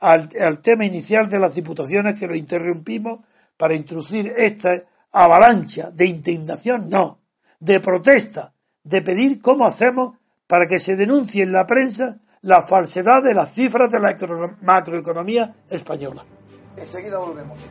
al, 0.00 0.28
al 0.40 0.60
tema 0.60 0.84
inicial 0.84 1.28
de 1.28 1.38
las 1.38 1.54
diputaciones 1.54 2.18
que 2.18 2.26
lo 2.26 2.34
interrumpimos 2.34 3.20
para 3.56 3.74
introducir 3.74 4.32
esta 4.36 4.82
avalancha 5.12 5.90
de 5.90 6.06
indignación, 6.06 6.88
no, 6.88 7.20
de 7.58 7.80
protesta, 7.80 8.54
de 8.84 9.02
pedir 9.02 9.40
cómo 9.40 9.66
hacemos 9.66 10.12
para 10.46 10.66
que 10.66 10.78
se 10.78 10.96
denuncie 10.96 11.42
en 11.42 11.52
la 11.52 11.66
prensa 11.66 12.20
la 12.42 12.62
falsedad 12.62 13.22
de 13.22 13.34
las 13.34 13.52
cifras 13.52 13.90
de 13.90 14.00
la 14.00 14.16
macroeconomía 14.62 15.56
española. 15.68 16.24
Enseguida 16.76 17.18
volvemos. 17.18 17.70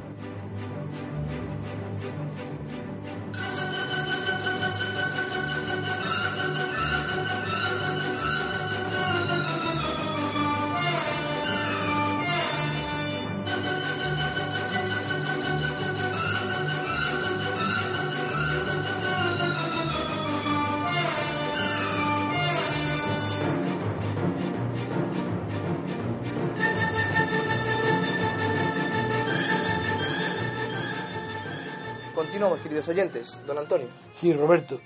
Continuamos, 32.38 32.62
queridos 32.62 32.88
oyentes. 32.90 33.42
Don 33.48 33.58
Antonio. 33.58 33.88
Sí, 34.12 34.32
Roberto. 34.32 34.80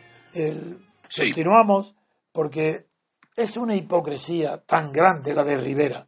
Continuamos 1.13 1.97
porque 2.31 2.87
es 3.35 3.57
una 3.57 3.75
hipocresía 3.75 4.63
tan 4.65 4.93
grande 4.93 5.33
la 5.33 5.43
de 5.43 5.57
Rivera, 5.57 6.07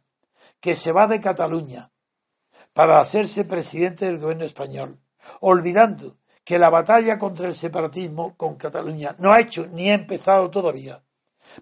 que 0.58 0.74
se 0.74 0.90
va 0.90 1.06
de 1.06 1.20
Cataluña 1.20 1.92
para 2.72 2.98
hacerse 2.98 3.44
presidente 3.44 4.06
del 4.06 4.20
gobierno 4.20 4.46
español, 4.46 4.98
olvidando 5.40 6.16
que 6.44 6.58
la 6.58 6.70
batalla 6.70 7.18
contra 7.18 7.46
el 7.46 7.52
separatismo 7.52 8.38
con 8.38 8.56
Cataluña 8.56 9.14
no 9.18 9.34
ha 9.34 9.40
hecho 9.40 9.66
ni 9.66 9.90
ha 9.90 9.94
empezado 9.94 10.50
todavía, 10.50 11.04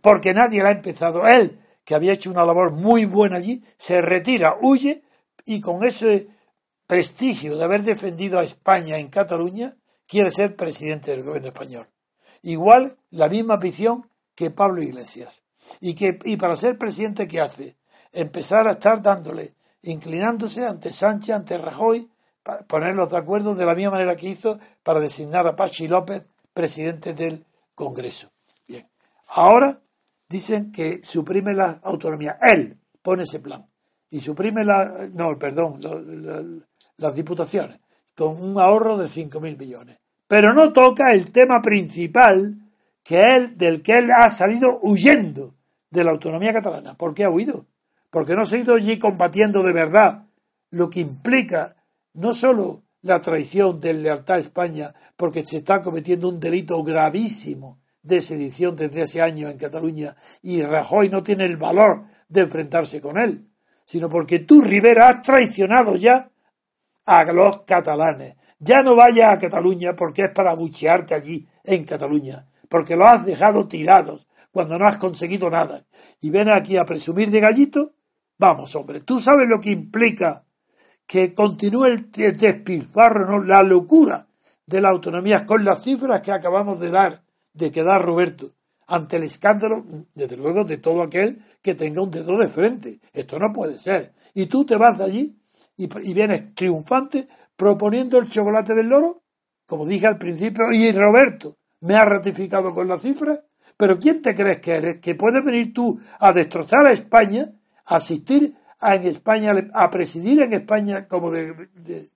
porque 0.00 0.32
nadie 0.32 0.62
la 0.62 0.68
ha 0.68 0.72
empezado. 0.72 1.26
Él, 1.26 1.60
que 1.84 1.96
había 1.96 2.12
hecho 2.12 2.30
una 2.30 2.46
labor 2.46 2.70
muy 2.70 3.04
buena 3.04 3.38
allí, 3.38 3.64
se 3.78 4.00
retira, 4.00 4.58
huye 4.60 5.02
y 5.44 5.60
con 5.60 5.82
ese 5.82 6.28
prestigio 6.92 7.56
de 7.56 7.64
haber 7.64 7.84
defendido 7.84 8.38
a 8.38 8.44
España 8.44 8.98
en 8.98 9.08
Cataluña, 9.08 9.72
quiere 10.06 10.30
ser 10.30 10.56
presidente 10.56 11.10
del 11.10 11.22
gobierno 11.22 11.48
español. 11.48 11.88
Igual 12.42 12.98
la 13.08 13.30
misma 13.30 13.56
visión 13.56 14.10
que 14.34 14.50
Pablo 14.50 14.82
Iglesias. 14.82 15.42
Y, 15.80 15.94
que, 15.94 16.18
y 16.22 16.36
para 16.36 16.54
ser 16.54 16.76
presidente, 16.76 17.26
¿qué 17.26 17.40
hace? 17.40 17.78
Empezar 18.12 18.68
a 18.68 18.72
estar 18.72 19.00
dándole, 19.00 19.54
inclinándose 19.80 20.66
ante 20.66 20.92
Sánchez, 20.92 21.34
ante 21.34 21.56
Rajoy, 21.56 22.10
para 22.42 22.66
ponerlos 22.66 23.10
de 23.10 23.16
acuerdo 23.16 23.54
de 23.54 23.64
la 23.64 23.74
misma 23.74 23.92
manera 23.92 24.14
que 24.14 24.28
hizo 24.28 24.58
para 24.82 25.00
designar 25.00 25.46
a 25.46 25.56
Pachi 25.56 25.88
López 25.88 26.24
presidente 26.52 27.14
del 27.14 27.46
Congreso. 27.74 28.30
Bien. 28.68 28.86
Ahora 29.28 29.80
dicen 30.28 30.70
que 30.70 31.00
suprime 31.02 31.54
la 31.54 31.80
autonomía. 31.84 32.38
Él 32.42 32.78
pone 33.00 33.22
ese 33.22 33.40
plan. 33.40 33.64
Y 34.10 34.20
suprime 34.20 34.62
la. 34.62 35.08
No, 35.14 35.38
perdón, 35.38 35.80
las 36.96 37.14
diputaciones, 37.14 37.80
con 38.14 38.42
un 38.42 38.58
ahorro 38.60 38.96
de 38.96 39.06
5.000 39.06 39.58
millones. 39.58 40.00
Pero 40.28 40.54
no 40.54 40.72
toca 40.72 41.12
el 41.12 41.30
tema 41.32 41.60
principal 41.62 42.58
que 43.02 43.36
él, 43.36 43.58
del 43.58 43.82
que 43.82 43.98
él 43.98 44.10
ha 44.10 44.30
salido 44.30 44.78
huyendo 44.82 45.54
de 45.90 46.04
la 46.04 46.12
autonomía 46.12 46.52
catalana. 46.52 46.94
¿Por 46.94 47.14
qué 47.14 47.24
ha 47.24 47.30
huido? 47.30 47.66
Porque 48.10 48.34
no 48.34 48.44
se 48.44 48.56
ha 48.56 48.60
ido 48.60 48.74
allí 48.74 48.98
combatiendo 48.98 49.62
de 49.62 49.72
verdad 49.72 50.26
lo 50.70 50.88
que 50.88 51.00
implica 51.00 51.76
no 52.14 52.34
solo 52.34 52.84
la 53.02 53.20
traición 53.20 53.80
de 53.80 53.94
lealtad 53.94 54.36
a 54.36 54.40
España, 54.40 54.94
porque 55.16 55.44
se 55.44 55.58
está 55.58 55.82
cometiendo 55.82 56.28
un 56.28 56.40
delito 56.40 56.82
gravísimo 56.82 57.80
de 58.02 58.20
sedición 58.20 58.76
desde 58.76 59.02
hace 59.02 59.22
años 59.22 59.50
en 59.50 59.58
Cataluña 59.58 60.16
y 60.40 60.62
Rajoy 60.62 61.08
no 61.08 61.22
tiene 61.22 61.44
el 61.44 61.56
valor 61.56 62.04
de 62.28 62.42
enfrentarse 62.42 63.00
con 63.00 63.18
él, 63.18 63.48
sino 63.84 64.08
porque 64.08 64.40
tú, 64.40 64.60
Rivera, 64.60 65.08
has 65.08 65.22
traicionado 65.22 65.96
ya 65.96 66.31
a 67.04 67.24
los 67.24 67.62
catalanes. 67.62 68.36
Ya 68.58 68.82
no 68.82 68.94
vayas 68.94 69.32
a 69.32 69.38
Cataluña 69.38 69.94
porque 69.96 70.22
es 70.22 70.30
para 70.30 70.54
buchearte 70.54 71.14
allí 71.14 71.46
en 71.64 71.84
Cataluña, 71.84 72.46
porque 72.68 72.96
lo 72.96 73.06
has 73.06 73.24
dejado 73.24 73.66
tirados 73.66 74.28
cuando 74.52 74.78
no 74.78 74.86
has 74.86 74.98
conseguido 74.98 75.50
nada. 75.50 75.84
Y 76.20 76.30
ven 76.30 76.48
aquí 76.48 76.76
a 76.76 76.84
presumir 76.84 77.30
de 77.30 77.40
gallito. 77.40 77.94
Vamos, 78.38 78.74
hombre, 78.76 79.00
tú 79.00 79.20
sabes 79.20 79.48
lo 79.48 79.60
que 79.60 79.70
implica 79.70 80.44
que 81.06 81.34
continúe 81.34 81.86
el 81.86 82.10
despilfarro, 82.10 83.26
¿no? 83.26 83.44
la 83.44 83.62
locura 83.62 84.28
de 84.66 84.80
la 84.80 84.90
autonomía 84.90 85.44
con 85.44 85.64
las 85.64 85.82
cifras 85.82 86.22
que 86.22 86.32
acabamos 86.32 86.80
de 86.80 86.90
dar, 86.90 87.22
de 87.52 87.70
que 87.70 87.82
da 87.82 87.98
Roberto, 87.98 88.52
ante 88.86 89.16
el 89.16 89.24
escándalo, 89.24 89.84
desde 90.14 90.36
luego, 90.36 90.64
de 90.64 90.78
todo 90.78 91.02
aquel 91.02 91.44
que 91.62 91.74
tenga 91.74 92.02
un 92.02 92.10
dedo 92.10 92.38
de 92.38 92.48
frente. 92.48 93.00
Esto 93.12 93.38
no 93.38 93.52
puede 93.52 93.78
ser. 93.78 94.12
Y 94.34 94.46
tú 94.46 94.64
te 94.64 94.76
vas 94.76 94.98
de 94.98 95.04
allí 95.04 95.38
y, 95.84 96.14
vienes 96.14 96.54
triunfante 96.54 97.26
proponiendo 97.56 98.18
el 98.18 98.28
chocolate 98.28 98.74
del 98.74 98.88
loro, 98.88 99.22
como 99.66 99.86
dije 99.86 100.06
al 100.06 100.18
principio, 100.18 100.72
y 100.72 100.90
Roberto 100.92 101.56
me 101.80 101.94
ha 101.94 102.04
ratificado 102.04 102.74
con 102.74 102.88
la 102.88 102.98
cifra, 102.98 103.40
pero 103.76 103.98
¿quién 103.98 104.22
te 104.22 104.34
crees 104.34 104.60
que 104.60 104.74
eres? 104.74 104.98
Que 104.98 105.14
puedes 105.14 105.44
venir 105.44 105.72
tú 105.72 105.98
a 106.20 106.32
destrozar 106.32 106.86
a 106.86 106.92
España, 106.92 107.44
a 107.86 107.96
asistir 107.96 108.54
a, 108.80 108.94
en 108.94 109.04
España, 109.04 109.54
a 109.74 109.90
presidir 109.90 110.40
en 110.42 110.52
España 110.52 111.06
como 111.08 111.30
de, 111.30 111.68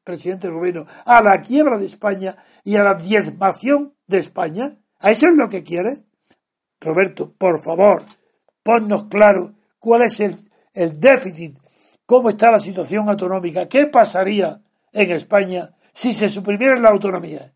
presidente 0.05 0.49
del 0.49 0.57
gobierno, 0.57 0.87
a 1.05 1.23
la 1.23 1.41
quiebra 1.41 1.79
de 1.79 1.87
España 1.87 2.37
y 2.65 2.77
a 2.77 2.83
la 2.83 2.95
diezmación 2.95 3.95
de 4.07 4.19
España. 4.19 4.77
¿A 5.01 5.11
eso 5.11 5.29
es 5.29 5.35
lo 5.35 5.49
que 5.49 5.63
quieres? 5.63 6.05
Roberto, 6.81 7.33
por 7.37 7.63
favor, 7.63 8.05
ponnos 8.63 9.05
claro 9.05 9.55
cuál 9.79 10.03
es 10.03 10.21
el, 10.21 10.37
el 10.75 11.01
déficit 11.01 11.57
cómo 12.07 12.31
está 12.31 12.51
la 12.51 12.59
situación 12.59 13.09
autonómica, 13.09 13.69
qué 13.69 13.87
pasaría 13.87 14.61
en 14.93 15.11
España 15.11 15.71
si 15.93 16.13
se 16.13 16.29
suprimiera 16.29 16.79
la 16.79 16.91
autonomía. 16.91 17.53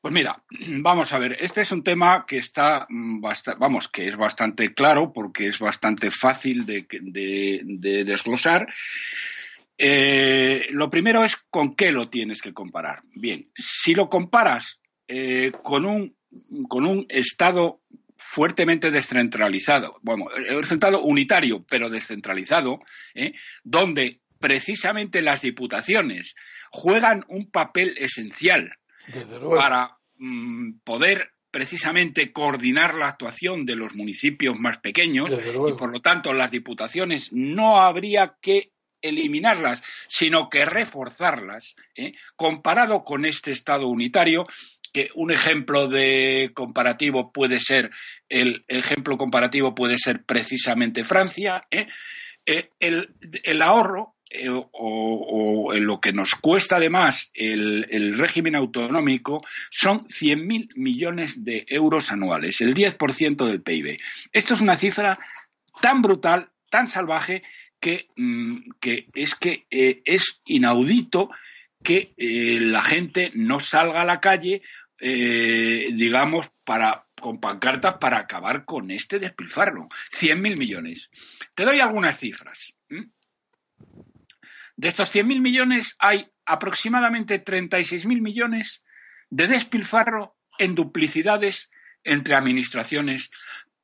Pues 0.00 0.12
mira, 0.12 0.42
vamos 0.80 1.12
a 1.12 1.18
ver, 1.18 1.36
este 1.40 1.62
es 1.62 1.72
un 1.72 1.82
tema 1.82 2.26
que 2.26 2.36
está, 2.36 2.86
mm, 2.90 3.22
vamos, 3.58 3.88
que 3.88 4.08
es 4.08 4.16
bastante 4.16 4.74
claro 4.74 5.12
porque 5.12 5.48
es 5.48 5.58
bastante 5.58 6.10
fácil 6.10 6.66
de, 6.66 8.04
desglosar. 8.04 8.66
Eh, 9.78 10.66
lo 10.70 10.90
primero 10.90 11.24
es 11.24 11.36
con 11.36 11.74
qué 11.74 11.90
lo 11.90 12.10
tienes 12.10 12.42
que 12.42 12.52
comparar. 12.52 13.02
Bien, 13.14 13.50
si 13.56 13.94
lo 13.94 14.10
comparas 14.10 14.78
eh, 15.08 15.52
con, 15.62 15.86
un, 15.86 16.16
con 16.68 16.84
un 16.84 17.06
Estado 17.08 17.80
fuertemente 18.26 18.90
descentralizado, 18.90 20.00
bueno, 20.02 20.26
centrado 20.64 21.02
unitario, 21.02 21.64
pero 21.68 21.90
descentralizado, 21.90 22.80
¿eh? 23.14 23.34
donde 23.62 24.20
precisamente 24.40 25.22
las 25.22 25.42
diputaciones 25.42 26.34
juegan 26.70 27.24
un 27.28 27.50
papel 27.50 27.94
esencial 27.98 28.76
para 29.56 29.98
mm, 30.18 30.78
poder 30.84 31.34
precisamente 31.50 32.32
coordinar 32.32 32.94
la 32.94 33.08
actuación 33.08 33.66
de 33.66 33.76
los 33.76 33.94
municipios 33.94 34.58
más 34.58 34.78
pequeños 34.78 35.32
y 35.32 35.72
por 35.74 35.92
lo 35.92 36.00
tanto 36.00 36.32
las 36.32 36.50
diputaciones 36.50 37.32
no 37.32 37.80
habría 37.80 38.36
que 38.40 38.72
eliminarlas, 39.00 39.82
sino 40.08 40.48
que 40.48 40.64
reforzarlas, 40.64 41.76
¿eh? 41.94 42.14
comparado 42.36 43.04
con 43.04 43.26
este 43.26 43.52
Estado 43.52 43.86
unitario, 43.86 44.46
que 44.94 45.10
un 45.14 45.30
ejemplo 45.30 45.88
de 45.88 46.50
comparativo 46.54 47.32
puede 47.32 47.60
ser, 47.60 47.90
el 48.30 48.64
ejemplo 48.68 49.18
comparativo 49.18 49.74
puede 49.74 49.98
ser 49.98 50.24
precisamente 50.24 51.04
Francia, 51.04 51.66
¿eh? 51.70 51.88
Eh, 52.46 52.70
el, 52.78 53.62
ahorro 53.62 54.14
o, 54.72 55.72
lo 55.74 56.00
que 56.00 56.12
nos 56.12 56.34
cuesta 56.34 56.76
además 56.76 57.30
el, 57.34 57.86
el 57.90 58.18
régimen 58.18 58.54
autonómico 58.54 59.44
son 59.70 60.00
100.000 60.00 60.76
millones 60.76 61.44
de 61.44 61.64
euros 61.68 62.10
anuales, 62.12 62.60
el 62.60 62.74
10% 62.74 63.46
del 63.46 63.62
PIB. 63.62 63.98
Esto 64.32 64.54
es 64.54 64.60
una 64.60 64.76
cifra 64.76 65.18
tan 65.80 66.02
brutal, 66.02 66.50
tan 66.70 66.88
salvaje, 66.88 67.42
Mm, 68.16 68.70
que, 68.80 69.08
es 69.14 69.34
que 69.34 69.66
eh, 69.70 70.02
es 70.04 70.40
inaudito 70.46 71.30
que 71.82 72.14
eh, 72.16 72.58
la 72.60 72.82
gente 72.82 73.30
no 73.34 73.60
salga 73.60 74.02
a 74.02 74.06
la 74.06 74.20
calle, 74.20 74.62
eh, 75.00 75.88
digamos, 75.94 76.50
para, 76.64 77.06
con 77.20 77.40
pancartas 77.40 77.94
para 77.94 78.18
acabar 78.18 78.64
con 78.64 78.90
este 78.90 79.18
despilfarro. 79.18 79.88
100.000 80.12 80.58
millones. 80.58 81.10
Te 81.54 81.64
doy 81.64 81.80
algunas 81.80 82.18
cifras. 82.18 82.74
De 84.76 84.88
estos 84.88 85.14
100.000 85.14 85.40
millones 85.40 85.96
hay 85.98 86.28
aproximadamente 86.46 87.42
36.000 87.42 88.20
millones 88.20 88.82
de 89.30 89.46
despilfarro 89.46 90.36
en 90.58 90.74
duplicidades 90.74 91.70
entre 92.02 92.34
administraciones 92.34 93.30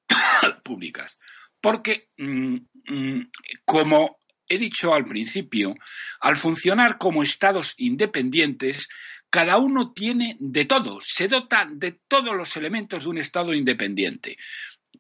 públicas. 0.65 1.19
Porque 1.61 2.09
mm, 2.19 2.57
Mm, 2.91 3.23
como 3.65 4.19
he 4.49 4.59
dicho 4.59 4.95
al 4.95 5.05
principio, 5.05 5.75
al 6.21 6.37
funcionar 6.37 6.99
como 6.99 7.23
estados 7.23 7.75
independientes, 7.77 8.89
cada 9.31 9.59
uno 9.59 9.93
tiene 9.93 10.37
de 10.41 10.65
todo, 10.65 10.99
se 11.03 11.29
dota 11.29 11.67
de 11.71 11.93
todos 12.09 12.37
los 12.37 12.57
elementos 12.57 13.05
de 13.05 13.09
un 13.09 13.19
estado 13.19 13.55
independiente. 13.55 14.37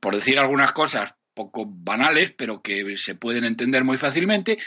Por 0.01 0.15
decir 0.15 0.39
algunas 0.39 0.73
cosas 0.73 1.15
poco 1.35 1.67
banales, 1.67 2.33
pero 2.33 2.63
que 2.63 2.97
se 2.97 3.15
pueden 3.15 3.45
entender 3.45 3.85
muy 3.85 3.99
fácilmente, 3.99 4.59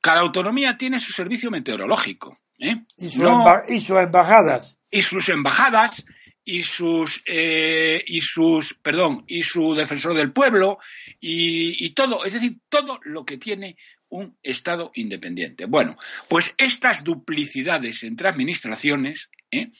cada 0.00 0.20
autonomía 0.20 0.76
tiene 0.76 1.00
su 1.00 1.12
servicio 1.12 1.50
meteorológico. 1.50 2.38
¿eh? 2.58 2.84
Y, 2.98 3.06
y 3.06 3.80
sus 3.80 3.98
embajadas. 3.98 4.78
Y 4.90 5.02
sus 5.02 5.28
embajadas, 5.28 6.04
y 6.44 6.62
sus 6.62 7.22
eh, 7.26 8.02
y 8.06 8.20
sus 8.22 8.74
perdón 8.74 9.24
y 9.26 9.42
su 9.42 9.74
defensor 9.74 10.16
del 10.16 10.32
pueblo 10.32 10.78
y, 11.20 11.90
todo 11.94 12.24
es 12.24 12.32
decir 12.32 12.56
todo 12.68 12.98
lo 13.04 13.24
que 13.24 13.38
tiene 13.38 13.76
un 14.10 14.36
estado 14.42 14.90
independiente 14.94 15.64
bueno 15.64 15.96
pues 16.28 16.54
estas 16.58 17.02
duplicidades 17.04 18.02
entre 18.02 18.28
administraciones 18.28 19.30
¿eh? 19.50 19.72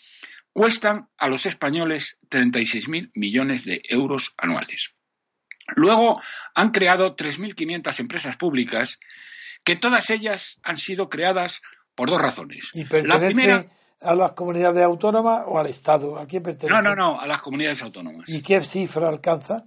cuestan 0.53 1.09
a 1.19 1.29
los 1.29 1.47
españoles 1.47 2.19
36.000 2.31 3.11
millones 3.15 3.65
de 3.65 3.83
euros 3.89 4.35
anuales 4.39 4.93
luego 5.77 6.21
han 6.55 6.71
creado 6.71 7.15
3.500 7.15 8.01
empresas 8.01 8.37
públicas 8.37 8.99
que 9.63 9.77
todas 9.77 10.09
ellas 10.11 10.59
han 10.63 10.79
sido 10.79 11.09
creadas 11.09 11.61
por 11.95 12.09
dos 12.09 12.21
razones 12.21 12.71
y 12.73 12.85
la 13.03 13.21
primera 13.21 13.67
a 14.01 14.15
las 14.15 14.33
comunidades 14.33 14.83
autónomas 14.83 15.43
o 15.47 15.59
al 15.59 15.67
Estado? 15.67 16.19
¿A 16.19 16.27
quién 16.27 16.43
pertenece? 16.43 16.83
No, 16.83 16.83
no, 16.83 16.95
no, 16.95 17.21
a 17.21 17.27
las 17.27 17.43
comunidades 17.43 17.83
autónomas. 17.83 18.29
¿Y 18.29 18.43
qué 18.43 18.63
cifra 18.65 19.09
alcanza? 19.09 19.67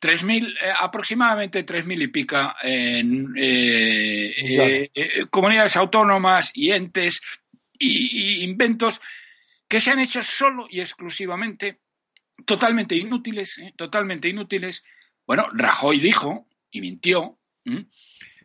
3.000, 0.00 0.46
eh, 0.46 0.72
aproximadamente 0.78 1.66
3.000 1.66 2.02
y 2.02 2.06
pica 2.08 2.56
en 2.62 3.32
eh, 3.36 4.90
eh, 4.94 5.26
comunidades 5.30 5.76
autónomas 5.76 6.52
y 6.54 6.70
entes 6.70 7.20
y, 7.78 8.42
inventos 8.44 9.00
que 9.66 9.80
se 9.80 9.90
han 9.90 9.98
hecho 9.98 10.22
solo 10.22 10.66
y 10.70 10.80
exclusivamente 10.80 11.80
totalmente 12.44 12.94
inútiles, 12.94 13.60
totalmente 13.76 14.28
inútiles. 14.28 14.84
Bueno, 15.26 15.46
Rajoy 15.52 15.98
dijo, 15.98 16.46
y 16.70 16.80
mintió, 16.80 17.38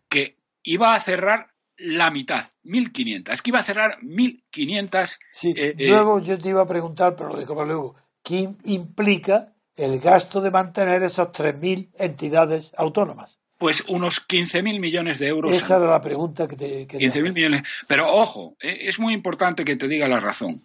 que 0.10 0.38
iba 0.64 0.93
a 0.93 0.99
cerrar 0.99 1.54
la 1.78 2.12
mitad, 2.12 2.45
1.500. 2.64 3.34
Es 3.34 3.41
que 3.41 3.51
iba 3.51 3.60
a 3.60 3.64
cerrar 3.64 3.99
1.500. 4.01 5.18
Sí, 5.32 5.54
eh, 5.56 5.76
luego 5.78 6.22
yo 6.22 6.38
te 6.38 6.49
iba 6.49 6.62
a 6.62 6.68
preguntar, 6.68 7.16
pero 7.16 7.30
lo 7.30 7.39
dejo 7.39 7.56
para 7.56 7.68
luego. 7.68 7.95
¿Qué 8.24 8.47
implica 8.66 9.53
el 9.76 9.99
gasto 9.99 10.41
de 10.41 10.51
mantener 10.51 11.03
esas 11.03 11.30
3.000 11.30 11.89
entidades 11.97 12.74
autónomas? 12.78 13.39
Pues 13.57 13.84
unos 13.88 14.28
15.000 14.28 14.80
millones 14.80 15.19
de 15.19 15.28
euros. 15.28 15.55
Esa 15.55 15.78
era 15.78 15.86
la 15.86 16.01
pregunta 16.01 16.47
que 16.47 16.55
te 16.55 16.88
quería 16.88 17.11
15.000 17.11 17.34
millones. 17.34 17.67
Pero 17.88 18.13
ojo, 18.13 18.55
eh, 18.59 18.80
es 18.82 18.99
muy 18.99 19.13
importante 19.13 19.63
que 19.63 19.76
te 19.76 19.88
diga 19.88 20.07
la 20.07 20.19
razón. 20.19 20.61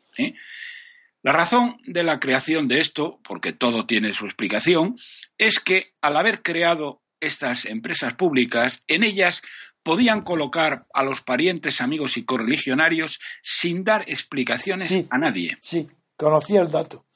La 1.23 1.33
razón 1.33 1.79
de 1.87 2.03
la 2.03 2.21
creación 2.21 2.69
de 2.69 2.81
esto, 2.81 3.21
porque 3.23 3.53
todo 3.53 3.87
tiene 3.87 4.13
su 4.13 4.25
explicación, 4.25 4.97
es 5.37 5.61
que 5.61 5.87
al 6.01 6.17
haber 6.17 6.43
creado 6.43 7.03
estas 7.21 7.65
empresas 7.65 8.15
públicas, 8.15 8.83
en 8.87 9.03
ellas 9.05 9.43
podían 9.83 10.23
colocar 10.23 10.87
a 10.93 11.03
los 11.03 11.23
parientes, 11.23 11.81
amigos 11.81 12.17
y 12.17 12.25
correligionarios 12.25 13.21
sin 13.43 13.85
dar 13.85 14.05
explicaciones 14.09 15.07
a 15.11 15.19
nadie. 15.19 15.57
Sí, 15.61 15.89
conocía 16.17 16.61
el 16.61 16.71
dato. 16.71 17.08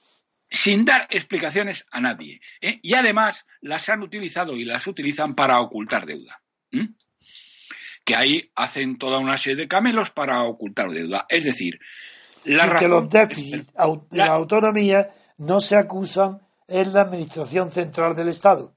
Sin 0.54 0.84
dar 0.84 1.06
explicaciones 1.10 1.86
a 1.90 2.00
nadie. 2.00 2.40
¿eh? 2.60 2.78
Y 2.82 2.92
además 2.94 3.46
las 3.62 3.88
han 3.88 4.02
utilizado 4.02 4.54
y 4.54 4.64
las 4.64 4.86
utilizan 4.86 5.34
para 5.34 5.60
ocultar 5.60 6.04
deuda. 6.04 6.42
Que 8.04 8.16
ahí 8.16 8.50
hacen 8.54 8.98
toda 8.98 9.18
una 9.18 9.38
serie 9.38 9.56
de 9.56 9.68
camelos 9.68 10.10
para 10.10 10.42
ocultar 10.42 10.90
deuda. 10.90 11.24
Es 11.28 11.44
decir, 11.44 11.80
la 12.44 12.74
que 12.74 12.86
los 12.86 13.08
déficits 13.08 13.72
de 13.72 14.18
la 14.18 14.26
autonomía 14.26 15.10
no 15.38 15.60
se 15.60 15.76
acusan 15.76 16.40
en 16.68 16.92
la 16.92 17.02
administración 17.02 17.72
central 17.72 18.14
del 18.14 18.28
Estado. 18.28 18.76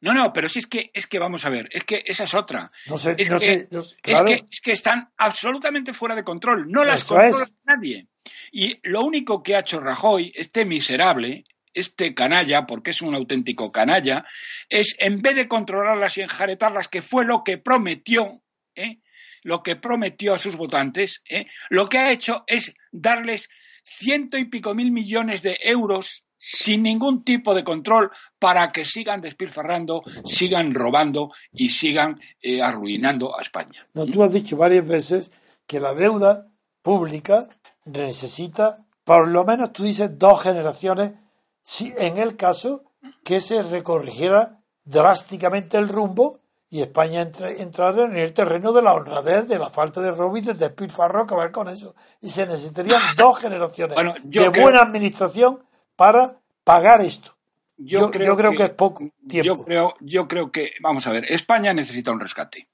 No, 0.00 0.12
no, 0.12 0.32
pero 0.32 0.48
sí 0.48 0.58
es 0.58 0.66
que, 0.66 0.90
es 0.92 1.06
que 1.06 1.18
vamos 1.18 1.44
a 1.46 1.50
ver, 1.50 1.68
es 1.72 1.84
que 1.84 2.02
esa 2.04 2.24
es 2.24 2.34
otra. 2.34 2.70
No 2.86 2.98
sé, 2.98 3.14
es 3.16 3.28
no 3.28 3.38
que, 3.38 3.44
sé. 3.44 3.68
es, 3.70 4.20
que, 4.22 4.46
es 4.50 4.60
que 4.60 4.72
están 4.72 5.10
absolutamente 5.16 5.94
fuera 5.94 6.14
de 6.14 6.24
control, 6.24 6.70
no 6.70 6.84
las 6.84 7.04
controla 7.04 7.46
nadie. 7.64 8.08
Y 8.52 8.78
lo 8.82 9.02
único 9.04 9.42
que 9.42 9.56
ha 9.56 9.60
hecho 9.60 9.80
Rajoy, 9.80 10.32
este 10.34 10.64
miserable, 10.64 11.44
este 11.74 12.14
canalla, 12.14 12.66
porque 12.66 12.92
es 12.92 13.02
un 13.02 13.14
auténtico 13.14 13.72
canalla, 13.72 14.24
es 14.68 14.96
en 14.98 15.20
vez 15.20 15.36
de 15.36 15.48
controlarlas 15.48 16.16
y 16.16 16.22
enjaretarlas, 16.22 16.88
que 16.88 17.02
fue 17.02 17.24
lo 17.24 17.42
que 17.44 17.58
prometió, 17.58 18.42
¿eh? 18.74 19.00
lo 19.42 19.62
que 19.62 19.76
prometió 19.76 20.34
a 20.34 20.38
sus 20.38 20.56
votantes, 20.56 21.22
¿eh? 21.28 21.46
lo 21.68 21.88
que 21.88 21.98
ha 21.98 22.12
hecho 22.12 22.44
es 22.46 22.72
darles 22.92 23.48
ciento 23.82 24.38
y 24.38 24.46
pico 24.46 24.74
mil 24.74 24.92
millones 24.92 25.42
de 25.42 25.58
euros 25.62 26.24
sin 26.36 26.82
ningún 26.82 27.24
tipo 27.24 27.54
de 27.54 27.64
control 27.64 28.10
para 28.38 28.70
que 28.70 28.84
sigan 28.84 29.20
despilfarrando, 29.20 30.02
sigan 30.24 30.74
robando 30.74 31.32
y 31.52 31.70
sigan 31.70 32.20
eh, 32.40 32.60
arruinando 32.60 33.38
a 33.38 33.42
España. 33.42 33.88
No, 33.94 34.06
tú 34.06 34.22
has 34.22 34.32
dicho 34.32 34.56
varias 34.56 34.86
veces 34.86 35.30
que 35.66 35.80
la 35.80 35.94
deuda 35.94 36.46
pública 36.82 37.48
necesita, 37.84 38.84
por 39.04 39.28
lo 39.28 39.44
menos 39.44 39.72
tú 39.72 39.84
dices, 39.84 40.18
dos 40.18 40.42
generaciones, 40.42 41.14
si 41.62 41.92
en 41.96 42.18
el 42.18 42.36
caso 42.36 42.84
que 43.24 43.40
se 43.40 43.62
recorrigiera 43.62 44.60
drásticamente 44.84 45.78
el 45.78 45.88
rumbo 45.88 46.40
y 46.68 46.82
España 46.82 47.22
entrara 47.22 48.04
en 48.04 48.16
el 48.16 48.32
terreno 48.32 48.72
de 48.72 48.82
la 48.82 48.94
honradez, 48.94 49.46
de 49.46 49.58
la 49.58 49.70
falta 49.70 50.00
de 50.00 50.10
robo 50.10 50.36
y 50.36 50.40
del 50.40 50.58
despilfarro, 50.58 51.22
acabar 51.22 51.52
con 51.52 51.68
eso. 51.68 51.94
Y 52.20 52.30
se 52.30 52.46
necesitarían 52.46 53.14
dos 53.16 53.38
generaciones 53.38 53.96
de 54.24 54.48
buena 54.48 54.82
administración 54.82 55.64
para 55.94 56.40
pagar 56.64 57.00
esto. 57.00 57.36
Yo, 57.76 58.10
creo, 58.10 58.36
que, 58.36 58.64
es 58.64 58.70
poco 58.70 59.08
tiempo. 59.28 59.44
Yo 59.44 59.64
creo, 59.64 59.94
yo 60.00 60.28
creo 60.28 60.50
que, 60.50 60.72
vamos 60.80 61.06
a 61.06 61.12
ver, 61.12 61.30
España 61.30 61.72
necesita 61.72 62.12
un 62.12 62.20
rescate. 62.20 62.68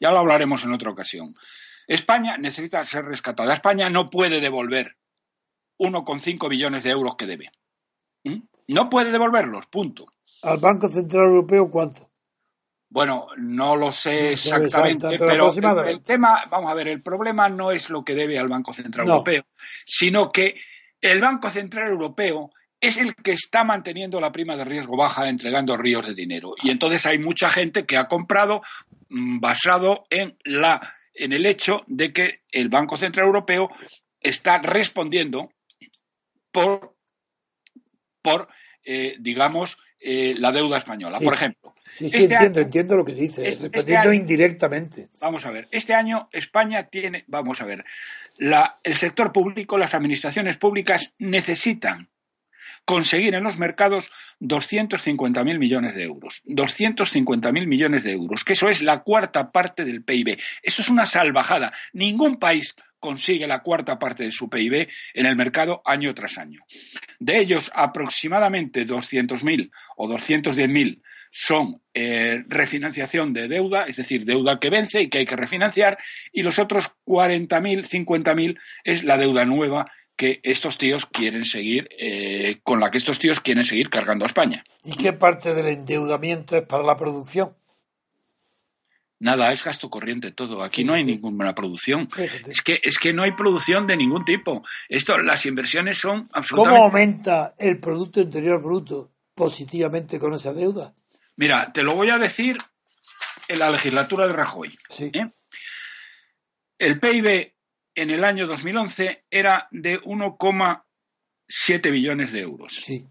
Ya 0.00 0.10
lo 0.10 0.18
hablaremos 0.18 0.64
en 0.64 0.72
otra 0.72 0.90
ocasión. 0.90 1.34
España 1.86 2.36
necesita 2.38 2.84
ser 2.84 3.04
rescatada. 3.04 3.54
España 3.54 3.90
no 3.90 4.10
puede 4.10 4.40
devolver 4.40 4.96
1,5 5.78 6.48
billones 6.48 6.84
de 6.84 6.90
euros 6.90 7.16
que 7.16 7.26
debe. 7.26 7.50
¿Mm? 8.24 8.42
No 8.68 8.88
puede 8.88 9.12
devolverlos, 9.12 9.66
punto. 9.66 10.06
¿Al 10.42 10.58
Banco 10.58 10.88
Central 10.88 11.26
Europeo 11.26 11.70
cuánto? 11.70 12.10
Bueno, 12.88 13.26
no 13.38 13.74
lo 13.74 13.90
sé 13.90 14.34
exactamente, 14.34 15.18
pero, 15.18 15.50
el, 15.84 16.02
tema, 16.04 16.44
vamos 16.48 16.70
a 16.70 16.74
ver, 16.74 16.86
el 16.86 17.02
problema 17.02 17.48
no 17.48 17.72
es 17.72 17.90
lo 17.90 18.04
que 18.04 18.14
debe 18.14 18.38
al 18.38 18.46
Banco 18.46 18.72
Central 18.72 19.08
Europeo, 19.08 19.42
sino 19.84 20.30
que 20.30 20.60
el 21.00 21.20
Banco 21.20 21.50
Central 21.50 21.90
Europeo 21.90 22.52
es 22.80 22.98
el 22.98 23.16
que 23.16 23.32
está 23.32 23.64
manteniendo 23.64 24.20
la 24.20 24.30
prima 24.30 24.56
de 24.56 24.64
riesgo 24.64 24.96
baja 24.96 25.28
entregando 25.28 25.76
ríos 25.76 26.06
de 26.06 26.14
dinero. 26.14 26.54
Y 26.62 26.70
entonces 26.70 27.04
hay 27.06 27.18
mucha 27.18 27.48
gente 27.48 27.84
que 27.84 27.96
ha 27.96 28.06
comprado 28.06 28.62
mm, 29.08 29.40
basado 29.40 30.04
en 30.10 30.38
la 30.44 30.80
en 31.14 31.32
el 31.32 31.46
hecho 31.46 31.82
de 31.86 32.12
que 32.12 32.42
el 32.50 32.68
Banco 32.68 32.96
Central 32.98 33.26
Europeo 33.26 33.70
está 34.20 34.58
respondiendo 34.58 35.50
por, 36.50 36.96
por 38.22 38.48
eh, 38.84 39.16
digamos, 39.20 39.78
eh, 40.00 40.34
la 40.38 40.52
deuda 40.52 40.78
española. 40.78 41.18
Sí. 41.18 41.24
Por 41.24 41.34
ejemplo. 41.34 41.74
Sí, 41.90 42.10
sí, 42.10 42.18
este 42.18 42.34
entiendo, 42.34 42.58
año- 42.60 42.66
entiendo 42.66 42.96
lo 42.96 43.04
que 43.04 43.14
dices, 43.14 43.38
este- 43.46 43.64
respondiendo 43.68 44.10
este 44.10 44.16
indirectamente. 44.16 45.08
Vamos 45.20 45.46
a 45.46 45.50
ver, 45.50 45.64
este 45.70 45.94
año 45.94 46.28
España 46.32 46.84
tiene, 46.88 47.24
vamos 47.28 47.60
a 47.60 47.64
ver, 47.64 47.84
la- 48.38 48.74
el 48.82 48.96
sector 48.96 49.32
público, 49.32 49.78
las 49.78 49.94
administraciones 49.94 50.58
públicas 50.58 51.14
necesitan 51.18 52.10
conseguir 52.84 53.34
en 53.34 53.44
los 53.44 53.58
mercados 53.58 54.10
250.000 54.40 55.58
millones 55.58 55.94
de 55.94 56.04
euros. 56.04 56.42
250.000 56.46 57.66
millones 57.66 58.04
de 58.04 58.12
euros, 58.12 58.44
que 58.44 58.52
eso 58.52 58.68
es 58.68 58.82
la 58.82 59.02
cuarta 59.02 59.50
parte 59.52 59.84
del 59.84 60.02
PIB. 60.02 60.38
Eso 60.62 60.82
es 60.82 60.88
una 60.88 61.06
salvajada. 61.06 61.72
Ningún 61.92 62.38
país 62.38 62.74
consigue 62.98 63.46
la 63.46 63.62
cuarta 63.62 63.98
parte 63.98 64.24
de 64.24 64.32
su 64.32 64.48
PIB 64.48 64.88
en 65.12 65.26
el 65.26 65.36
mercado 65.36 65.82
año 65.84 66.14
tras 66.14 66.38
año. 66.38 66.60
De 67.18 67.38
ellos, 67.38 67.70
aproximadamente 67.74 68.86
200.000 68.86 69.70
o 69.96 70.08
210.000 70.08 71.02
son 71.30 71.82
eh, 71.92 72.44
refinanciación 72.46 73.32
de 73.32 73.48
deuda, 73.48 73.86
es 73.86 73.96
decir, 73.96 74.24
deuda 74.24 74.60
que 74.60 74.70
vence 74.70 75.02
y 75.02 75.08
que 75.08 75.18
hay 75.18 75.26
que 75.26 75.34
refinanciar, 75.34 75.98
y 76.32 76.44
los 76.44 76.60
otros 76.60 76.92
40.000, 77.06 77.84
50.000 77.84 78.58
es 78.84 79.02
la 79.02 79.18
deuda 79.18 79.44
nueva 79.44 79.90
que 80.16 80.40
estos 80.42 80.78
tíos 80.78 81.06
quieren 81.06 81.44
seguir, 81.44 81.88
eh, 81.98 82.60
con 82.62 82.80
la 82.80 82.90
que 82.90 82.98
estos 82.98 83.18
tíos 83.18 83.40
quieren 83.40 83.64
seguir 83.64 83.90
cargando 83.90 84.24
a 84.24 84.28
España. 84.28 84.64
¿Y 84.84 84.96
qué 84.96 85.12
parte 85.12 85.54
del 85.54 85.66
endeudamiento 85.66 86.56
es 86.56 86.62
para 86.62 86.84
la 86.84 86.96
producción? 86.96 87.56
Nada, 89.18 89.52
es 89.52 89.64
gasto 89.64 89.88
corriente 89.88 90.32
todo. 90.32 90.62
Aquí 90.62 90.84
no 90.84 90.94
hay 90.94 91.04
ninguna 91.04 91.54
producción. 91.54 92.10
Fíjate. 92.10 92.52
Es 92.52 92.62
que, 92.62 92.80
es 92.82 92.98
que 92.98 93.12
no 93.12 93.22
hay 93.22 93.32
producción 93.32 93.86
de 93.86 93.96
ningún 93.96 94.24
tipo. 94.24 94.62
Esto, 94.88 95.18
las 95.18 95.46
inversiones 95.46 95.98
son 95.98 96.24
¿Cómo 96.24 96.30
absolutamente. 96.34 96.84
aumenta 96.84 97.54
el 97.58 97.80
Producto 97.80 98.20
Interior 98.20 98.62
Bruto 98.62 99.12
positivamente 99.34 100.18
con 100.18 100.34
esa 100.34 100.52
deuda? 100.52 100.94
Mira, 101.36 101.72
te 101.72 101.82
lo 101.82 101.94
voy 101.94 102.10
a 102.10 102.18
decir 102.18 102.58
en 103.48 103.58
la 103.58 103.70
legislatura 103.70 104.26
de 104.26 104.32
Rajoy. 104.32 104.76
Sí. 104.88 105.10
¿eh? 105.14 105.30
El 106.78 107.00
PIB 107.00 107.53
en 107.94 108.10
el 108.10 108.24
año 108.24 108.46
2011 108.46 109.24
era 109.30 109.68
de 109.70 110.00
1,7 110.02 111.90
billones 111.90 112.32
de 112.32 112.40
euros. 112.40 112.74
Sí, 112.76 113.06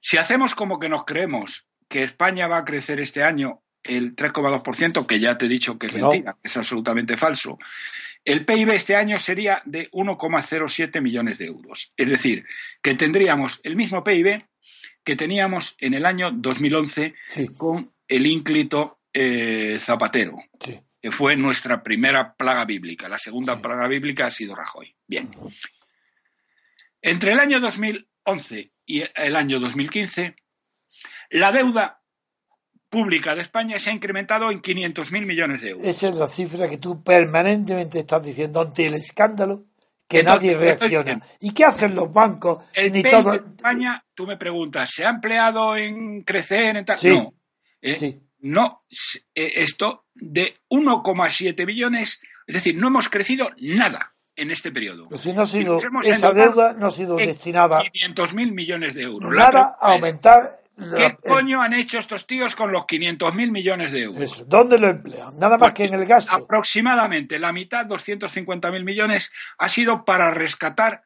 Si 0.00 0.16
hacemos 0.16 0.54
como 0.54 0.78
que 0.78 0.88
nos 0.88 1.04
creemos 1.04 1.66
que 1.88 2.02
España 2.02 2.48
va 2.48 2.58
a 2.58 2.64
crecer 2.64 3.00
este 3.00 3.22
año 3.22 3.62
el 3.82 4.16
3,2%, 4.16 5.06
que 5.06 5.20
ya 5.20 5.38
te 5.38 5.46
he 5.46 5.48
dicho 5.48 5.78
que 5.78 5.86
es 5.86 5.94
no. 5.94 6.10
mentira, 6.10 6.36
que 6.42 6.48
es 6.48 6.56
absolutamente 6.56 7.16
falso, 7.16 7.58
el 8.24 8.44
PIB 8.44 8.70
este 8.70 8.96
año 8.96 9.20
sería 9.20 9.62
de 9.64 9.88
1,07 9.92 11.00
millones 11.00 11.38
de 11.38 11.46
euros. 11.46 11.92
Es 11.96 12.08
decir, 12.08 12.44
que 12.82 12.94
tendríamos 12.96 13.60
el 13.62 13.76
mismo 13.76 14.02
PIB 14.02 14.44
que 15.04 15.14
teníamos 15.14 15.76
en 15.78 15.94
el 15.94 16.04
año 16.04 16.32
2011 16.32 17.14
sí, 17.28 17.46
con 17.56 17.92
el 18.08 18.26
ínclito 18.26 18.98
eh, 19.12 19.78
Zapatero, 19.80 20.36
sí. 20.58 20.80
Que 21.06 21.12
fue 21.12 21.36
nuestra 21.36 21.84
primera 21.84 22.34
plaga 22.34 22.64
bíblica. 22.64 23.08
La 23.08 23.20
segunda 23.20 23.54
Sí. 23.54 23.62
plaga 23.62 23.86
bíblica 23.86 24.26
ha 24.26 24.30
sido 24.32 24.56
Rajoy. 24.56 24.92
Bien. 25.06 25.28
Entre 27.00 27.30
el 27.30 27.38
año 27.38 27.60
2011 27.60 28.72
y 28.86 29.04
el 29.14 29.36
año 29.36 29.60
2015, 29.60 30.34
la 31.30 31.52
deuda 31.52 32.02
pública 32.88 33.36
de 33.36 33.42
España 33.42 33.78
se 33.78 33.90
ha 33.90 33.92
incrementado 33.92 34.50
en 34.50 34.60
500.000 34.60 35.26
millones 35.26 35.60
de 35.62 35.70
euros. 35.70 35.86
Esa 35.86 36.08
es 36.08 36.16
la 36.16 36.26
cifra 36.26 36.68
que 36.68 36.78
tú 36.78 37.04
permanentemente 37.04 38.00
estás 38.00 38.24
diciendo 38.24 38.60
ante 38.60 38.86
el 38.86 38.94
escándalo 38.94 39.64
que 40.08 40.20
Entonces, 40.20 40.56
nadie 40.56 40.58
reacciona. 40.58 41.20
¿Y 41.38 41.54
qué 41.54 41.66
hacen 41.66 41.94
los 41.94 42.12
bancos? 42.12 42.64
El 42.74 42.90
Ni 42.92 43.02
PIB 43.04 43.12
todo. 43.12 43.30
de 43.30 43.36
España, 43.36 44.04
tú 44.12 44.26
me 44.26 44.36
preguntas, 44.36 44.90
¿se 44.90 45.04
ha 45.04 45.10
empleado 45.10 45.76
en 45.76 46.22
crecer? 46.22 46.76
En 46.76 46.84
tal? 46.84 46.98
Sí. 46.98 47.10
No. 47.16 47.32
¿eh? 47.80 47.94
Sí, 47.94 48.20
No, 48.48 48.78
eh, 49.34 49.52
esto 49.56 50.04
de 50.14 50.56
1,7 50.70 51.66
billones, 51.66 52.20
es 52.46 52.54
decir, 52.54 52.76
no 52.76 52.88
hemos 52.88 53.08
crecido 53.08 53.50
nada 53.58 54.12
en 54.36 54.50
este 54.50 54.70
periodo. 54.70 55.08
pues 55.08 55.20
si 55.22 55.32
no 55.32 55.42
ha 55.42 55.46
sido, 55.46 55.78
esa 56.02 56.32
deuda 56.32 56.74
no 56.74 56.86
ha 56.86 56.90
sido 56.90 57.16
destinada 57.16 57.80
500.000 57.82 58.52
millones 58.52 58.94
de 58.94 59.02
euros. 59.02 59.30
Nada 59.34 59.76
a 59.80 59.94
es, 59.94 60.02
aumentar. 60.02 60.60
la- 60.76 60.96
¿Qué 60.96 61.06
el- 61.06 61.16
coño 61.16 61.62
han 61.62 61.72
hecho 61.72 61.98
estos 61.98 62.26
tíos 62.26 62.54
con 62.54 62.70
los 62.70 62.84
500.000 62.84 63.50
millones 63.50 63.92
de 63.92 64.02
euros? 64.02 64.20
eso. 64.20 64.44
¿Dónde 64.44 64.78
lo 64.78 64.88
emplean? 64.88 65.38
Nada 65.38 65.56
más 65.56 65.72
que 65.72 65.84
en 65.84 65.94
el 65.94 66.04
gasto. 66.04 66.34
Aproximadamente 66.34 67.38
la 67.38 67.52
mitad, 67.52 67.86
250.000 67.86 68.84
millones, 68.84 69.32
ha 69.58 69.68
sido 69.70 70.04
para 70.04 70.30
rescatar 70.32 71.04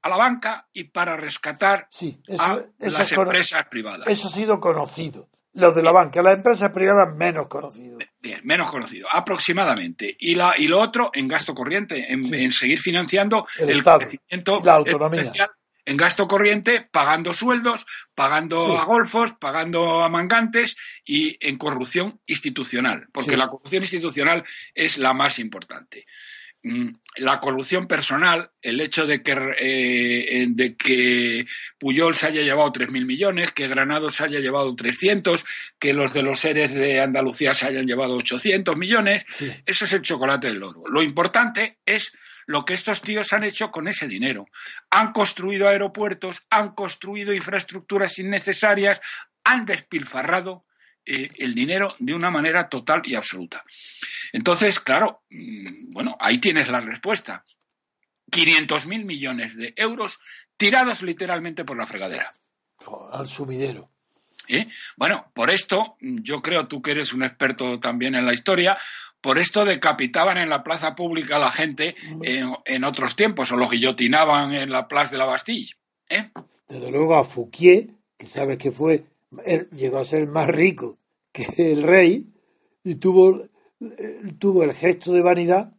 a 0.00 0.08
la 0.08 0.16
banca 0.16 0.68
y 0.72 0.84
para 0.84 1.16
rescatar 1.16 1.86
Sí, 1.90 2.18
a 2.30 2.32
eso, 2.32 2.68
eso, 2.78 2.98
las 2.98 3.12
empresas 3.12 3.66
privadas. 3.70 4.08
eso 4.08 4.28
ha 4.28 4.30
sido 4.30 4.58
conocido. 4.60 5.28
Los 5.54 5.74
de 5.74 5.82
la 5.82 5.92
banca, 5.92 6.22
las 6.22 6.36
empresas 6.38 6.70
privadas 6.72 7.14
menos 7.16 7.46
conocidos. 7.48 8.02
Bien, 8.20 8.40
menos 8.44 8.70
conocido, 8.70 9.06
aproximadamente. 9.10 10.16
Y, 10.18 10.34
la, 10.34 10.54
y 10.56 10.66
lo 10.66 10.80
otro 10.80 11.10
en 11.12 11.28
gasto 11.28 11.54
corriente, 11.54 12.10
en, 12.12 12.24
Sí. 12.24 12.36
en 12.42 12.52
seguir 12.52 12.80
financiando 12.80 13.46
El 13.58 13.68
el, 13.70 13.76
Estado 13.76 13.98
crecimiento 14.00 14.60
la 14.64 14.74
autonomía. 14.74 15.32
En 15.84 15.96
gasto 15.96 16.28
corriente, 16.28 16.88
pagando 16.92 17.34
sueldos, 17.34 17.86
pagando 18.14 18.64
Sí. 18.64 18.70
a 18.80 18.84
golfos, 18.84 19.32
pagando 19.40 20.02
a 20.04 20.08
mangantes 20.08 20.76
y 21.04 21.36
en 21.46 21.58
corrupción 21.58 22.20
institucional, 22.26 23.08
porque 23.12 23.32
Sí. 23.32 23.36
la 23.36 23.48
corrupción 23.48 23.82
institucional 23.82 24.44
es 24.74 24.96
la 24.96 25.12
más 25.12 25.40
importante. 25.40 26.06
Mm, 26.64 26.88
La 27.16 27.40
corrupción 27.40 27.86
personal, 27.86 28.52
el 28.62 28.80
hecho 28.80 29.06
de 29.06 29.22
que, 29.22 29.32
eh, 29.58 30.46
de 30.48 30.76
que 30.76 31.44
Puyol 31.78 32.14
se 32.14 32.28
haya 32.28 32.40
llevado 32.42 32.72
3.000 32.72 33.04
millones, 33.04 33.52
que 33.52 33.68
Granados 33.68 34.14
se 34.14 34.24
haya 34.24 34.40
llevado 34.40 34.74
300, 34.74 35.44
que 35.78 35.92
los 35.92 36.12
de 36.14 36.22
los 36.22 36.40
seres 36.40 36.72
de 36.72 37.00
Andalucía 37.00 37.54
se 37.54 37.66
hayan 37.66 37.86
llevado 37.86 38.16
800 38.16 38.76
millones, 38.76 39.26
Sí. 39.34 39.50
eso 39.66 39.84
es 39.84 39.92
el 39.92 40.00
chocolate 40.02 40.46
del 40.48 40.62
oro. 40.62 40.84
Lo 40.90 41.02
importante 41.02 41.80
es 41.84 42.12
lo 42.46 42.64
que 42.64 42.74
estos 42.74 43.02
tíos 43.02 43.32
han 43.32 43.44
hecho 43.44 43.70
con 43.70 43.88
ese 43.88 44.08
dinero. 44.08 44.46
Han 44.90 45.12
construido 45.12 45.68
aeropuertos, 45.68 46.42
han 46.48 46.70
construido 46.74 47.34
infraestructuras 47.34 48.18
innecesarias, 48.18 49.00
han 49.44 49.66
despilfarrado 49.66 50.64
eh, 51.04 51.30
el 51.36 51.54
dinero 51.54 51.88
de 51.98 52.14
una 52.14 52.30
manera 52.30 52.68
total 52.68 53.02
y 53.04 53.14
absoluta. 53.14 53.64
Entonces, 54.32 54.80
claro, 54.80 55.22
mm, 55.30 55.90
bueno, 55.90 56.16
ahí 56.20 56.38
tienes 56.38 56.68
la 56.68 56.80
respuesta. 56.80 57.44
500.000 58.30 59.04
millones 59.04 59.56
de 59.56 59.74
euros 59.76 60.18
tirados 60.56 61.02
literalmente 61.02 61.64
por 61.64 61.76
la 61.76 61.86
fregadera. 61.86 62.32
Al 63.12 63.26
sumidero. 63.26 63.90
¿eh? 64.48 64.68
Bueno, 64.96 65.30
por 65.34 65.50
esto, 65.50 65.96
yo 66.00 66.40
creo, 66.40 66.66
tú 66.66 66.80
que 66.80 66.92
eres 66.92 67.12
un 67.12 67.22
experto 67.22 67.78
también 67.78 68.14
en 68.14 68.26
la 68.26 68.32
historia, 68.32 68.78
por 69.20 69.38
esto 69.38 69.64
decapitaban 69.64 70.38
en 70.38 70.48
la 70.48 70.64
plaza 70.64 70.94
pública 70.94 71.36
a 71.36 71.40
la 71.40 71.52
gente 71.52 71.94
en, 72.22 72.54
en 72.64 72.84
otros 72.84 73.14
tiempos, 73.14 73.52
o 73.52 73.56
lo 73.56 73.68
guillotinaban 73.68 74.54
en 74.54 74.70
la 74.70 74.88
plaza 74.88 75.12
de 75.12 75.18
la 75.18 75.26
Bastille. 75.26 75.74
¿eh? 76.08 76.30
Desde 76.68 76.90
luego 76.90 77.16
a 77.16 77.24
Fouquier, 77.24 77.90
que 78.18 78.26
sabes 78.26 78.58
que 78.58 78.72
fue, 78.72 79.04
él 79.44 79.68
llegó 79.70 79.98
a 79.98 80.04
ser 80.04 80.26
más 80.26 80.48
rico 80.48 80.98
que 81.32 81.46
el 81.72 81.82
rey, 81.82 82.32
y 82.84 82.96
tuvo, 82.96 83.40
eh, 83.80 84.20
tuvo 84.38 84.62
el 84.64 84.72
gesto 84.72 85.12
de 85.12 85.22
vanidad 85.22 85.72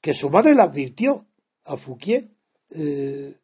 que 0.00 0.14
su 0.14 0.30
madre 0.30 0.54
le 0.54 0.62
advirtió 0.62 1.26
a 1.64 1.76
Fouquier, 1.76 2.28
eh, 2.70 3.36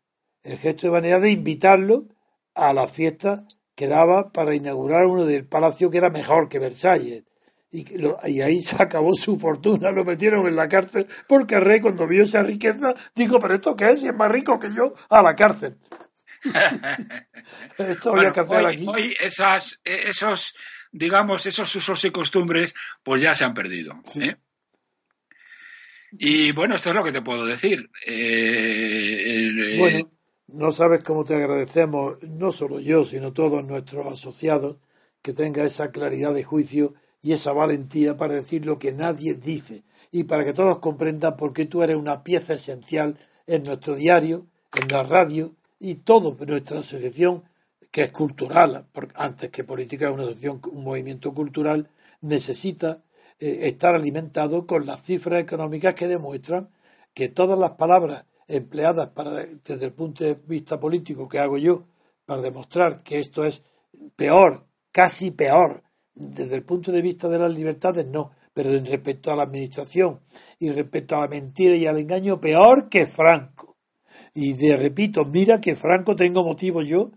el 0.42 0.58
gesto 0.58 0.86
de 0.86 0.90
vanidad 0.92 1.20
de 1.20 1.30
invitarlo 1.30 2.06
a 2.54 2.72
la 2.72 2.86
fiesta 2.86 3.46
que 3.74 3.88
daba 3.88 4.32
para 4.32 4.54
inaugurar 4.54 5.06
uno 5.06 5.24
del 5.24 5.46
palacio 5.46 5.90
que 5.90 5.98
era 5.98 6.08
mejor 6.10 6.48
que 6.48 6.58
Versalles. 6.58 7.24
Y, 7.70 7.98
lo- 7.98 8.18
y 8.24 8.40
ahí 8.40 8.62
se 8.62 8.76
acabó 8.80 9.12
su 9.14 9.38
fortuna, 9.38 9.90
lo 9.90 10.04
metieron 10.04 10.46
en 10.46 10.56
la 10.56 10.68
cárcel, 10.68 11.06
porque 11.28 11.56
el 11.56 11.62
rey 11.62 11.80
cuando 11.80 12.06
vio 12.06 12.22
esa 12.22 12.42
riqueza 12.42 12.94
dijo, 13.14 13.38
pero 13.40 13.54
esto 13.54 13.74
qué 13.76 13.90
es, 13.90 14.00
si 14.00 14.06
es 14.06 14.14
más 14.14 14.30
rico 14.30 14.58
que 14.60 14.72
yo, 14.72 14.94
a 15.10 15.20
la 15.20 15.34
cárcel. 15.34 15.76
Esto 17.78 18.10
había 18.14 18.30
Bueno, 18.30 18.32
que 18.32 18.40
hacer 18.40 18.64
hoy, 18.64 18.74
aquí. 18.74 18.86
hoy 18.88 19.14
esas, 19.20 19.80
eh, 19.84 20.04
esos, 20.08 20.54
digamos, 20.92 21.46
esos 21.46 21.74
usos 21.76 22.04
y 22.04 22.10
costumbres, 22.10 22.74
pues 23.02 23.22
ya 23.22 23.34
se 23.34 23.44
han 23.44 23.54
perdido. 23.54 23.94
Sí. 24.04 24.24
¿eh? 24.24 24.36
Y 26.18 26.52
bueno, 26.52 26.74
esto 26.76 26.90
es 26.90 26.94
lo 26.96 27.04
que 27.04 27.12
te 27.12 27.22
puedo 27.22 27.44
decir. 27.46 27.90
Eh, 28.06 29.76
Bueno, 29.78 30.10
no 30.48 30.72
sabes 30.72 31.02
cómo 31.02 31.24
te 31.24 31.34
agradecemos, 31.34 32.22
no 32.22 32.52
solo 32.52 32.80
yo, 32.80 33.04
sino 33.04 33.32
todos 33.32 33.64
nuestros 33.64 34.06
asociados, 34.06 34.78
que 35.22 35.32
tenga 35.32 35.64
esa 35.64 35.90
claridad 35.90 36.32
de 36.32 36.44
juicio 36.44 36.94
y 37.20 37.32
esa 37.32 37.52
valentía 37.52 38.16
para 38.16 38.34
decir 38.34 38.64
lo 38.64 38.78
que 38.78 38.92
nadie 38.92 39.34
dice 39.34 39.82
y 40.12 40.24
para 40.24 40.44
que 40.44 40.52
todos 40.52 40.78
comprendan 40.78 41.36
por 41.36 41.52
qué 41.52 41.64
tú 41.66 41.82
eres 41.82 41.96
una 41.96 42.22
pieza 42.22 42.54
esencial 42.54 43.18
en 43.46 43.64
nuestro 43.64 43.96
diario, 43.96 44.46
en 44.74 44.86
la 44.88 45.02
radio 45.02 45.56
y 45.78 45.96
todo 45.96 46.36
nuestra 46.46 46.80
asociación 46.80 47.44
que 47.90 48.04
es 48.04 48.12
cultural, 48.12 48.86
antes 49.14 49.50
que 49.50 49.64
política 49.64 50.06
es 50.06 50.14
una 50.14 50.24
asociación, 50.24 50.60
un 50.70 50.84
movimiento 50.84 51.32
cultural, 51.32 51.88
necesita 52.20 53.02
eh, 53.38 53.68
estar 53.68 53.94
alimentado 53.94 54.66
con 54.66 54.86
las 54.86 55.02
cifras 55.02 55.42
económicas 55.42 55.94
que 55.94 56.08
demuestran 56.08 56.70
que 57.14 57.28
todas 57.28 57.58
las 57.58 57.72
palabras 57.72 58.26
empleadas 58.48 59.08
para, 59.08 59.46
desde 59.64 59.84
el 59.84 59.92
punto 59.92 60.24
de 60.24 60.34
vista 60.46 60.78
político 60.78 61.28
que 61.28 61.38
hago 61.38 61.58
yo 61.58 61.84
para 62.26 62.42
demostrar 62.42 63.02
que 63.02 63.18
esto 63.18 63.44
es 63.44 63.62
peor, 64.16 64.66
casi 64.92 65.30
peor, 65.30 65.82
desde 66.14 66.56
el 66.56 66.64
punto 66.64 66.92
de 66.92 67.02
vista 67.02 67.28
de 67.28 67.38
las 67.38 67.52
libertades, 67.52 68.06
no, 68.06 68.32
pero 68.52 68.70
respecto 68.70 69.30
a 69.30 69.36
la 69.36 69.42
administración 69.42 70.20
y 70.58 70.70
respecto 70.70 71.16
a 71.16 71.20
la 71.20 71.28
mentira 71.28 71.76
y 71.76 71.86
al 71.86 71.98
engaño, 71.98 72.40
peor 72.40 72.88
que 72.88 73.06
Franco. 73.06 73.65
Y 74.38 74.52
de 74.52 74.76
repito, 74.76 75.24
mira 75.24 75.62
que 75.62 75.74
Franco 75.74 76.14
tengo 76.14 76.44
motivo 76.44 76.82
yo 76.82 77.10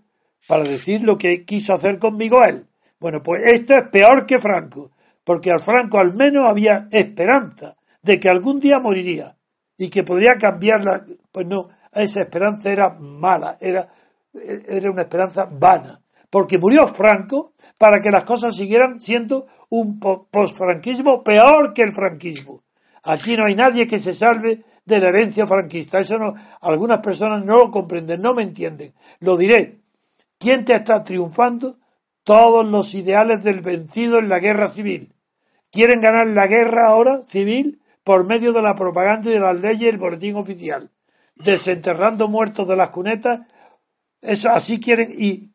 para 0.47 0.63
decir 0.63 1.01
lo 1.03 1.17
que 1.17 1.43
quiso 1.43 1.73
hacer 1.73 1.99
conmigo 1.99 2.45
él. 2.45 2.65
Bueno, 2.97 3.21
pues 3.21 3.41
esto 3.45 3.75
es 3.75 3.89
peor 3.89 4.25
que 4.25 4.39
Franco, 4.39 4.91
porque 5.25 5.51
al 5.51 5.59
Franco 5.59 5.99
al 5.99 6.13
menos 6.13 6.45
había 6.45 6.87
esperanza 6.93 7.75
de 8.01 8.21
que 8.21 8.29
algún 8.29 8.61
día 8.61 8.79
moriría 8.79 9.35
y 9.77 9.89
que 9.89 10.05
podría 10.05 10.35
cambiarla. 10.35 11.05
Pues 11.29 11.45
no, 11.45 11.67
esa 11.93 12.21
esperanza 12.21 12.71
era 12.71 12.95
mala, 12.97 13.57
era, 13.59 13.89
era 14.33 14.89
una 14.89 15.01
esperanza 15.01 15.45
vana, 15.51 16.01
porque 16.29 16.57
murió 16.57 16.87
Franco 16.87 17.51
para 17.77 17.99
que 17.99 18.11
las 18.11 18.23
cosas 18.23 18.55
siguieran 18.55 19.01
siendo 19.01 19.45
un 19.67 19.99
posfranquismo 19.99 21.21
peor 21.25 21.73
que 21.73 21.81
el 21.81 21.91
franquismo. 21.91 22.63
Aquí 23.03 23.35
no 23.35 23.45
hay 23.45 23.55
nadie 23.55 23.87
que 23.87 23.99
se 23.99 24.13
salve 24.13 24.63
de 24.89 24.99
la 24.99 25.09
herencia 25.09 25.47
franquista. 25.47 25.99
Eso 25.99 26.17
no, 26.17 26.33
algunas 26.61 26.99
personas 26.99 27.45
no 27.45 27.57
lo 27.57 27.71
comprenden, 27.71 28.21
no 28.21 28.33
me 28.33 28.43
entienden. 28.43 28.93
Lo 29.19 29.37
diré. 29.37 29.79
¿Quién 30.37 30.65
te 30.65 30.73
está 30.73 31.03
triunfando? 31.03 31.77
Todos 32.23 32.65
los 32.65 32.93
ideales 32.93 33.43
del 33.43 33.61
vencido 33.61 34.19
en 34.19 34.29
la 34.29 34.39
guerra 34.39 34.69
civil. 34.69 35.13
¿Quieren 35.71 36.01
ganar 36.01 36.27
la 36.27 36.47
guerra 36.47 36.87
ahora 36.87 37.19
civil? 37.19 37.79
por 38.09 38.25
medio 38.25 38.53
de 38.53 38.63
la 38.63 38.75
propaganda 38.75 39.29
y 39.29 39.33
de 39.33 39.39
las 39.39 39.55
leyes 39.55 39.81
y 39.81 39.87
el 39.87 39.99
boletín 39.99 40.35
oficial, 40.35 40.89
desenterrando 41.35 42.27
muertos 42.27 42.67
de 42.67 42.75
las 42.75 42.89
cunetas, 42.89 43.41
eso 44.19 44.49
así 44.49 44.79
quieren, 44.79 45.13
y 45.15 45.51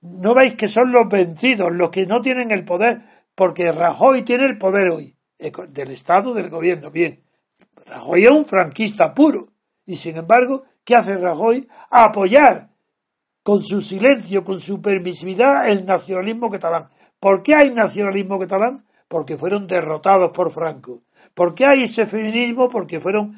no 0.00 0.32
veis 0.34 0.54
que 0.54 0.68
son 0.68 0.90
los 0.90 1.06
vencidos, 1.10 1.70
los 1.70 1.90
que 1.90 2.06
no 2.06 2.22
tienen 2.22 2.50
el 2.50 2.64
poder, 2.64 3.02
porque 3.34 3.72
Rajoy 3.72 4.22
tiene 4.22 4.46
el 4.46 4.56
poder 4.56 4.88
hoy, 4.88 5.16
del 5.68 5.90
Estado, 5.90 6.32
del 6.32 6.48
gobierno, 6.48 6.90
bien, 6.90 7.24
Rajoy 7.92 8.24
es 8.24 8.30
un 8.30 8.46
franquista 8.46 9.14
puro, 9.14 9.48
y 9.84 9.96
sin 9.96 10.16
embargo, 10.16 10.64
¿qué 10.84 10.96
hace 10.96 11.16
Rajoy? 11.16 11.68
Apoyar 11.90 12.70
con 13.42 13.62
su 13.62 13.82
silencio, 13.82 14.44
con 14.44 14.60
su 14.60 14.80
permisividad, 14.80 15.68
el 15.68 15.84
nacionalismo 15.84 16.50
catalán. 16.50 16.88
¿Por 17.20 17.42
qué 17.42 17.54
hay 17.54 17.70
nacionalismo 17.70 18.38
catalán? 18.38 18.86
Porque 19.08 19.36
fueron 19.36 19.66
derrotados 19.66 20.30
por 20.30 20.50
Franco. 20.52 21.02
¿Por 21.34 21.54
qué 21.54 21.66
hay 21.66 21.82
ese 21.82 22.06
feminismo? 22.06 22.70
Porque 22.70 22.98
fueron 22.98 23.36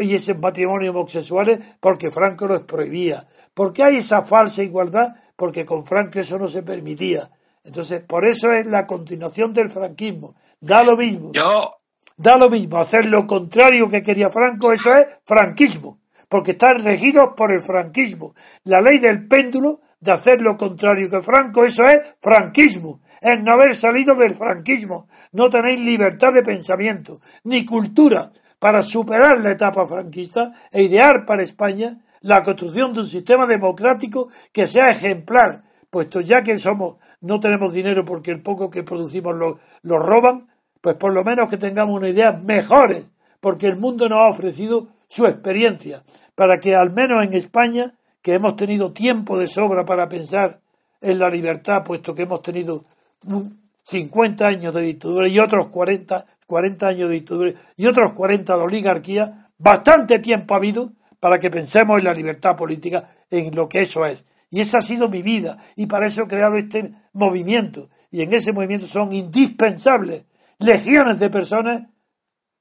y 0.00 0.14
ese 0.14 0.34
matrimonio 0.34 0.90
homosexuales 0.90 1.60
porque 1.80 2.10
Franco 2.10 2.46
los 2.46 2.62
prohibía. 2.62 3.28
¿Por 3.52 3.72
qué 3.72 3.84
hay 3.84 3.96
esa 3.96 4.22
falsa 4.22 4.62
igualdad? 4.62 5.14
Porque 5.36 5.64
con 5.66 5.84
Franco 5.84 6.18
eso 6.18 6.38
no 6.38 6.48
se 6.48 6.62
permitía. 6.62 7.30
Entonces, 7.62 8.00
por 8.00 8.24
eso 8.24 8.52
es 8.52 8.66
la 8.66 8.86
continuación 8.86 9.52
del 9.52 9.70
franquismo. 9.70 10.34
Da 10.60 10.82
lo 10.82 10.96
mismo. 10.96 11.32
Yo. 11.34 11.72
Da 12.16 12.36
lo 12.36 12.48
mismo. 12.48 12.78
Hacer 12.78 13.06
lo 13.06 13.26
contrario 13.26 13.88
que 13.88 14.02
quería 14.02 14.30
Franco, 14.30 14.72
eso 14.72 14.94
es 14.94 15.06
franquismo. 15.24 16.00
Porque 16.28 16.52
están 16.52 16.82
regidos 16.82 17.30
por 17.36 17.52
el 17.52 17.60
franquismo. 17.60 18.34
La 18.64 18.80
ley 18.80 18.98
del 18.98 19.28
péndulo 19.28 19.80
de 20.00 20.12
hacer 20.12 20.40
lo 20.40 20.56
contrario 20.56 21.10
que 21.10 21.22
Franco, 21.22 21.64
eso 21.64 21.88
es 21.88 22.00
franquismo, 22.20 23.00
es 23.20 23.42
no 23.42 23.52
haber 23.52 23.74
salido 23.74 24.14
del 24.14 24.34
franquismo, 24.34 25.08
no 25.32 25.48
tenéis 25.48 25.80
libertad 25.80 26.32
de 26.32 26.42
pensamiento, 26.42 27.20
ni 27.44 27.64
cultura 27.64 28.30
para 28.58 28.82
superar 28.82 29.40
la 29.40 29.52
etapa 29.52 29.86
franquista 29.86 30.52
e 30.70 30.82
idear 30.82 31.24
para 31.26 31.42
España 31.42 31.98
la 32.20 32.42
construcción 32.42 32.92
de 32.92 33.00
un 33.00 33.06
sistema 33.06 33.46
democrático 33.46 34.28
que 34.52 34.66
sea 34.66 34.90
ejemplar, 34.90 35.64
puesto 35.90 36.20
ya 36.20 36.42
que 36.42 36.58
somos, 36.58 36.96
no 37.20 37.40
tenemos 37.40 37.72
dinero 37.72 38.04
porque 38.04 38.30
el 38.30 38.42
poco 38.42 38.70
que 38.70 38.82
producimos 38.82 39.34
lo, 39.34 39.58
lo 39.82 39.98
roban, 39.98 40.48
pues 40.86 40.94
por 40.98 41.12
lo 41.12 41.24
menos 41.24 41.50
que 41.50 41.56
tengamos 41.56 41.96
una 41.96 42.08
idea 42.08 42.30
mejores, 42.30 43.12
porque 43.40 43.66
el 43.66 43.74
mundo 43.74 44.08
nos 44.08 44.20
ha 44.20 44.28
ofrecido 44.28 44.86
su 45.08 45.26
experiencia, 45.26 46.04
para 46.36 46.60
que 46.60 46.76
al 46.76 46.92
menos 46.92 47.24
en 47.24 47.34
España 47.34 47.92
que 48.22 48.34
hemos 48.34 48.54
tenido 48.54 48.92
tiempo 48.92 49.36
de 49.36 49.48
sobra 49.48 49.84
para 49.84 50.08
pensar 50.08 50.60
en 51.00 51.18
la 51.18 51.28
libertad, 51.28 51.82
puesto 51.82 52.14
que 52.14 52.22
hemos 52.22 52.40
tenido 52.40 52.84
50 53.82 54.46
años 54.46 54.72
de 54.72 54.82
dictadura 54.82 55.26
y 55.26 55.40
otros 55.40 55.70
40, 55.70 56.24
40 56.46 56.86
años 56.86 57.08
de 57.08 57.14
dictadura 57.16 57.52
y 57.76 57.86
otros 57.86 58.12
40 58.12 58.56
de 58.56 58.62
oligarquía, 58.62 59.48
bastante 59.58 60.20
tiempo 60.20 60.54
ha 60.54 60.58
habido 60.58 60.92
para 61.18 61.40
que 61.40 61.50
pensemos 61.50 61.98
en 61.98 62.04
la 62.04 62.14
libertad 62.14 62.54
política, 62.54 63.10
en 63.28 63.56
lo 63.56 63.68
que 63.68 63.80
eso 63.80 64.06
es. 64.06 64.24
Y 64.52 64.60
esa 64.60 64.78
ha 64.78 64.82
sido 64.82 65.08
mi 65.08 65.22
vida, 65.22 65.58
y 65.74 65.86
para 65.86 66.06
eso 66.06 66.22
he 66.22 66.28
creado 66.28 66.54
este 66.54 66.92
movimiento. 67.12 67.90
Y 68.12 68.22
en 68.22 68.32
ese 68.32 68.52
movimiento 68.52 68.86
son 68.86 69.12
indispensables 69.12 70.26
legiones 70.58 71.18
de 71.18 71.30
personas 71.30 71.82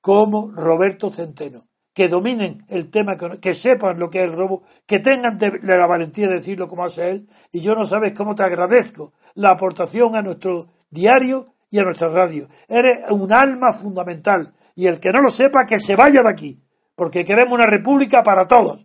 como 0.02 0.52
Roberto 0.52 1.10
Centeno, 1.10 1.68
que 1.94 2.08
dominen 2.08 2.64
el 2.68 2.92
tema, 2.92 3.18
que 3.42 3.54
sepan 3.54 4.00
lo 4.00 4.10
que 4.10 4.20
es 4.20 4.26
el 4.26 4.36
robo, 4.36 4.64
que 4.86 5.00
tengan 5.00 5.40
la 5.64 5.88
valentía 5.88 6.28
de 6.28 6.36
decirlo 6.36 6.68
como 6.68 6.84
hace 6.84 7.10
él. 7.10 7.30
Y 7.52 7.62
yo 7.62 7.74
no 7.74 7.86
sabes 7.86 8.14
cómo 8.14 8.36
te 8.36 8.44
agradezco 8.44 9.14
la 9.34 9.52
aportación 9.52 10.16
a 10.16 10.22
nuestro 10.22 10.68
diario 10.90 11.46
y 11.70 11.80
a 11.80 11.84
nuestra 11.84 12.10
radio. 12.10 12.48
Eres 12.68 13.00
un 13.10 13.34
alma 13.34 13.74
fundamental. 13.74 14.54
Y 14.76 14.88
el 14.88 15.00
que 15.00 15.12
no 15.12 15.22
lo 15.22 15.32
sepa, 15.32 15.66
que 15.66 15.80
se 15.80 15.96
vaya 15.96 16.22
de 16.22 16.30
aquí. 16.30 16.62
Porque 16.96 17.26
queremos 17.26 17.54
una 17.54 17.66
república 17.66 18.24
para 18.24 18.46
todos. 18.46 18.85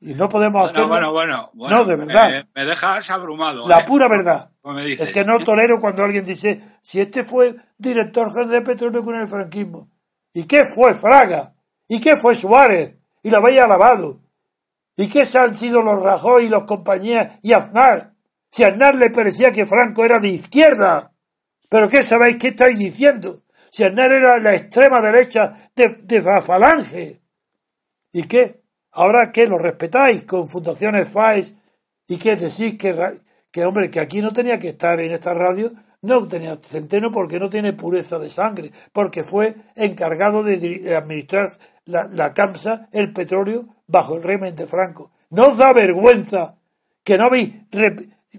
Y 0.00 0.14
no 0.14 0.28
podemos 0.28 0.68
hacerlo. 0.68 0.88
Bueno, 0.88 1.12
bueno, 1.12 1.50
bueno. 1.54 1.78
No, 1.78 1.84
de 1.84 1.96
verdad. 1.96 2.46
Me, 2.54 2.64
dejas 2.64 3.10
abrumado. 3.10 3.66
La 3.66 3.80
¿eh? 3.80 3.84
pura 3.86 4.08
verdad. 4.08 4.50
Dices, 4.84 5.08
es 5.08 5.12
que 5.12 5.24
no 5.24 5.38
tolero 5.40 5.80
cuando 5.80 6.02
alguien 6.04 6.24
dice, 6.24 6.60
si 6.82 7.00
este 7.00 7.24
fue 7.24 7.56
director 7.78 8.30
general 8.30 8.50
de 8.50 8.60
petróleo 8.62 9.04
con 9.04 9.14
el 9.14 9.28
franquismo. 9.28 9.88
¿Y 10.32 10.44
qué 10.44 10.64
fue 10.64 10.94
Fraga? 10.94 11.54
¿Y 11.88 12.00
qué 12.00 12.16
fue 12.16 12.34
Suárez? 12.34 12.96
Y 13.22 13.30
lo 13.30 13.38
había 13.38 13.64
alabado. 13.64 14.20
¿Y 14.96 15.08
qué 15.08 15.24
han 15.38 15.54
sido 15.54 15.82
los 15.82 16.02
Rajoy 16.02 16.46
y 16.46 16.48
los 16.48 16.64
compañías 16.64 17.38
y 17.42 17.52
Aznar? 17.52 18.14
Si 18.50 18.64
a 18.64 18.68
Aznar 18.68 18.94
le 18.96 19.10
parecía 19.10 19.52
que 19.52 19.66
Franco 19.66 20.04
era 20.04 20.18
de 20.18 20.28
izquierda. 20.28 21.12
¿Pero 21.68 21.88
qué 21.88 22.02
sabéis 22.02 22.36
qué 22.36 22.48
estáis 22.48 22.78
diciendo? 22.78 23.42
Si 23.70 23.84
Aznar 23.84 24.12
era 24.12 24.38
la 24.38 24.54
extrema 24.54 25.00
derecha 25.00 25.52
de, 25.74 26.00
de 26.02 26.22
la 26.22 26.42
falange. 26.42 27.22
¿Y 28.12 28.24
qué? 28.24 28.62
¿Ahora 28.96 29.30
qué? 29.30 29.46
¿Lo 29.46 29.58
respetáis 29.58 30.24
con 30.24 30.48
fundaciones 30.48 31.08
FAES? 31.08 31.56
¿Y 32.08 32.16
qué 32.16 32.36
decís 32.36 32.76
que, 32.78 32.94
que, 33.52 33.64
hombre, 33.64 33.90
que 33.90 34.00
aquí 34.00 34.20
no 34.20 34.32
tenía 34.32 34.58
que 34.58 34.70
estar 34.70 34.98
en 35.00 35.12
esta 35.12 35.34
radio 35.34 35.70
no 36.02 36.28
tenía 36.28 36.56
centeno 36.56 37.10
porque 37.10 37.40
no 37.40 37.50
tiene 37.50 37.72
pureza 37.72 38.18
de 38.18 38.30
sangre, 38.30 38.70
porque 38.92 39.24
fue 39.24 39.56
encargado 39.74 40.42
de 40.44 40.94
administrar 40.94 41.50
la, 41.84 42.04
la 42.04 42.32
el 42.92 43.12
petróleo, 43.12 43.66
bajo 43.86 44.16
el 44.16 44.22
régimen 44.22 44.54
de 44.54 44.66
Franco. 44.66 45.12
¿No 45.30 45.48
os 45.48 45.58
da 45.58 45.72
vergüenza 45.72 46.58
que 47.02 47.18
no 47.18 47.24
habéis... 47.24 47.50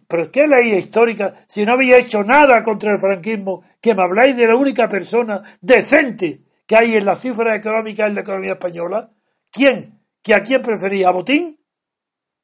¿Pero 0.08 0.32
qué 0.32 0.47
ley 0.47 0.74
histórica 0.74 1.34
si 1.47 1.66
no 1.66 1.74
habéis 1.74 1.95
hecho 1.95 2.24
nada 2.24 2.64
contra 2.64 2.93
el 2.93 2.99
franquismo? 2.99 3.64
Que 3.82 3.95
me 3.95 4.03
habláis 4.03 4.36
de 4.38 4.47
la 4.47 4.55
única 4.55 4.88
persona 4.88 5.41
decente 5.60 6.41
que 6.66 6.76
hay 6.76 6.95
en 6.95 7.05
las 7.05 7.20
cifras 7.20 7.58
económicas 7.58 8.08
en 8.08 8.16
la 8.16 8.22
economía 8.22 8.53
española. 8.53 9.12
¿Quién? 9.51 9.99
¿Que 10.22 10.34
a 10.34 10.43
quién 10.43 10.61
prefería? 10.61 11.09
¿A 11.09 11.11
Botín? 11.11 11.59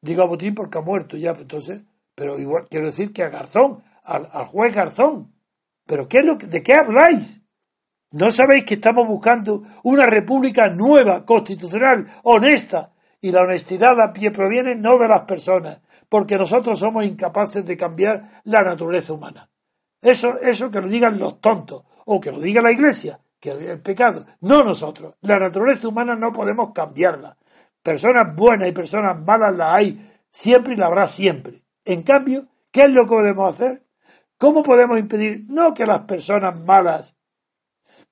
Digo 0.02 0.24
a 0.24 0.28
Botín 0.28 0.56
porque 0.56 0.78
ha 0.78 0.82
muerto 0.82 1.18
ya, 1.18 1.34
pues 1.34 1.44
entonces. 1.44 1.84
Pero 2.16 2.40
igual 2.40 2.68
quiero 2.70 2.88
decir 2.88 3.12
que 3.12 3.24
a 3.24 3.30
Garzón, 3.30 3.84
al, 4.04 4.30
al 4.32 4.46
juez 4.46 4.74
Garzón. 4.74 5.34
¿Pero 5.86 6.08
qué 6.08 6.20
es 6.20 6.26
lo 6.26 6.38
que, 6.38 6.48
de 6.48 6.64
qué 6.64 6.74
habláis? 6.76 7.44
¿No 8.12 8.30
sabéis 8.32 8.66
que 8.66 8.76
estamos 8.76 9.08
buscando 9.08 9.64
una 9.84 10.06
república 10.06 10.70
nueva, 10.70 11.26
constitucional, 11.26 12.08
honesta? 12.24 12.94
Y 13.20 13.32
la 13.32 13.42
honestidad 13.42 13.98
la 13.98 14.14
pie 14.14 14.32
proviene 14.32 14.76
no 14.76 15.00
de 15.00 15.08
las 15.08 15.22
personas, 15.22 15.82
porque 16.10 16.38
nosotros 16.38 16.78
somos 16.78 17.06
incapaces 17.06 17.66
de 17.66 17.78
cambiar 17.78 18.30
la 18.44 18.62
naturaleza 18.62 19.14
humana. 19.14 19.50
Eso, 20.02 20.40
eso 20.42 20.70
que 20.70 20.82
lo 20.82 20.90
digan 20.90 21.18
los 21.18 21.40
tontos, 21.40 21.86
o 22.06 22.20
que 22.20 22.32
lo 22.32 22.40
diga 22.40 22.62
la 22.62 22.72
iglesia, 22.72 23.20
que 23.40 23.52
es 23.52 23.62
el 23.62 23.82
pecado, 23.82 24.26
no 24.42 24.64
nosotros. 24.64 25.16
La 25.22 25.40
naturaleza 25.40 25.88
humana 25.88 26.16
no 26.16 26.32
podemos 26.34 26.72
cambiarla. 26.74 27.38
Personas 27.84 28.36
buenas 28.36 28.70
y 28.70 28.72
personas 28.72 29.22
malas 29.22 29.56
las 29.56 29.76
hay 29.76 30.12
siempre 30.30 30.74
y 30.74 30.78
la 30.78 30.88
habrá 30.88 31.06
siempre. 31.06 31.54
En 31.86 32.02
cambio, 32.02 32.48
¿qué 32.72 32.84
es 32.84 32.90
lo 32.90 33.04
que 33.04 33.10
podemos 33.10 33.54
hacer? 33.54 33.86
¿Cómo 34.38 34.64
podemos 34.64 35.00
impedir 35.00 35.46
no 35.48 35.74
que 35.74 35.86
las 35.86 36.02
personas 36.02 36.60
malas 36.62 37.18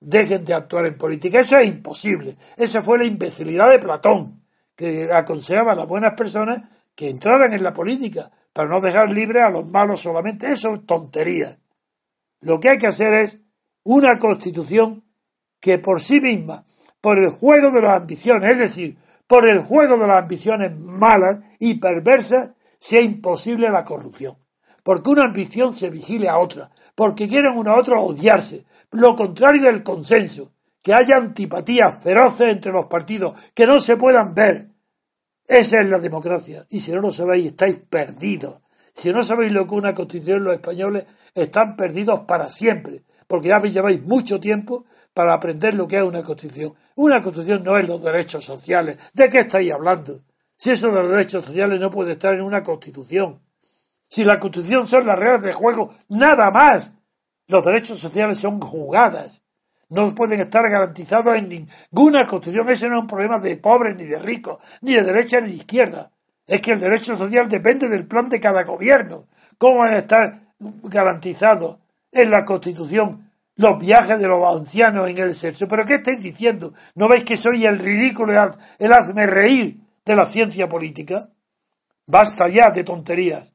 dejen 0.01 0.43
de 0.43 0.53
actuar 0.53 0.87
en 0.87 0.97
política. 0.97 1.39
Eso 1.39 1.57
es 1.57 1.69
imposible. 1.69 2.35
Esa 2.57 2.81
fue 2.81 2.97
la 2.97 3.05
imbecilidad 3.05 3.69
de 3.69 3.79
Platón, 3.79 4.43
que 4.75 5.09
aconsejaba 5.13 5.71
a 5.71 5.75
las 5.75 5.87
buenas 5.87 6.13
personas 6.15 6.61
que 6.95 7.09
entraran 7.09 7.53
en 7.53 7.63
la 7.63 7.73
política 7.73 8.31
para 8.51 8.67
no 8.67 8.81
dejar 8.81 9.09
libre 9.11 9.41
a 9.41 9.49
los 9.49 9.67
malos 9.67 10.01
solamente. 10.01 10.51
Eso 10.51 10.73
es 10.73 10.85
tontería. 10.85 11.57
Lo 12.41 12.59
que 12.59 12.69
hay 12.69 12.77
que 12.77 12.87
hacer 12.87 13.13
es 13.13 13.39
una 13.83 14.17
constitución 14.17 15.05
que 15.59 15.77
por 15.77 16.01
sí 16.01 16.19
misma, 16.19 16.65
por 16.99 17.19
el 17.19 17.29
juego 17.29 17.71
de 17.71 17.81
las 17.81 18.01
ambiciones, 18.01 18.51
es 18.51 18.57
decir, 18.57 18.97
por 19.31 19.47
el 19.47 19.59
juego 19.59 19.97
de 19.97 20.07
las 20.07 20.23
ambiciones 20.23 20.77
malas 20.77 21.39
y 21.57 21.75
perversas, 21.75 22.51
sea 22.77 22.99
imposible 22.99 23.69
la 23.69 23.85
corrupción. 23.85 24.35
Porque 24.83 25.09
una 25.09 25.23
ambición 25.23 25.73
se 25.73 25.89
vigile 25.89 26.27
a 26.27 26.37
otra, 26.37 26.69
porque 26.95 27.29
quieren 27.29 27.55
una 27.55 27.71
a 27.71 27.79
otra 27.79 27.97
odiarse. 28.01 28.65
Lo 28.91 29.15
contrario 29.15 29.63
del 29.63 29.83
consenso, 29.83 30.51
que 30.81 30.93
haya 30.93 31.15
antipatías 31.15 32.03
feroces 32.03 32.49
entre 32.49 32.73
los 32.73 32.87
partidos, 32.87 33.33
que 33.53 33.65
no 33.65 33.79
se 33.79 33.95
puedan 33.95 34.33
ver. 34.33 34.71
Esa 35.47 35.79
es 35.79 35.87
la 35.87 35.99
democracia. 35.99 36.65
Y 36.69 36.81
si 36.81 36.91
no 36.91 36.99
lo 36.99 37.11
sabéis, 37.11 37.51
estáis 37.51 37.77
perdidos. 37.89 38.61
Si 38.93 39.13
no 39.13 39.23
sabéis 39.23 39.53
lo 39.53 39.65
que 39.65 39.75
una 39.75 39.95
constitución, 39.95 40.43
los 40.43 40.55
españoles 40.55 41.05
están 41.33 41.77
perdidos 41.77 42.25
para 42.27 42.49
siempre, 42.49 43.05
porque 43.27 43.47
ya 43.47 43.61
lleváis 43.61 44.03
mucho 44.03 44.41
tiempo 44.41 44.83
para 45.13 45.33
aprender 45.33 45.73
lo 45.73 45.87
que 45.87 45.97
es 45.97 46.03
una 46.03 46.23
constitución. 46.23 46.73
Una 46.95 47.21
constitución 47.21 47.63
no 47.63 47.77
es 47.77 47.87
los 47.87 48.03
derechos 48.03 48.45
sociales. 48.45 48.97
¿De 49.13 49.29
qué 49.29 49.39
estáis 49.39 49.71
hablando? 49.71 50.21
Si 50.55 50.69
eso 50.69 50.91
de 50.91 51.01
los 51.01 51.11
derechos 51.11 51.45
sociales 51.45 51.79
no 51.79 51.91
puede 51.91 52.13
estar 52.13 52.33
en 52.33 52.41
una 52.41 52.63
constitución. 52.63 53.41
Si 54.07 54.23
la 54.23 54.39
constitución 54.39 54.87
son 54.87 55.05
las 55.05 55.17
reglas 55.17 55.41
de 55.41 55.53
juego, 55.53 55.93
nada 56.09 56.51
más. 56.51 56.93
Los 57.47 57.65
derechos 57.65 57.99
sociales 57.99 58.39
son 58.39 58.61
jugadas. 58.61 59.43
No 59.89 60.13
pueden 60.15 60.39
estar 60.39 60.69
garantizados 60.69 61.35
en 61.35 61.49
ninguna 61.49 62.25
constitución. 62.25 62.69
Ese 62.69 62.87
no 62.87 62.97
es 62.97 63.01
un 63.01 63.07
problema 63.07 63.39
de 63.39 63.57
pobres, 63.57 63.97
ni 63.97 64.05
de 64.05 64.19
ricos, 64.19 64.63
ni 64.81 64.93
de 64.93 65.03
derecha 65.03 65.41
ni 65.41 65.47
de 65.47 65.55
izquierda. 65.55 66.11
Es 66.47 66.61
que 66.61 66.71
el 66.71 66.79
derecho 66.79 67.17
social 67.17 67.49
depende 67.49 67.89
del 67.89 68.07
plan 68.07 68.29
de 68.29 68.39
cada 68.39 68.63
gobierno. 68.63 69.27
¿Cómo 69.57 69.79
van 69.79 69.93
a 69.93 69.99
estar 69.99 70.53
garantizados 70.59 71.79
en 72.11 72.31
la 72.31 72.45
constitución 72.45 73.30
los 73.61 73.77
viajes 73.77 74.19
de 74.19 74.27
los 74.27 74.57
ancianos 74.57 75.07
en 75.09 75.17
el 75.19 75.35
sexo. 75.35 75.67
¿Pero 75.67 75.85
qué 75.85 75.95
estáis 75.95 76.21
diciendo? 76.21 76.73
¿No 76.95 77.07
veis 77.07 77.23
que 77.23 77.37
soy 77.37 77.65
el 77.65 77.77
ridículo, 77.77 78.33
el 78.79 78.93
hazme 78.93 79.27
reír 79.27 79.79
de 80.03 80.15
la 80.15 80.25
ciencia 80.25 80.67
política? 80.67 81.29
Basta 82.07 82.49
ya 82.49 82.71
de 82.71 82.83
tonterías. 82.83 83.53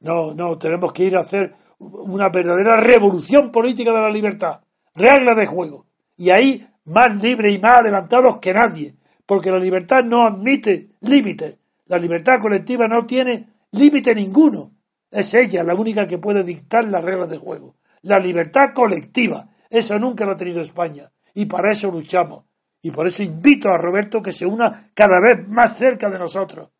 No, 0.00 0.34
no, 0.34 0.58
tenemos 0.58 0.92
que 0.92 1.04
ir 1.04 1.16
a 1.16 1.20
hacer 1.20 1.54
una 1.78 2.28
verdadera 2.28 2.76
revolución 2.76 3.50
política 3.50 3.92
de 3.92 4.00
la 4.00 4.10
libertad. 4.10 4.60
Regla 4.94 5.34
de 5.34 5.46
juego. 5.46 5.86
Y 6.16 6.30
ahí 6.30 6.68
más 6.84 7.16
libres 7.16 7.54
y 7.54 7.58
más 7.58 7.80
adelantados 7.80 8.38
que 8.38 8.52
nadie. 8.52 8.94
Porque 9.24 9.50
la 9.50 9.58
libertad 9.58 10.04
no 10.04 10.26
admite 10.26 10.90
límites. 11.00 11.58
La 11.86 11.96
libertad 11.96 12.40
colectiva 12.40 12.86
no 12.88 13.06
tiene 13.06 13.48
límite 13.70 14.14
ninguno. 14.14 14.72
Es 15.10 15.32
ella 15.32 15.64
la 15.64 15.74
única 15.74 16.06
que 16.06 16.18
puede 16.18 16.44
dictar 16.44 16.84
las 16.84 17.02
reglas 17.02 17.30
de 17.30 17.38
juego 17.38 17.74
la 18.04 18.18
libertad 18.18 18.72
colectiva. 18.74 19.48
Eso 19.68 19.98
nunca 19.98 20.24
lo 20.24 20.32
ha 20.32 20.36
tenido 20.36 20.60
España 20.60 21.04
y 21.34 21.46
para 21.46 21.72
eso 21.72 21.90
luchamos. 21.90 22.44
Y 22.82 22.90
por 22.90 23.06
eso 23.06 23.22
invito 23.22 23.70
a 23.70 23.78
Roberto 23.78 24.20
que 24.22 24.32
se 24.32 24.46
una 24.46 24.90
cada 24.94 25.20
vez 25.20 25.48
más 25.48 25.76
cerca 25.76 26.10
de 26.10 26.18
nosotros. 26.18 26.70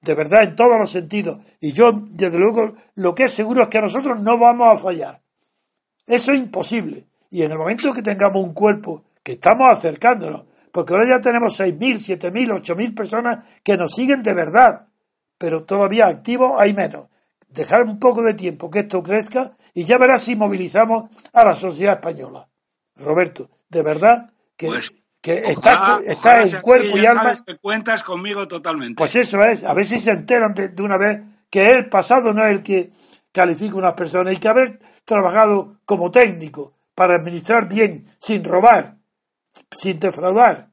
De 0.00 0.14
verdad, 0.14 0.42
en 0.44 0.56
todos 0.56 0.78
los 0.78 0.90
sentidos. 0.90 1.38
Y 1.60 1.72
yo, 1.72 1.92
desde 1.92 2.38
luego, 2.38 2.74
lo 2.94 3.14
que 3.14 3.24
es 3.24 3.32
seguro 3.32 3.64
es 3.64 3.68
que 3.68 3.82
nosotros 3.82 4.20
no 4.20 4.38
vamos 4.38 4.74
a 4.74 4.78
fallar. 4.78 5.22
Eso 6.06 6.32
es 6.32 6.40
imposible. 6.40 7.06
Y 7.28 7.42
en 7.42 7.52
el 7.52 7.58
momento 7.58 7.92
que 7.92 8.00
tengamos 8.00 8.42
un 8.42 8.54
cuerpo, 8.54 9.04
que 9.22 9.32
estamos 9.32 9.70
acercándonos, 9.70 10.46
porque 10.72 10.94
ahora 10.94 11.06
ya 11.06 11.20
tenemos 11.20 11.60
6.000, 11.60 12.18
7.000, 12.18 12.62
8.000 12.62 12.94
personas 12.94 13.44
que 13.62 13.76
nos 13.76 13.92
siguen 13.92 14.22
de 14.22 14.32
verdad, 14.32 14.86
pero 15.36 15.64
todavía 15.64 16.06
activos 16.06 16.52
hay 16.58 16.72
menos 16.72 17.10
dejar 17.50 17.82
un 17.82 17.98
poco 17.98 18.22
de 18.22 18.34
tiempo 18.34 18.70
que 18.70 18.80
esto 18.80 19.02
crezca 19.02 19.56
y 19.74 19.84
ya 19.84 19.98
verás 19.98 20.22
si 20.22 20.36
movilizamos 20.36 21.04
a 21.32 21.44
la 21.44 21.54
sociedad 21.54 21.94
española. 21.94 22.48
Roberto, 22.96 23.50
de 23.68 23.82
verdad 23.82 24.30
que, 24.56 24.68
Pues, 24.68 24.90
que 25.20 25.42
Ojalá- 25.56 25.98
está, 26.00 26.12
está 26.12 26.42
en 26.42 26.60
cuerpo 26.62 26.96
y 26.98 27.06
alma. 27.06 27.22
sabes 27.22 27.42
que 27.46 27.58
cuentas 27.58 28.02
conmigo 28.04 28.46
totalmente. 28.48 28.96
Pues 28.98 29.14
eso 29.16 29.42
es, 29.44 29.64
a 29.64 29.74
ver 29.74 29.84
si 29.84 29.98
se 30.00 30.10
enteran 30.12 30.54
de, 30.54 30.68
de 30.68 30.82
una 30.82 30.96
vez 30.98 31.20
que 31.50 31.66
el 31.66 31.88
pasado 31.88 32.32
no 32.32 32.44
es 32.44 32.50
el 32.52 32.62
que 32.62 32.90
califica 33.32 33.74
a 33.74 33.78
unas 33.78 33.94
personas 33.94 34.32
y 34.34 34.36
que 34.38 34.48
haber 34.48 34.78
trabajado 35.04 35.78
como 35.84 36.10
técnico 36.10 36.74
para 36.94 37.14
administrar 37.16 37.68
bien, 37.68 38.04
sin 38.18 38.44
robar, 38.44 38.96
sin 39.74 39.98
defraudar, 39.98 40.70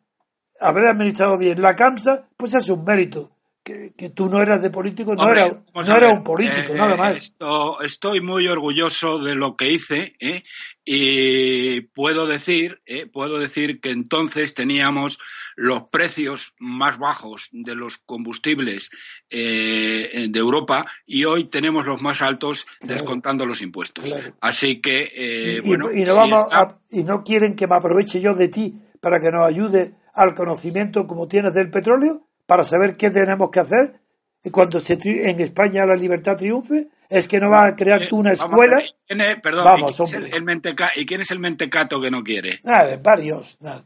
haber 0.59 0.85
administrado 0.87 1.37
bien 1.37 1.61
la 1.61 1.75
CAMSA, 1.75 2.27
pues 2.35 2.53
es 2.53 2.69
un 2.69 2.83
mérito. 2.83 3.31
Que, 3.67 3.91
que 3.97 4.09
tú 4.11 4.29
no 4.29 4.41
eras 4.41 4.61
de 4.61 4.69
político, 4.69 5.13
no, 5.13 5.23
Hombre, 5.23 5.41
era, 5.41 5.61
vamos 5.73 5.89
no 5.89 5.97
era 5.97 6.09
un 6.09 6.23
político, 6.23 6.71
eh, 6.71 6.77
nada 6.77 6.95
más. 6.95 7.17
esto- 7.17 7.81
estoy 7.81 8.21
muy 8.21 8.47
orgulloso 8.47 9.19
de 9.19 9.35
lo 9.35 9.57
que 9.57 9.69
hice 9.73 10.13
¿eh? 10.21 10.43
y 10.85 11.81
puedo 11.81 12.27
decir, 12.27 12.79
¿eh? 12.85 13.07
puedo 13.07 13.39
decir 13.39 13.81
que 13.81 13.91
entonces 13.91 14.53
teníamos 14.53 15.19
los 15.57 15.83
precios 15.89 16.53
más 16.59 16.97
bajos 16.97 17.49
de 17.51 17.75
los 17.75 17.97
combustibles 17.97 18.89
eh, 19.29 20.27
de 20.29 20.39
Europa 20.39 20.85
y 21.05 21.25
hoy 21.25 21.49
tenemos 21.49 21.85
los 21.85 22.01
más 22.01 22.21
altos 22.21 22.65
Claro. 22.79 22.93
descontando 22.93 23.45
los 23.45 23.61
impuestos. 23.61 24.05
Claro. 24.05 24.33
Así 24.39 24.79
que, 24.81 25.11
eh, 25.13 25.61
y, 25.63 25.67
bueno, 25.67 25.91
y 25.91 26.03
no 26.05 26.11
si 26.13 26.17
vamos 26.17 26.43
está- 26.45 26.61
a- 26.61 26.79
y 26.89 27.03
no 27.03 27.23
quieren 27.23 27.55
que 27.55 27.67
me 27.67 27.75
aproveche 27.75 28.21
yo 28.21 28.33
de 28.33 28.47
ti 28.47 28.73
para 29.01 29.19
que 29.19 29.29
nos 29.29 29.45
ayude 29.45 29.93
al 30.13 30.33
conocimiento 30.33 31.05
como 31.05 31.27
tienes 31.27 31.53
del 31.53 31.69
petróleo, 31.69 32.26
para 32.47 32.63
saber 32.63 32.97
qué 32.97 33.11
tenemos 33.11 33.51
que 33.51 33.59
hacer 33.59 33.99
y 34.43 34.49
cuando 34.49 34.79
se 34.79 34.97
en 35.03 35.39
España 35.39 35.85
la 35.85 35.95
libertad 35.95 36.35
triunfe, 36.37 36.87
es 37.09 37.27
que 37.27 37.39
no 37.39 37.49
vas 37.51 37.71
a 37.71 37.75
crear 37.75 38.03
Eh, 38.03 38.07
tú 38.09 38.17
una 38.17 38.31
escuela. 38.31 38.77
ver, 38.77 38.89
¿quién 39.05 39.21
es- 39.21 39.41
perdón, 39.41 39.65
Vamos, 39.65 39.91
¿y 39.91 39.95
quién 39.95 40.07
es 40.07 40.13
el- 40.13 40.23
hombre. 40.23 40.37
el 40.37 40.43
menteca- 40.43 40.91
¿y 40.95 41.05
quién 41.05 41.21
es 41.21 41.31
el 41.31 41.39
mentecato 41.39 42.01
que 42.01 42.09
no 42.11 42.23
quiere? 42.23 42.59
Nada, 42.63 42.97
varios. 43.03 43.57
nada. 43.61 43.85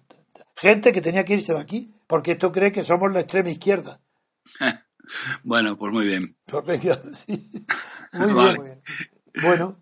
Gente 0.55 0.91
que 0.93 1.01
tenía 1.01 1.25
que 1.25 1.33
irse 1.33 1.53
de 1.53 1.59
aquí, 1.59 1.91
porque 2.07 2.31
esto 2.31 2.51
cree 2.51 2.71
que 2.71 2.83
somos 2.83 3.11
la 3.11 3.19
extrema 3.21 3.49
izquierda. 3.49 3.99
Bueno, 5.43 5.77
pues 5.77 5.91
muy 5.91 6.05
bien. 6.07 6.37
Pues 6.45 6.65
venga, 6.65 6.97
sí. 7.13 7.49
Muy 8.13 8.33
Vale. 8.33 8.57
Muy 8.59 8.65
bien. 8.65 8.81
bien. 9.33 9.45
Bueno, 9.45 9.79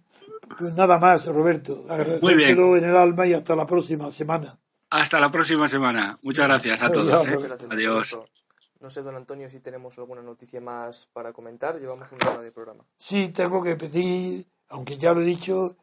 pues 0.57 0.73
nada 0.73 0.97
más, 0.97 1.27
Roberto. 1.27 1.84
bien. 1.84 1.91
Agradecértelo 1.91 2.77
en 2.77 2.84
el 2.86 2.95
alma 2.95 3.27
y 3.27 3.34
hasta 3.34 3.55
la 3.55 3.67
próxima 3.67 4.09
semana. 4.09 4.57
Hasta 4.89 5.19
la 5.19 5.32
próxima 5.32 5.67
semana. 5.67 6.17
Muchas 6.23 6.47
gracias 6.47 6.82
a 6.82 6.86
Adiós, 6.88 7.05
todos. 7.05 7.27
¿eh? 7.27 7.65
Adiós. 7.69 8.17
No 8.80 8.89
sé, 8.89 9.01
don 9.01 9.15
Antonio, 9.15 9.49
si 9.49 9.59
tenemos 9.59 9.97
alguna 9.97 10.21
noticia 10.21 10.61
más 10.61 11.09
para 11.11 11.34
comentar. 11.34 11.80
Llevamos 11.80 12.11
una 12.11 12.32
hora 12.32 12.41
de 12.41 12.51
programa. 12.51 12.86
Sí, 12.97 13.30
tengo 13.30 13.61
que 13.61 13.75
pedir, 13.75 14.47
aunque 14.69 14.97
ya 14.97 15.13
lo 15.13 15.21
he 15.21 15.25
dicho 15.25 15.75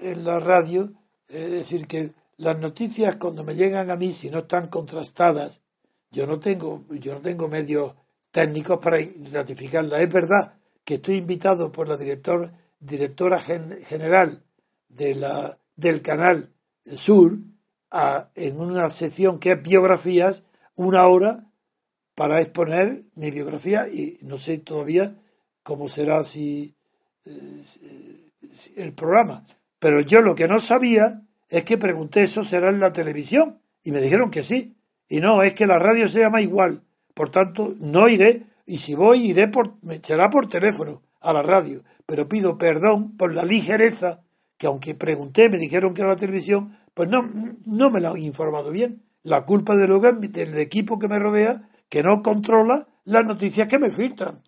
en 0.00 0.24
la 0.24 0.40
radio, 0.40 0.90
es 1.28 1.50
decir, 1.50 1.86
que 1.86 2.12
las 2.38 2.58
noticias 2.58 3.16
cuando 3.16 3.44
me 3.44 3.54
llegan 3.54 3.90
a 3.90 3.96
mí, 3.96 4.12
si 4.12 4.30
no 4.30 4.38
están 4.40 4.68
contrastadas, 4.68 5.62
yo 6.10 6.26
no 6.26 6.40
tengo, 6.40 6.84
yo 6.90 7.14
no 7.14 7.20
tengo 7.20 7.46
medios 7.46 7.94
técnicos 8.32 8.78
para 8.78 8.98
ratificarlas. 9.32 10.00
Es 10.00 10.12
verdad 10.12 10.54
que 10.84 10.94
estoy 10.94 11.16
invitado 11.16 11.70
por 11.70 11.86
la 11.88 11.96
director, 11.96 12.50
directora 12.80 13.38
gen- 13.38 13.78
general 13.82 14.42
de 14.88 15.14
la, 15.14 15.58
del 15.76 16.02
canal 16.02 16.52
Sur 16.84 17.38
a, 17.90 18.30
en 18.34 18.60
una 18.60 18.88
sección 18.88 19.38
que 19.38 19.52
es 19.52 19.62
biografías, 19.62 20.42
una 20.74 21.06
hora 21.06 21.46
para 22.14 22.40
exponer 22.40 23.04
mi 23.14 23.30
biografía 23.30 23.88
y 23.88 24.18
no 24.22 24.38
sé 24.38 24.58
todavía 24.58 25.16
cómo 25.62 25.88
será 25.88 26.24
si, 26.24 26.74
eh, 27.24 27.62
si- 27.62 28.72
el 28.76 28.92
programa. 28.94 29.44
Pero 29.78 30.00
yo 30.00 30.20
lo 30.20 30.34
que 30.34 30.48
no 30.48 30.58
sabía 30.58 31.22
es 31.48 31.64
que 31.64 31.78
pregunté 31.78 32.22
eso 32.22 32.44
será 32.44 32.68
en 32.70 32.80
la 32.80 32.92
televisión 32.92 33.60
y 33.82 33.92
me 33.92 34.00
dijeron 34.00 34.30
que 34.30 34.42
sí. 34.42 34.76
Y 35.08 35.20
no, 35.20 35.42
es 35.42 35.54
que 35.54 35.66
la 35.66 35.78
radio 35.78 36.08
se 36.08 36.20
llama 36.20 36.40
igual. 36.42 36.82
Por 37.14 37.30
tanto, 37.30 37.74
no 37.80 38.08
iré 38.08 38.46
y 38.66 38.78
si 38.78 38.94
voy 38.94 39.26
iré 39.30 39.48
por 39.48 39.74
será 40.02 40.30
por 40.30 40.48
teléfono 40.48 41.02
a 41.20 41.32
la 41.32 41.42
radio. 41.42 41.82
Pero 42.06 42.28
pido 42.28 42.58
perdón 42.58 43.16
por 43.16 43.34
la 43.34 43.44
ligereza 43.44 44.22
que 44.56 44.66
aunque 44.66 44.94
pregunté 44.94 45.48
me 45.48 45.58
dijeron 45.58 45.94
que 45.94 46.02
era 46.02 46.10
la 46.10 46.16
televisión, 46.16 46.76
pues 46.94 47.08
no, 47.08 47.28
no 47.66 47.90
me 47.90 48.00
lo 48.00 48.10
han 48.10 48.18
informado 48.18 48.70
bien. 48.70 49.02
La 49.22 49.44
culpa 49.46 49.74
de 49.74 49.88
luego 49.88 50.12
del 50.12 50.58
equipo 50.58 50.98
que 50.98 51.08
me 51.08 51.18
rodea 51.18 51.68
que 51.90 52.02
no 52.02 52.22
controla 52.22 52.88
las 53.04 53.26
noticias 53.26 53.68
que 53.68 53.78
me 53.78 53.90
filtran 53.90 54.42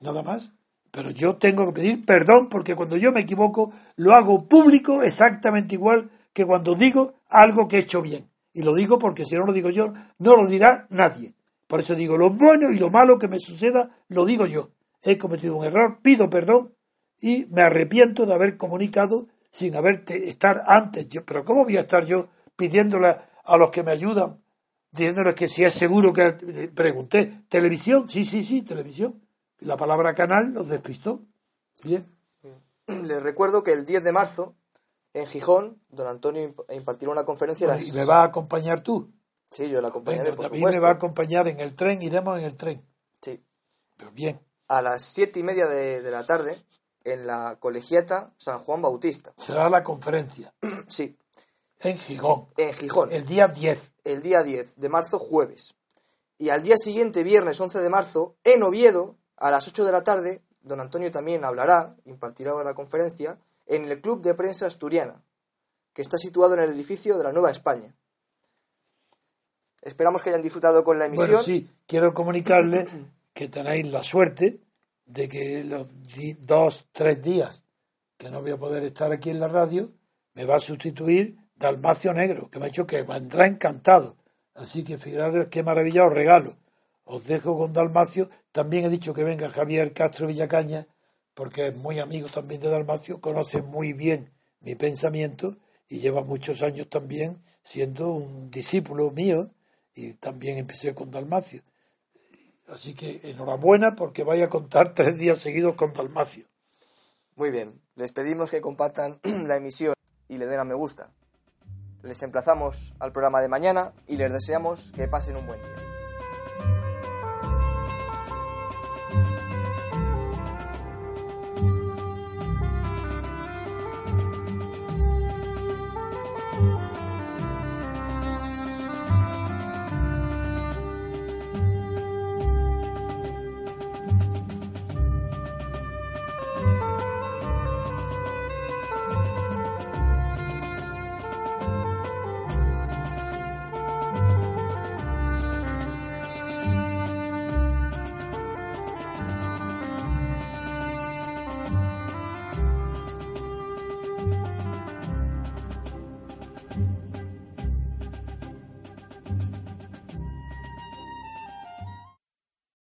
nada 0.00 0.22
más. 0.22 0.52
Pero 0.90 1.10
yo 1.10 1.36
tengo 1.36 1.66
que 1.66 1.72
pedir 1.80 2.04
perdón 2.04 2.48
porque 2.50 2.74
cuando 2.74 2.96
yo 2.96 3.12
me 3.12 3.20
equivoco 3.20 3.72
lo 3.96 4.14
hago 4.14 4.46
público 4.48 5.02
exactamente 5.02 5.74
igual 5.76 6.10
que 6.32 6.44
cuando 6.44 6.74
digo 6.74 7.14
algo 7.28 7.68
que 7.68 7.76
he 7.76 7.80
hecho 7.80 8.02
bien. 8.02 8.28
Y 8.52 8.62
lo 8.62 8.74
digo 8.74 8.98
porque 8.98 9.24
si 9.24 9.36
no 9.36 9.46
lo 9.46 9.52
digo 9.52 9.70
yo, 9.70 9.86
no 10.18 10.36
lo 10.36 10.46
dirá 10.46 10.86
nadie. 10.90 11.34
Por 11.66 11.80
eso 11.80 11.94
digo, 11.94 12.18
lo 12.18 12.30
bueno 12.30 12.70
y 12.70 12.78
lo 12.78 12.90
malo 12.90 13.18
que 13.18 13.28
me 13.28 13.38
suceda, 13.38 13.88
lo 14.08 14.26
digo 14.26 14.44
yo. 14.44 14.70
He 15.02 15.16
cometido 15.16 15.56
un 15.56 15.64
error, 15.64 16.00
pido 16.02 16.28
perdón 16.28 16.74
y 17.20 17.46
me 17.50 17.62
arrepiento 17.62 18.26
de 18.26 18.34
haber 18.34 18.56
comunicado 18.58 19.28
sin 19.50 19.74
haber 19.76 20.04
te- 20.04 20.28
estar 20.28 20.62
antes. 20.66 21.08
Yo, 21.08 21.24
pero 21.24 21.44
¿cómo 21.44 21.64
voy 21.64 21.76
a 21.78 21.82
estar 21.82 22.04
yo 22.04 22.28
pidiéndole 22.56 23.16
a 23.44 23.56
los 23.56 23.70
que 23.70 23.82
me 23.82 23.92
ayudan, 23.92 24.42
diciéndoles 24.92 25.34
que 25.34 25.48
si 25.48 25.64
es 25.64 25.74
seguro 25.74 26.12
que 26.12 26.26
eh, 26.40 26.68
pregunté, 26.74 27.44
televisión, 27.48 28.08
sí, 28.08 28.24
sí, 28.24 28.42
sí, 28.44 28.62
televisión. 28.62 29.20
Y 29.58 29.66
la 29.66 29.76
palabra 29.76 30.14
canal 30.14 30.52
los 30.52 30.68
despistó. 30.68 31.22
Bien. 31.84 32.06
Les 32.86 33.22
recuerdo 33.22 33.62
que 33.62 33.72
el 33.72 33.84
10 33.84 34.04
de 34.04 34.12
marzo 34.12 34.54
en 35.14 35.26
Gijón, 35.26 35.80
don 35.88 36.06
Antonio 36.06 36.42
imp- 36.48 36.64
impartirá 36.74 37.10
una 37.12 37.24
conferencia. 37.24 37.66
a 37.66 37.70
Bueno, 37.70 37.84
las- 37.84 37.94
¿Y 37.94 37.98
me 37.98 38.04
vas 38.04 38.18
a 38.18 38.24
acompañar 38.24 38.82
tú? 38.82 39.12
Sí, 39.50 39.68
yo 39.68 39.80
la 39.82 39.88
acompañaré, 39.88 40.24
Venga, 40.30 40.36
por 40.36 40.46
David 40.46 40.58
supuesto. 40.58 40.80
me 40.80 40.82
va 40.84 40.88
a 40.90 40.94
acompañar 40.94 41.48
en 41.48 41.60
el 41.60 41.74
tren, 41.74 42.00
iremos 42.02 42.38
en 42.38 42.44
el 42.44 42.56
tren. 42.56 42.82
Sí. 43.20 43.42
Pero 43.98 44.10
bien, 44.12 44.40
A 44.68 44.80
las 44.80 45.02
siete 45.02 45.38
y 45.40 45.42
media 45.42 45.66
de, 45.66 46.00
de 46.00 46.10
la 46.10 46.24
tarde, 46.24 46.56
en 47.04 47.26
la 47.26 47.56
colegiata 47.60 48.32
San 48.38 48.58
Juan 48.60 48.80
Bautista. 48.80 49.34
será 49.36 49.68
la 49.68 49.82
conferencia 49.82 50.54
Sí, 50.88 51.16
en 51.82 51.98
Gijón, 51.98 52.48
en 52.56 52.72
Gijón. 52.74 53.12
el 53.12 53.26
día 53.26 53.48
10. 53.48 53.92
el 54.04 54.22
día 54.22 54.42
10 54.42 54.76
de 54.76 54.88
marzo, 54.88 55.18
jueves. 55.18 55.74
Y 56.38 56.50
al 56.50 56.62
día 56.62 56.76
siguiente, 56.76 57.22
viernes 57.22 57.60
11 57.60 57.80
de 57.80 57.88
marzo, 57.88 58.34
en 58.44 58.62
Oviedo, 58.62 59.16
a 59.36 59.50
las 59.50 59.68
8 59.68 59.84
de 59.84 59.92
la 59.92 60.02
tarde, 60.02 60.42
don 60.62 60.80
Antonio 60.80 61.10
también 61.10 61.44
hablará, 61.44 61.96
impartirá 62.04 62.52
la 62.64 62.74
conferencia, 62.74 63.38
en 63.66 63.84
el 63.84 64.00
Club 64.00 64.22
de 64.22 64.34
Prensa 64.34 64.66
Asturiana, 64.66 65.22
que 65.92 66.02
está 66.02 66.18
situado 66.18 66.54
en 66.54 66.60
el 66.60 66.70
edificio 66.70 67.16
de 67.18 67.24
la 67.24 67.32
Nueva 67.32 67.50
España. 67.50 67.94
Esperamos 69.82 70.22
que 70.22 70.30
hayan 70.30 70.42
disfrutado 70.42 70.84
con 70.84 70.98
la 70.98 71.06
emisión. 71.06 71.28
Bueno, 71.28 71.42
sí, 71.42 71.68
quiero 71.86 72.14
comunicarles 72.14 72.88
que 73.32 73.48
tenéis 73.48 73.86
la 73.88 74.02
suerte 74.02 74.60
de 75.06 75.28
que 75.28 75.64
los 75.64 75.94
dos, 76.40 76.86
tres 76.92 77.20
días 77.20 77.64
que 78.16 78.30
no 78.30 78.40
voy 78.40 78.52
a 78.52 78.56
poder 78.56 78.84
estar 78.84 79.10
aquí 79.10 79.30
en 79.30 79.40
la 79.40 79.48
radio, 79.48 79.90
me 80.34 80.44
va 80.44 80.56
a 80.56 80.60
sustituir 80.60 81.36
Dalmacio 81.62 82.12
Negro, 82.12 82.50
que 82.50 82.58
me 82.58 82.64
ha 82.64 82.68
dicho 82.68 82.88
que 82.88 83.04
vendrá 83.04 83.46
encantado. 83.46 84.16
Así 84.54 84.82
que 84.82 84.98
fijaros 84.98 85.46
qué 85.48 85.62
maravilla 85.62 86.04
os 86.04 86.12
regalo. 86.12 86.56
Os 87.04 87.28
dejo 87.28 87.56
con 87.56 87.72
Dalmacio. 87.72 88.28
También 88.50 88.84
he 88.84 88.90
dicho 88.90 89.14
que 89.14 89.22
venga 89.22 89.48
Javier 89.48 89.92
Castro 89.92 90.26
Villacaña, 90.26 90.88
porque 91.34 91.68
es 91.68 91.76
muy 91.76 92.00
amigo 92.00 92.28
también 92.28 92.60
de 92.60 92.68
Dalmacio, 92.68 93.20
conoce 93.20 93.62
muy 93.62 93.92
bien 93.92 94.32
mi 94.58 94.74
pensamiento 94.74 95.56
y 95.88 96.00
lleva 96.00 96.22
muchos 96.22 96.62
años 96.62 96.88
también 96.88 97.40
siendo 97.62 98.10
un 98.10 98.50
discípulo 98.50 99.12
mío 99.12 99.48
y 99.94 100.14
también 100.14 100.58
empecé 100.58 100.96
con 100.96 101.12
Dalmacio. 101.12 101.62
Así 102.66 102.92
que 102.94 103.20
enhorabuena 103.22 103.94
porque 103.94 104.24
vaya 104.24 104.46
a 104.46 104.50
contar 104.50 104.94
tres 104.94 105.16
días 105.16 105.38
seguidos 105.38 105.76
con 105.76 105.92
Dalmacio. 105.92 106.44
Muy 107.36 107.50
bien, 107.50 107.80
les 107.94 108.10
pedimos 108.10 108.50
que 108.50 108.60
compartan 108.60 109.20
la 109.46 109.56
emisión 109.56 109.94
y 110.28 110.38
le 110.38 110.46
den 110.46 110.58
a 110.58 110.64
me 110.64 110.74
gusta. 110.74 111.12
Les 112.02 112.22
emplazamos 112.22 112.94
al 112.98 113.12
programa 113.12 113.40
de 113.40 113.48
mañana 113.48 113.92
y 114.08 114.16
les 114.16 114.32
deseamos 114.32 114.90
que 114.92 115.06
pasen 115.06 115.36
un 115.36 115.46
buen 115.46 115.60
día. 115.60 115.91